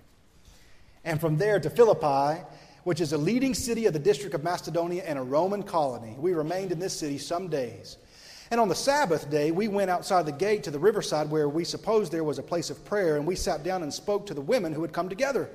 And 1.03 1.21
from 1.21 1.37
there 1.37 1.59
to 1.59 1.69
Philippi, 1.69 2.41
which 2.85 3.01
is 3.01 3.13
a 3.13 3.17
leading 3.17 3.55
city 3.55 3.87
of 3.87 3.93
the 3.93 3.99
district 3.99 4.35
of 4.35 4.43
Macedonia 4.43 5.03
and 5.07 5.17
a 5.17 5.23
Roman 5.23 5.63
colony. 5.63 6.15
We 6.19 6.35
remained 6.35 6.71
in 6.71 6.77
this 6.77 6.97
city 6.97 7.17
some 7.17 7.47
days. 7.47 7.97
And 8.51 8.61
on 8.61 8.69
the 8.69 8.75
Sabbath 8.75 9.27
day, 9.31 9.49
we 9.49 9.67
went 9.67 9.89
outside 9.89 10.27
the 10.27 10.31
gate 10.31 10.61
to 10.65 10.71
the 10.71 10.77
riverside 10.77 11.31
where 11.31 11.49
we 11.49 11.63
supposed 11.63 12.11
there 12.11 12.23
was 12.23 12.37
a 12.37 12.43
place 12.43 12.69
of 12.69 12.85
prayer, 12.85 13.17
and 13.17 13.25
we 13.25 13.35
sat 13.35 13.63
down 13.63 13.81
and 13.81 13.91
spoke 13.91 14.27
to 14.27 14.35
the 14.35 14.41
women 14.41 14.71
who 14.71 14.83
had 14.83 14.93
come 14.93 15.09
together. 15.09 15.49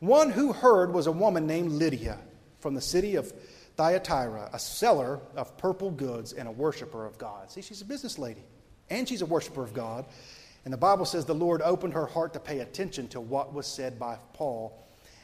One 0.00 0.28
who 0.28 0.52
heard 0.52 0.92
was 0.92 1.06
a 1.06 1.12
woman 1.12 1.46
named 1.46 1.72
Lydia 1.72 2.18
from 2.60 2.74
the 2.74 2.82
city 2.82 3.14
of 3.14 3.32
Thyatira, 3.76 4.50
a 4.52 4.58
seller 4.58 5.20
of 5.36 5.56
purple 5.56 5.90
goods 5.90 6.34
and 6.34 6.46
a 6.46 6.52
worshiper 6.52 7.06
of 7.06 7.16
God. 7.16 7.50
See, 7.50 7.62
she's 7.62 7.80
a 7.80 7.86
business 7.86 8.18
lady, 8.18 8.44
and 8.90 9.08
she's 9.08 9.22
a 9.22 9.26
worshiper 9.26 9.64
of 9.64 9.72
God. 9.72 10.04
And 10.66 10.74
the 10.74 10.78
Bible 10.78 11.06
says 11.06 11.24
the 11.24 11.34
Lord 11.34 11.62
opened 11.62 11.94
her 11.94 12.04
heart 12.04 12.34
to 12.34 12.40
pay 12.40 12.58
attention 12.58 13.08
to 13.08 13.22
what 13.22 13.54
was 13.54 13.66
said 13.66 13.98
by 13.98 14.18
Paul 14.34 14.78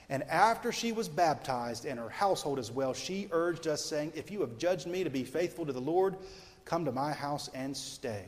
and 0.09 0.23
after 0.25 0.71
she 0.71 0.93
was 0.93 1.09
baptized 1.09 1.87
and 1.87 1.99
her 1.99 2.11
household 2.11 2.59
as 2.59 2.71
well, 2.71 2.93
she 2.93 3.29
urged 3.31 3.67
us, 3.67 3.85
saying, 3.85 4.13
If 4.15 4.31
you 4.31 4.41
have 4.41 4.59
judged 4.59 4.87
me 4.87 5.05
to 5.05 5.11
be 5.11 5.25
faithful 5.25 5.65
to 5.65 5.73
the 5.73 5.81
Lord, 5.81 6.17
come 6.65 6.85
to 6.85 6.93
my 6.93 7.13
house 7.13 7.49
and 7.55 7.77
stay. 7.77 8.27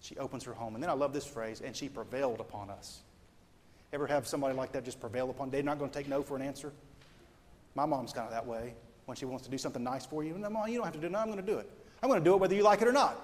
She 0.00 0.16
opens 0.16 0.42
her 0.44 0.52
home. 0.52 0.74
And 0.74 0.82
then 0.82 0.90
I 0.90 0.94
love 0.94 1.12
this 1.12 1.26
phrase, 1.26 1.60
and 1.64 1.76
she 1.76 1.88
prevailed 1.88 2.40
upon 2.40 2.70
us. 2.70 3.00
Ever 3.92 4.06
have 4.06 4.26
somebody 4.26 4.56
like 4.56 4.72
that 4.72 4.84
just 4.84 5.00
prevail 5.00 5.30
upon? 5.30 5.50
They're 5.50 5.62
not 5.62 5.78
going 5.78 5.90
to 5.90 5.96
take 5.96 6.08
no 6.08 6.22
for 6.22 6.34
an 6.34 6.42
answer? 6.42 6.72
My 7.74 7.86
mom's 7.86 8.12
kind 8.12 8.26
of 8.26 8.32
that 8.32 8.46
way. 8.46 8.74
When 9.04 9.16
she 9.16 9.24
wants 9.24 9.44
to 9.44 9.50
do 9.50 9.58
something 9.58 9.82
nice 9.82 10.06
for 10.06 10.24
you, 10.24 10.36
no, 10.38 10.48
mom, 10.50 10.68
you 10.68 10.76
don't 10.76 10.84
have 10.84 10.94
to 10.94 11.00
do 11.00 11.06
it. 11.06 11.12
No, 11.12 11.18
I'm 11.18 11.26
going 11.26 11.38
to 11.38 11.46
do 11.46 11.58
it. 11.58 11.70
I'm 12.02 12.08
going 12.08 12.20
to 12.20 12.24
do 12.24 12.34
it 12.34 12.38
whether 12.38 12.54
you 12.54 12.62
like 12.62 12.82
it 12.82 12.88
or 12.88 12.92
not. 12.92 13.20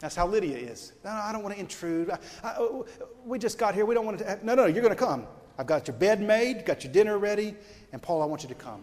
That's 0.00 0.16
how 0.16 0.26
Lydia 0.26 0.56
is. 0.56 0.92
No, 1.04 1.12
no 1.12 1.16
I 1.16 1.32
don't 1.32 1.42
want 1.42 1.54
to 1.54 1.60
intrude. 1.60 2.10
I, 2.10 2.18
I, 2.42 2.82
we 3.24 3.38
just 3.38 3.56
got 3.56 3.74
here. 3.74 3.86
We 3.86 3.94
don't 3.94 4.04
want 4.04 4.18
to. 4.18 4.38
No, 4.42 4.54
no, 4.54 4.66
you're 4.66 4.82
going 4.82 4.94
to 4.94 5.00
come. 5.00 5.26
I've 5.58 5.66
got 5.66 5.86
your 5.86 5.96
bed 5.96 6.20
made, 6.20 6.64
got 6.64 6.84
your 6.84 6.92
dinner 6.92 7.18
ready, 7.18 7.54
and 7.92 8.02
Paul, 8.02 8.22
I 8.22 8.26
want 8.26 8.42
you 8.42 8.48
to 8.48 8.54
come. 8.54 8.82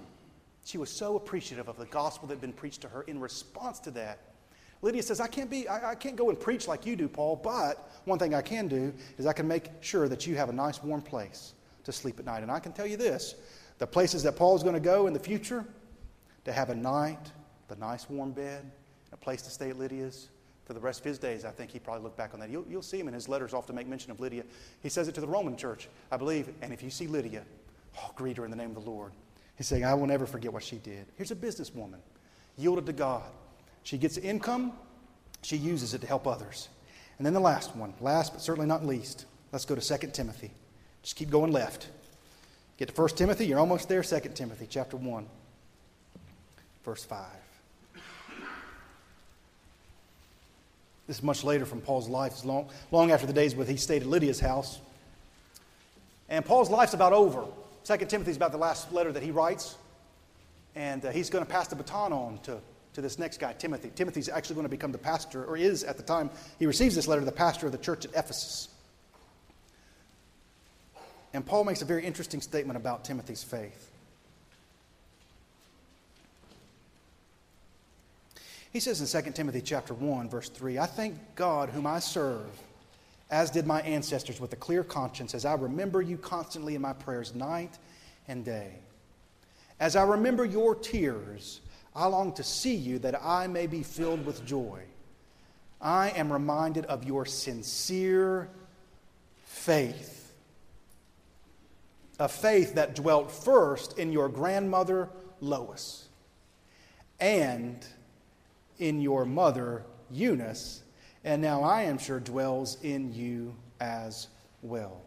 She 0.64 0.78
was 0.78 0.90
so 0.90 1.16
appreciative 1.16 1.68
of 1.68 1.78
the 1.78 1.86
gospel 1.86 2.28
that 2.28 2.36
had 2.36 2.42
been 2.42 2.54
preached 2.54 2.82
to 2.82 2.88
her 2.90 3.02
in 3.04 3.20
response 3.20 3.80
to 3.80 3.92
that. 3.92 4.20
Lydia 4.82 5.04
says, 5.04 5.20
I 5.20 5.28
can't, 5.28 5.50
be, 5.50 5.68
I, 5.68 5.92
I 5.92 5.96
can't 5.96 6.16
go 6.16 6.30
and 6.30 6.40
preach 6.40 6.68
like 6.68 6.86
you 6.86 6.96
do, 6.96 7.08
Paul, 7.08 7.36
but 7.36 7.92
one 8.06 8.18
thing 8.18 8.34
I 8.34 8.42
can 8.42 8.68
do 8.68 8.94
is 9.18 9.26
I 9.26 9.34
can 9.34 9.48
make 9.48 9.70
sure 9.82 10.08
that 10.08 10.26
you 10.26 10.36
have 10.36 10.50
a 10.50 10.54
nice 10.54 10.82
warm 10.82 11.02
place 11.02 11.54
to 11.84 11.92
sleep 11.92 12.20
at 12.20 12.26
night. 12.26 12.42
And 12.42 12.52
I 12.52 12.60
can 12.60 12.74
tell 12.74 12.88
you 12.88 12.98
this 12.98 13.36
the 13.78 13.88
places 13.88 14.24
that 14.24 14.36
Paul's 14.36 14.64
going 14.64 14.76
to 14.76 14.80
go 14.80 15.08
in 15.08 15.14
the 15.14 15.20
future 15.20 15.66
to 16.46 16.52
have 16.52 16.70
a 16.70 16.76
night, 16.76 17.32
the 17.68 17.76
nice 17.76 18.10
warm 18.10 18.32
bed, 18.32 18.72
a 19.12 19.18
place 19.18 19.42
to 19.44 19.50
stay 19.50 19.70
at 19.70 19.78
Lydia's, 19.78 20.30
for 20.72 20.76
the 20.76 20.80
rest 20.80 21.02
of 21.02 21.06
his 21.06 21.20
days, 21.20 21.44
I 21.44 21.52
think 21.52 21.70
he 21.70 21.80
probably 21.80 22.04
looked 22.04 22.16
back 22.16 22.34
on 22.34 22.40
that. 22.40 22.50
You'll, 22.50 22.64
you'll 22.70 22.82
see 22.82 22.98
him 22.98 23.10
in 23.10 23.14
his 23.14 23.28
letters 23.28 23.54
often 23.54 23.76
make 23.76 23.88
mention 23.88 24.10
of 24.10 24.22
Lydia. 24.22 24.46
He 24.82 24.88
says 24.88 25.10
it 25.10 25.16
to 25.16 25.20
the 25.20 25.28
Roman 25.28 25.58
church, 25.58 25.90
I 26.10 26.16
believe. 26.16 26.48
And 26.62 26.72
if 26.72 26.82
you 26.82 26.90
see 26.90 27.08
Lydia, 27.08 27.44
oh, 28.00 28.12
greet 28.16 28.38
her 28.38 28.46
in 28.46 28.52
the 28.52 28.56
name 28.56 28.70
of 28.70 28.82
the 28.82 28.90
Lord. 28.90 29.12
He's 29.58 29.68
saying, 29.68 29.84
I 29.84 29.94
will 29.96 30.08
never 30.08 30.26
forget 30.26 30.54
what 30.54 30.64
she 30.64 30.78
did. 30.78 31.08
Here's 31.18 31.32
a 31.32 31.36
businesswoman, 31.36 31.98
yielded 32.58 32.86
to 32.86 32.94
God. 32.94 33.24
She 33.84 33.98
gets 33.98 34.18
income, 34.18 34.72
she 35.42 35.58
uses 35.58 35.94
it 35.94 36.00
to 36.00 36.08
help 36.08 36.26
others. 36.26 36.70
And 37.18 37.26
then 37.26 37.34
the 37.34 37.42
last 37.42 37.76
one, 37.76 37.94
last 38.00 38.32
but 38.32 38.42
certainly 38.42 38.66
not 38.66 38.86
least, 38.86 39.26
let's 39.52 39.66
go 39.66 39.76
to 39.76 39.98
2 39.98 40.08
Timothy. 40.12 40.52
Just 41.04 41.18
keep 41.18 41.30
going 41.30 41.52
left. 41.52 41.90
Get 42.78 42.96
to 42.96 43.02
1 43.02 43.10
Timothy, 43.10 43.46
you're 43.46 43.60
almost 43.60 43.90
there. 43.90 44.04
2 44.04 44.20
Timothy 44.36 44.68
chapter 44.70 44.96
1, 44.96 45.26
verse 46.86 47.04
5. 47.04 47.28
This 51.12 51.18
is 51.18 51.24
much 51.24 51.44
later 51.44 51.66
from 51.66 51.82
Paul's 51.82 52.08
life. 52.08 52.32
It's 52.32 52.46
long, 52.46 52.70
long 52.90 53.12
after 53.12 53.28
the 53.28 53.34
days 53.34 53.54
when 53.54 53.68
he 53.68 53.76
stayed 53.76 54.02
at 54.02 54.08
Lydia's 54.08 54.40
house. 54.40 54.80
And 56.30 56.46
Paul's 56.46 56.70
life's 56.70 56.94
about 56.94 57.12
over. 57.12 57.44
Second 57.84 58.08
Timothy's 58.08 58.38
about 58.38 58.54
the 58.54 58.58
last 58.58 58.94
letter 58.94 59.12
that 59.12 59.22
he 59.22 59.30
writes. 59.30 59.76
And 60.74 61.04
uh, 61.04 61.12
he's 61.12 61.30
going 61.30 61.44
to 61.46 61.52
pass 61.52 61.68
the 61.68 61.76
baton 61.76 62.14
on 62.14 62.40
to, 62.44 62.62
to 62.94 63.02
this 63.02 63.20
next 63.20 63.40
guy, 63.40 63.52
Timothy. 63.52 63.92
Timothy's 63.94 64.30
actually 64.30 64.56
going 64.56 64.64
to 64.68 64.70
become 64.70 64.94
the 64.94 64.98
pastor, 64.98 65.44
or 65.44 65.58
is 65.58 65.84
at 65.84 65.98
the 65.98 66.04
time 66.04 66.30
he 66.60 66.66
receives 66.66 66.96
this 66.96 67.10
letter, 67.10 67.26
the 67.26 67.32
pastor 67.34 67.66
of 67.66 67.74
the 67.74 67.78
church 67.78 68.06
at 68.06 68.12
Ephesus. 68.12 68.70
And 71.34 71.46
Paul 71.46 71.66
makes 71.66 71.82
a 71.82 71.86
very 71.86 72.06
interesting 72.06 72.40
statement 72.40 72.78
about 72.78 73.04
Timothy's 73.04 73.44
faith. 73.44 73.91
He 78.72 78.80
says 78.80 79.02
in 79.02 79.24
2 79.24 79.32
Timothy 79.32 79.62
chapter 79.62 79.94
1 79.94 80.30
verse 80.30 80.50
3, 80.50 80.80
I 80.80 80.86
thank 80.86 81.16
God 81.36 81.70
whom 81.70 81.86
I 81.86 82.00
serve 82.00 82.50
as 83.30 83.50
did 83.50 83.66
my 83.66 83.82
ancestors 83.82 84.40
with 84.40 84.54
a 84.54 84.58
clear 84.58 84.84
conscience 84.84 85.34
as 85.34 85.46
I 85.46 85.54
remember 85.54 86.02
you 86.02 86.18
constantly 86.18 86.76
in 86.76 86.82
my 86.82 86.94
prayers 86.94 87.34
night 87.34 87.78
and 88.28 88.44
day. 88.44 88.74
As 89.80 89.96
I 89.96 90.04
remember 90.04 90.46
your 90.46 90.76
tears, 90.76 91.62
I 91.96 92.06
long 92.08 92.34
to 92.34 92.44
see 92.44 92.76
you 92.76 93.00
that 93.00 93.22
I 93.24 93.48
may 93.48 93.68
be 93.68 93.84
filled 93.84 94.26
with 94.26 94.46
joy. 94.46 94.82
I 95.82 96.12
am 96.12 96.32
reminded 96.32 96.86
of 96.86 97.04
your 97.04 97.26
sincere 97.26 98.50
faith. 99.46 100.34
A 102.20 102.28
faith 102.28 102.76
that 102.76 102.96
dwelt 102.96 103.32
first 103.32 103.98
in 103.98 104.12
your 104.12 104.30
grandmother 104.30 105.10
Lois 105.40 106.08
and 107.20 107.86
in 108.82 109.00
your 109.00 109.24
mother 109.24 109.84
Eunice, 110.12 110.82
and 111.24 111.42
now 111.42 111.64
I 111.64 111.84
am 111.84 111.98
sure 111.98 112.20
dwells 112.20 112.78
in 112.84 113.14
you 113.14 113.56
as 113.80 114.28
well. 114.62 115.02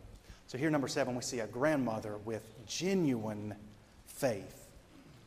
So 0.47 0.57
here, 0.57 0.71
number 0.71 0.89
seven, 0.89 1.15
we 1.15 1.23
see 1.23 1.41
a 1.41 1.47
grandmother 1.47 2.17
with 2.25 2.43
genuine 2.67 3.55
faith. 4.07 4.69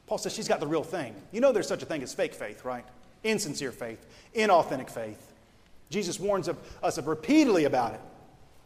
Paul 0.08 0.18
says 0.18 0.34
she's 0.34 0.48
got 0.48 0.62
the 0.62 0.68
real 0.68 0.84
thing. 0.84 1.14
You 1.34 1.42
know 1.42 1.52
there's 1.52 1.68
such 1.68 1.84
a 1.84 1.86
thing 1.86 2.02
as 2.02 2.14
fake 2.14 2.34
faith, 2.34 2.64
right? 2.64 2.86
Insincere 3.24 3.74
faith, 3.74 4.06
inauthentic 4.34 4.90
faith. 4.90 5.34
Jesus 5.90 6.20
warns 6.20 6.50
us 6.82 6.98
of 6.98 7.08
repeatedly 7.08 7.66
about 7.66 7.94
it. 7.94 8.02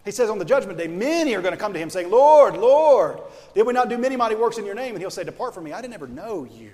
He 0.05 0.11
says 0.11 0.29
on 0.29 0.39
the 0.39 0.45
judgment 0.45 0.77
day, 0.77 0.87
many 0.87 1.35
are 1.35 1.41
going 1.41 1.53
to 1.53 1.59
come 1.59 1.73
to 1.73 1.79
him 1.79 1.89
saying, 1.89 2.09
Lord, 2.09 2.57
Lord, 2.57 3.19
did 3.55 3.65
we 3.65 3.73
not 3.73 3.89
do 3.89 3.97
many 3.97 4.15
mighty 4.15 4.35
works 4.35 4.57
in 4.57 4.65
your 4.65 4.75
name? 4.75 4.93
And 4.93 4.99
he'll 4.99 5.11
say, 5.11 5.23
Depart 5.23 5.53
from 5.53 5.63
me, 5.63 5.73
I 5.73 5.81
didn't 5.81 5.93
ever 5.93 6.07
know 6.07 6.47
you. 6.51 6.71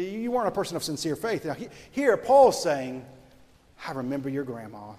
You 0.00 0.30
weren't 0.30 0.48
a 0.48 0.52
person 0.52 0.76
of 0.76 0.84
sincere 0.84 1.16
faith. 1.16 1.44
Now, 1.44 1.56
here, 1.90 2.16
Paul's 2.16 2.62
saying, 2.62 3.04
I 3.86 3.92
remember 3.92 4.28
your 4.28 4.44
grandma. 4.44 4.92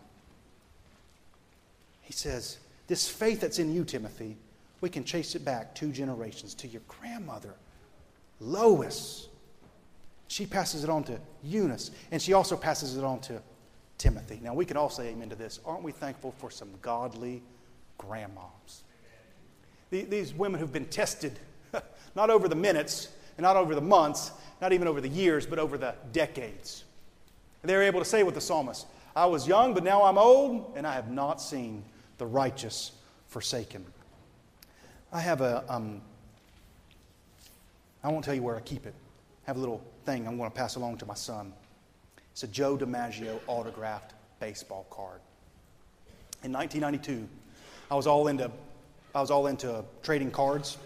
He 2.01 2.13
says, 2.13 2.57
This 2.87 3.07
faith 3.07 3.41
that's 3.41 3.59
in 3.59 3.73
you, 3.73 3.83
Timothy, 3.83 4.37
we 4.81 4.89
can 4.89 5.03
chase 5.03 5.35
it 5.35 5.45
back 5.45 5.75
two 5.75 5.91
generations 5.91 6.53
to 6.55 6.67
your 6.67 6.81
grandmother, 6.87 7.53
Lois. 8.39 9.27
She 10.29 10.45
passes 10.45 10.83
it 10.83 10.89
on 10.89 11.03
to 11.05 11.19
Eunice, 11.43 11.91
and 12.11 12.21
she 12.21 12.33
also 12.33 12.57
passes 12.57 12.97
it 12.97 13.03
on 13.03 13.19
to 13.21 13.41
Timothy. 13.97 14.39
Now, 14.43 14.53
we 14.53 14.65
can 14.65 14.77
all 14.77 14.89
say 14.89 15.09
amen 15.09 15.29
to 15.29 15.35
this. 15.35 15.59
Aren't 15.65 15.83
we 15.83 15.91
thankful 15.91 16.33
for 16.37 16.51
some 16.51 16.69
godly 16.81 17.41
grandmoms? 17.99 18.81
These 19.89 20.33
women 20.33 20.59
who've 20.59 20.73
been 20.73 20.85
tested, 20.85 21.39
not 22.15 22.29
over 22.29 22.47
the 22.47 22.55
minutes 22.55 23.09
and 23.37 23.43
not 23.43 23.55
over 23.55 23.75
the 23.75 23.81
months, 23.81 24.31
not 24.61 24.73
even 24.73 24.87
over 24.87 24.99
the 24.99 25.09
years, 25.09 25.45
but 25.45 25.59
over 25.59 25.77
the 25.77 25.95
decades. 26.11 26.83
They're 27.63 27.83
able 27.83 27.99
to 27.99 28.05
say 28.05 28.23
with 28.23 28.35
the 28.35 28.41
psalmist, 28.41 28.87
I 29.15 29.25
was 29.25 29.47
young, 29.47 29.73
but 29.73 29.83
now 29.83 30.03
I'm 30.03 30.17
old, 30.17 30.73
and 30.75 30.85
I 30.85 30.93
have 30.93 31.09
not 31.09 31.41
seen 31.41 31.83
the 32.17 32.25
righteous 32.25 32.91
forsaken. 33.27 33.85
I 35.11 35.19
have 35.19 35.41
a, 35.41 35.63
um, 35.67 36.01
I 38.03 38.09
won't 38.09 38.23
tell 38.23 38.35
you 38.35 38.43
where 38.43 38.55
I 38.55 38.61
keep 38.61 38.85
it. 38.85 38.93
I 39.45 39.49
have 39.49 39.57
a 39.57 39.59
little 39.59 39.83
thing 40.05 40.27
I'm 40.27 40.37
going 40.37 40.49
to 40.49 40.55
pass 40.55 40.75
along 40.75 40.97
to 40.99 41.05
my 41.05 41.13
son. 41.13 41.51
It's 42.31 42.43
a 42.43 42.47
Joe 42.47 42.77
DiMaggio 42.77 43.39
autographed 43.47 44.13
baseball 44.39 44.85
card. 44.89 45.19
In 46.43 46.53
1992, 46.53 47.27
I 47.89 47.95
was 47.95 48.07
all 48.07 48.27
into, 48.27 48.51
I 49.15 49.21
was 49.21 49.31
all 49.31 49.47
into 49.47 49.83
trading 50.03 50.31
cards, 50.31 50.77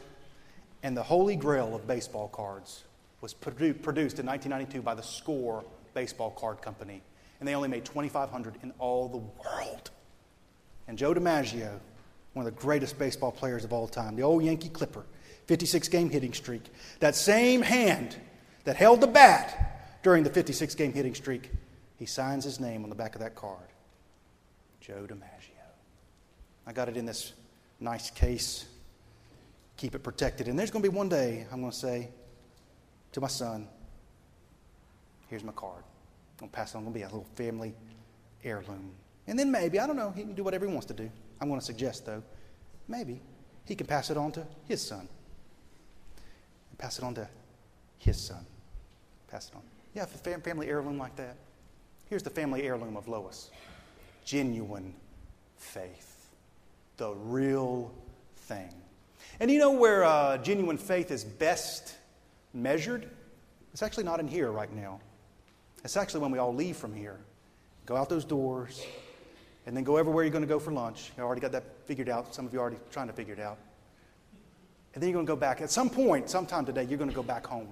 and 0.84 0.96
the 0.96 1.04
holy 1.04 1.36
grail 1.36 1.76
of 1.76 1.88
baseball 1.88 2.28
cards 2.30 2.84
was 3.22 3.34
produ- 3.34 3.82
produced 3.82 4.20
in 4.20 4.26
1992 4.26 4.82
by 4.82 4.96
the 4.96 5.04
Score 5.04 5.64
Baseball 5.94 6.32
Card 6.32 6.62
Company, 6.62 7.02
and 7.40 7.48
they 7.48 7.56
only 7.56 7.70
made 7.70 7.86
2,500 7.86 8.56
in 8.64 8.74
all 8.80 9.08
the 9.08 9.18
world. 9.18 9.92
And 10.88 10.98
Joe 10.98 11.14
DiMaggio, 11.14 11.80
one 12.34 12.46
of 12.46 12.54
the 12.54 12.60
greatest 12.60 12.98
baseball 12.98 13.32
players 13.32 13.64
of 13.64 13.74
all 13.74 13.88
time, 13.88 14.16
the 14.16 14.24
old 14.24 14.44
Yankee 14.44 14.70
Clipper, 14.70 15.06
56 15.46 15.88
game 15.90 16.10
hitting 16.10 16.34
streak, 16.34 16.64
that 17.00 17.16
same 17.16 17.62
hand 17.62 18.16
that 18.64 18.76
held 18.76 19.02
the 19.02 19.08
bat 19.08 20.00
during 20.04 20.24
the 20.24 20.30
56 20.30 20.76
game 20.76 20.94
hitting 20.94 21.16
streak, 21.16 21.52
he 21.98 22.06
signs 22.06 22.44
his 22.44 22.60
name 22.60 22.84
on 22.84 22.90
the 22.90 22.96
back 22.96 23.16
of 23.16 23.22
that 23.22 23.36
card 23.36 23.60
Joe 24.80 25.06
DiMaggio. 25.08 25.52
I 26.66 26.74
got 26.74 26.90
it 26.90 26.98
in 26.98 27.06
this 27.06 27.34
nice 27.80 28.10
case, 28.10 28.66
keep 29.82 29.96
it 29.96 30.04
protected. 30.04 30.48
And 30.48 30.58
there's 30.58 30.70
going 30.70 30.84
to 30.84 30.90
be 30.90 30.96
one 30.96 31.10
day 31.10 31.48
I'm 31.52 31.60
going 31.60 31.72
to 31.72 31.78
say 31.78 32.10
to 33.14 33.20
my 33.20 33.28
son, 33.28 33.68
Here's 35.28 35.44
my 35.44 35.54
card. 35.54 35.84
I'm 36.34 36.40
going 36.40 36.50
to 36.52 36.56
pass 36.56 36.74
it 36.74 36.78
on. 36.78 36.84
Going 36.84 36.94
to 36.94 37.00
be 37.00 37.04
a 37.04 37.08
little 37.08 37.26
family 37.36 37.74
heirloom. 38.44 38.92
And 39.28 39.40
then 39.40 39.50
maybe, 39.50 39.80
I 39.80 39.88
don't 39.88 39.96
know, 39.96 40.12
he 40.12 40.24
can 40.24 40.36
do 40.36 40.44
whatever 40.44 40.66
he 40.68 40.72
wants 40.72 40.88
to 40.88 40.94
do. 40.94 41.10
I'm 41.40 41.48
going 41.48 41.60
to 41.60 41.66
suggest, 41.66 42.06
though, 42.06 42.22
maybe 42.88 43.22
he 43.66 43.76
can 43.76 43.88
pass 43.88 44.10
it 44.10 44.18
on 44.18 44.34
to 44.34 44.46
his 44.68 44.82
son. 44.82 45.08
And 46.70 46.78
pass 46.78 47.00
it 47.00 47.06
on 47.06 47.16
to 47.16 47.28
his 47.98 48.20
son. 48.20 48.46
Pass 49.30 49.48
it 49.48 49.56
on. 49.56 49.62
Yeah, 49.96 50.04
a 50.04 50.38
family 50.40 50.68
heirloom 50.68 50.98
like 50.98 51.16
that. 51.16 51.38
Here's 52.10 52.24
the 52.24 52.30
family 52.30 52.64
heirloom 52.64 52.98
of 52.98 53.08
Lois 53.08 53.50
genuine 54.26 54.94
faith, 55.58 56.30
the 56.98 57.14
real 57.14 57.92
thing. 58.36 58.81
And 59.42 59.50
you 59.50 59.58
know 59.58 59.72
where 59.72 60.04
uh, 60.04 60.38
genuine 60.38 60.78
faith 60.78 61.10
is 61.10 61.24
best 61.24 61.96
measured? 62.54 63.10
It's 63.74 63.82
actually 63.82 64.04
not 64.04 64.20
in 64.20 64.28
here 64.28 64.52
right 64.52 64.72
now. 64.72 65.00
It's 65.84 65.98
actually 65.98 66.20
when 66.20 66.30
we 66.30 66.38
all 66.38 66.54
leave 66.54 66.78
from 66.78 66.94
here. 66.94 67.18
Go 67.88 67.96
out 67.96 68.08
those 68.08 68.24
doors, 68.24 68.86
and 69.66 69.76
then 69.76 69.84
go 69.84 69.98
everywhere 69.98 70.24
you're 70.24 70.32
going 70.32 70.44
to 70.44 70.48
go 70.48 70.60
for 70.60 70.72
lunch. 70.72 71.12
You 71.18 71.24
already 71.24 71.42
got 71.42 71.54
that 71.54 71.64
figured 71.88 72.08
out. 72.08 72.36
Some 72.36 72.46
of 72.46 72.54
you 72.54 72.60
are 72.60 72.62
already 72.62 72.78
trying 72.92 73.08
to 73.08 73.14
figure 73.14 73.34
it 73.34 73.40
out. 73.40 73.58
And 74.94 75.02
then 75.02 75.10
you're 75.10 75.16
going 75.16 75.26
to 75.26 75.32
go 75.32 75.36
back. 75.36 75.60
At 75.60 75.72
some 75.72 75.90
point, 75.90 76.30
sometime 76.30 76.64
today, 76.64 76.84
you're 76.84 77.00
going 77.00 77.10
to 77.10 77.16
go 77.16 77.24
back 77.24 77.48
home. 77.48 77.68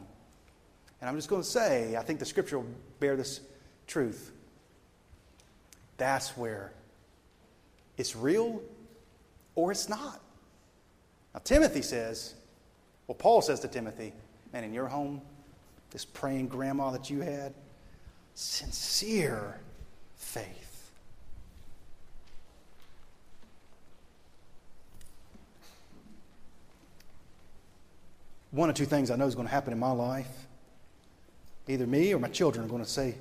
And 1.01 1.07
I'm 1.07 1.15
just 1.17 1.29
going 1.29 1.43
to 1.43 1.47
say, 1.47 1.95
I 1.95 2.01
think 2.01 2.17
the 2.17 2.25
scripture 2.25 2.57
will 2.57 2.67
bear 2.99 3.15
this 3.15 3.41
truth. 3.85 4.31
That's 5.97 6.35
where 6.35 6.73
it's 7.95 8.15
real 8.15 8.59
or 9.53 9.71
it's 9.71 9.87
not. 9.87 10.19
Now, 11.33 11.41
Timothy 11.43 11.81
says, 11.81 12.35
well, 13.07 13.15
Paul 13.15 13.41
says 13.41 13.59
to 13.61 13.67
Timothy, 13.67 14.13
man, 14.53 14.63
in 14.63 14.73
your 14.73 14.87
home, 14.87 15.21
this 15.91 16.05
praying 16.05 16.47
grandma 16.47 16.91
that 16.91 17.09
you 17.09 17.21
had, 17.21 17.53
sincere 18.35 19.59
faith. 20.15 20.91
One 28.51 28.69
or 28.69 28.73
two 28.73 28.85
things 28.85 29.11
I 29.11 29.15
know 29.15 29.27
is 29.27 29.35
going 29.35 29.47
to 29.47 29.53
happen 29.53 29.73
in 29.73 29.79
my 29.79 29.91
life. 29.91 30.47
Either 31.67 31.85
me 31.85 32.13
or 32.13 32.19
my 32.19 32.29
children 32.29 32.65
are 32.65 32.69
going 32.69 32.83
to 32.83 32.89
say 32.89 33.15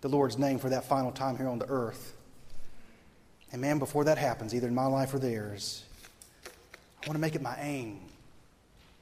the 0.00 0.08
Lord's 0.08 0.38
name 0.38 0.58
for 0.58 0.70
that 0.70 0.84
final 0.84 1.12
time 1.12 1.36
here 1.36 1.48
on 1.48 1.58
the 1.58 1.68
earth. 1.68 2.16
And 3.52 3.60
man, 3.60 3.78
before 3.78 4.04
that 4.04 4.16
happens, 4.16 4.54
either 4.54 4.68
in 4.68 4.74
my 4.74 4.86
life 4.86 5.12
or 5.12 5.18
theirs, 5.18 5.84
I 7.02 7.06
want 7.06 7.16
to 7.16 7.20
make 7.20 7.34
it 7.34 7.42
my 7.42 7.56
aim. 7.60 8.00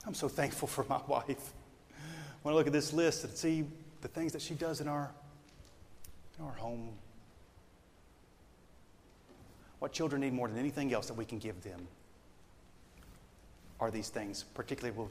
I'm 0.06 0.14
so 0.14 0.28
thankful 0.28 0.68
for 0.68 0.84
my 0.88 1.00
wife. 1.06 1.52
When 2.42 2.54
I 2.54 2.56
look 2.56 2.66
at 2.66 2.72
this 2.72 2.92
list 2.92 3.24
and 3.24 3.32
see 3.32 3.64
the 4.00 4.08
things 4.08 4.32
that 4.32 4.42
she 4.42 4.54
does 4.54 4.80
in 4.80 4.88
our, 4.88 5.10
in 6.38 6.44
our 6.44 6.52
home, 6.52 6.90
what 9.80 9.92
children 9.92 10.22
need 10.22 10.32
more 10.32 10.48
than 10.48 10.58
anything 10.58 10.92
else 10.92 11.06
that 11.06 11.14
we 11.14 11.24
can 11.24 11.38
give 11.38 11.62
them 11.62 11.86
are 13.80 13.90
these 13.90 14.08
things, 14.08 14.44
particularly 14.54 14.96
we'll 14.96 15.10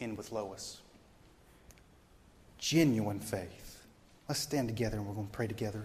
end 0.00 0.16
with 0.16 0.32
Lois. 0.32 0.80
Genuine 2.58 3.20
faith. 3.20 3.84
Let's 4.28 4.40
stand 4.40 4.68
together 4.68 4.96
and 4.96 5.06
we're 5.06 5.14
going 5.14 5.26
to 5.26 5.32
pray 5.32 5.46
together. 5.46 5.84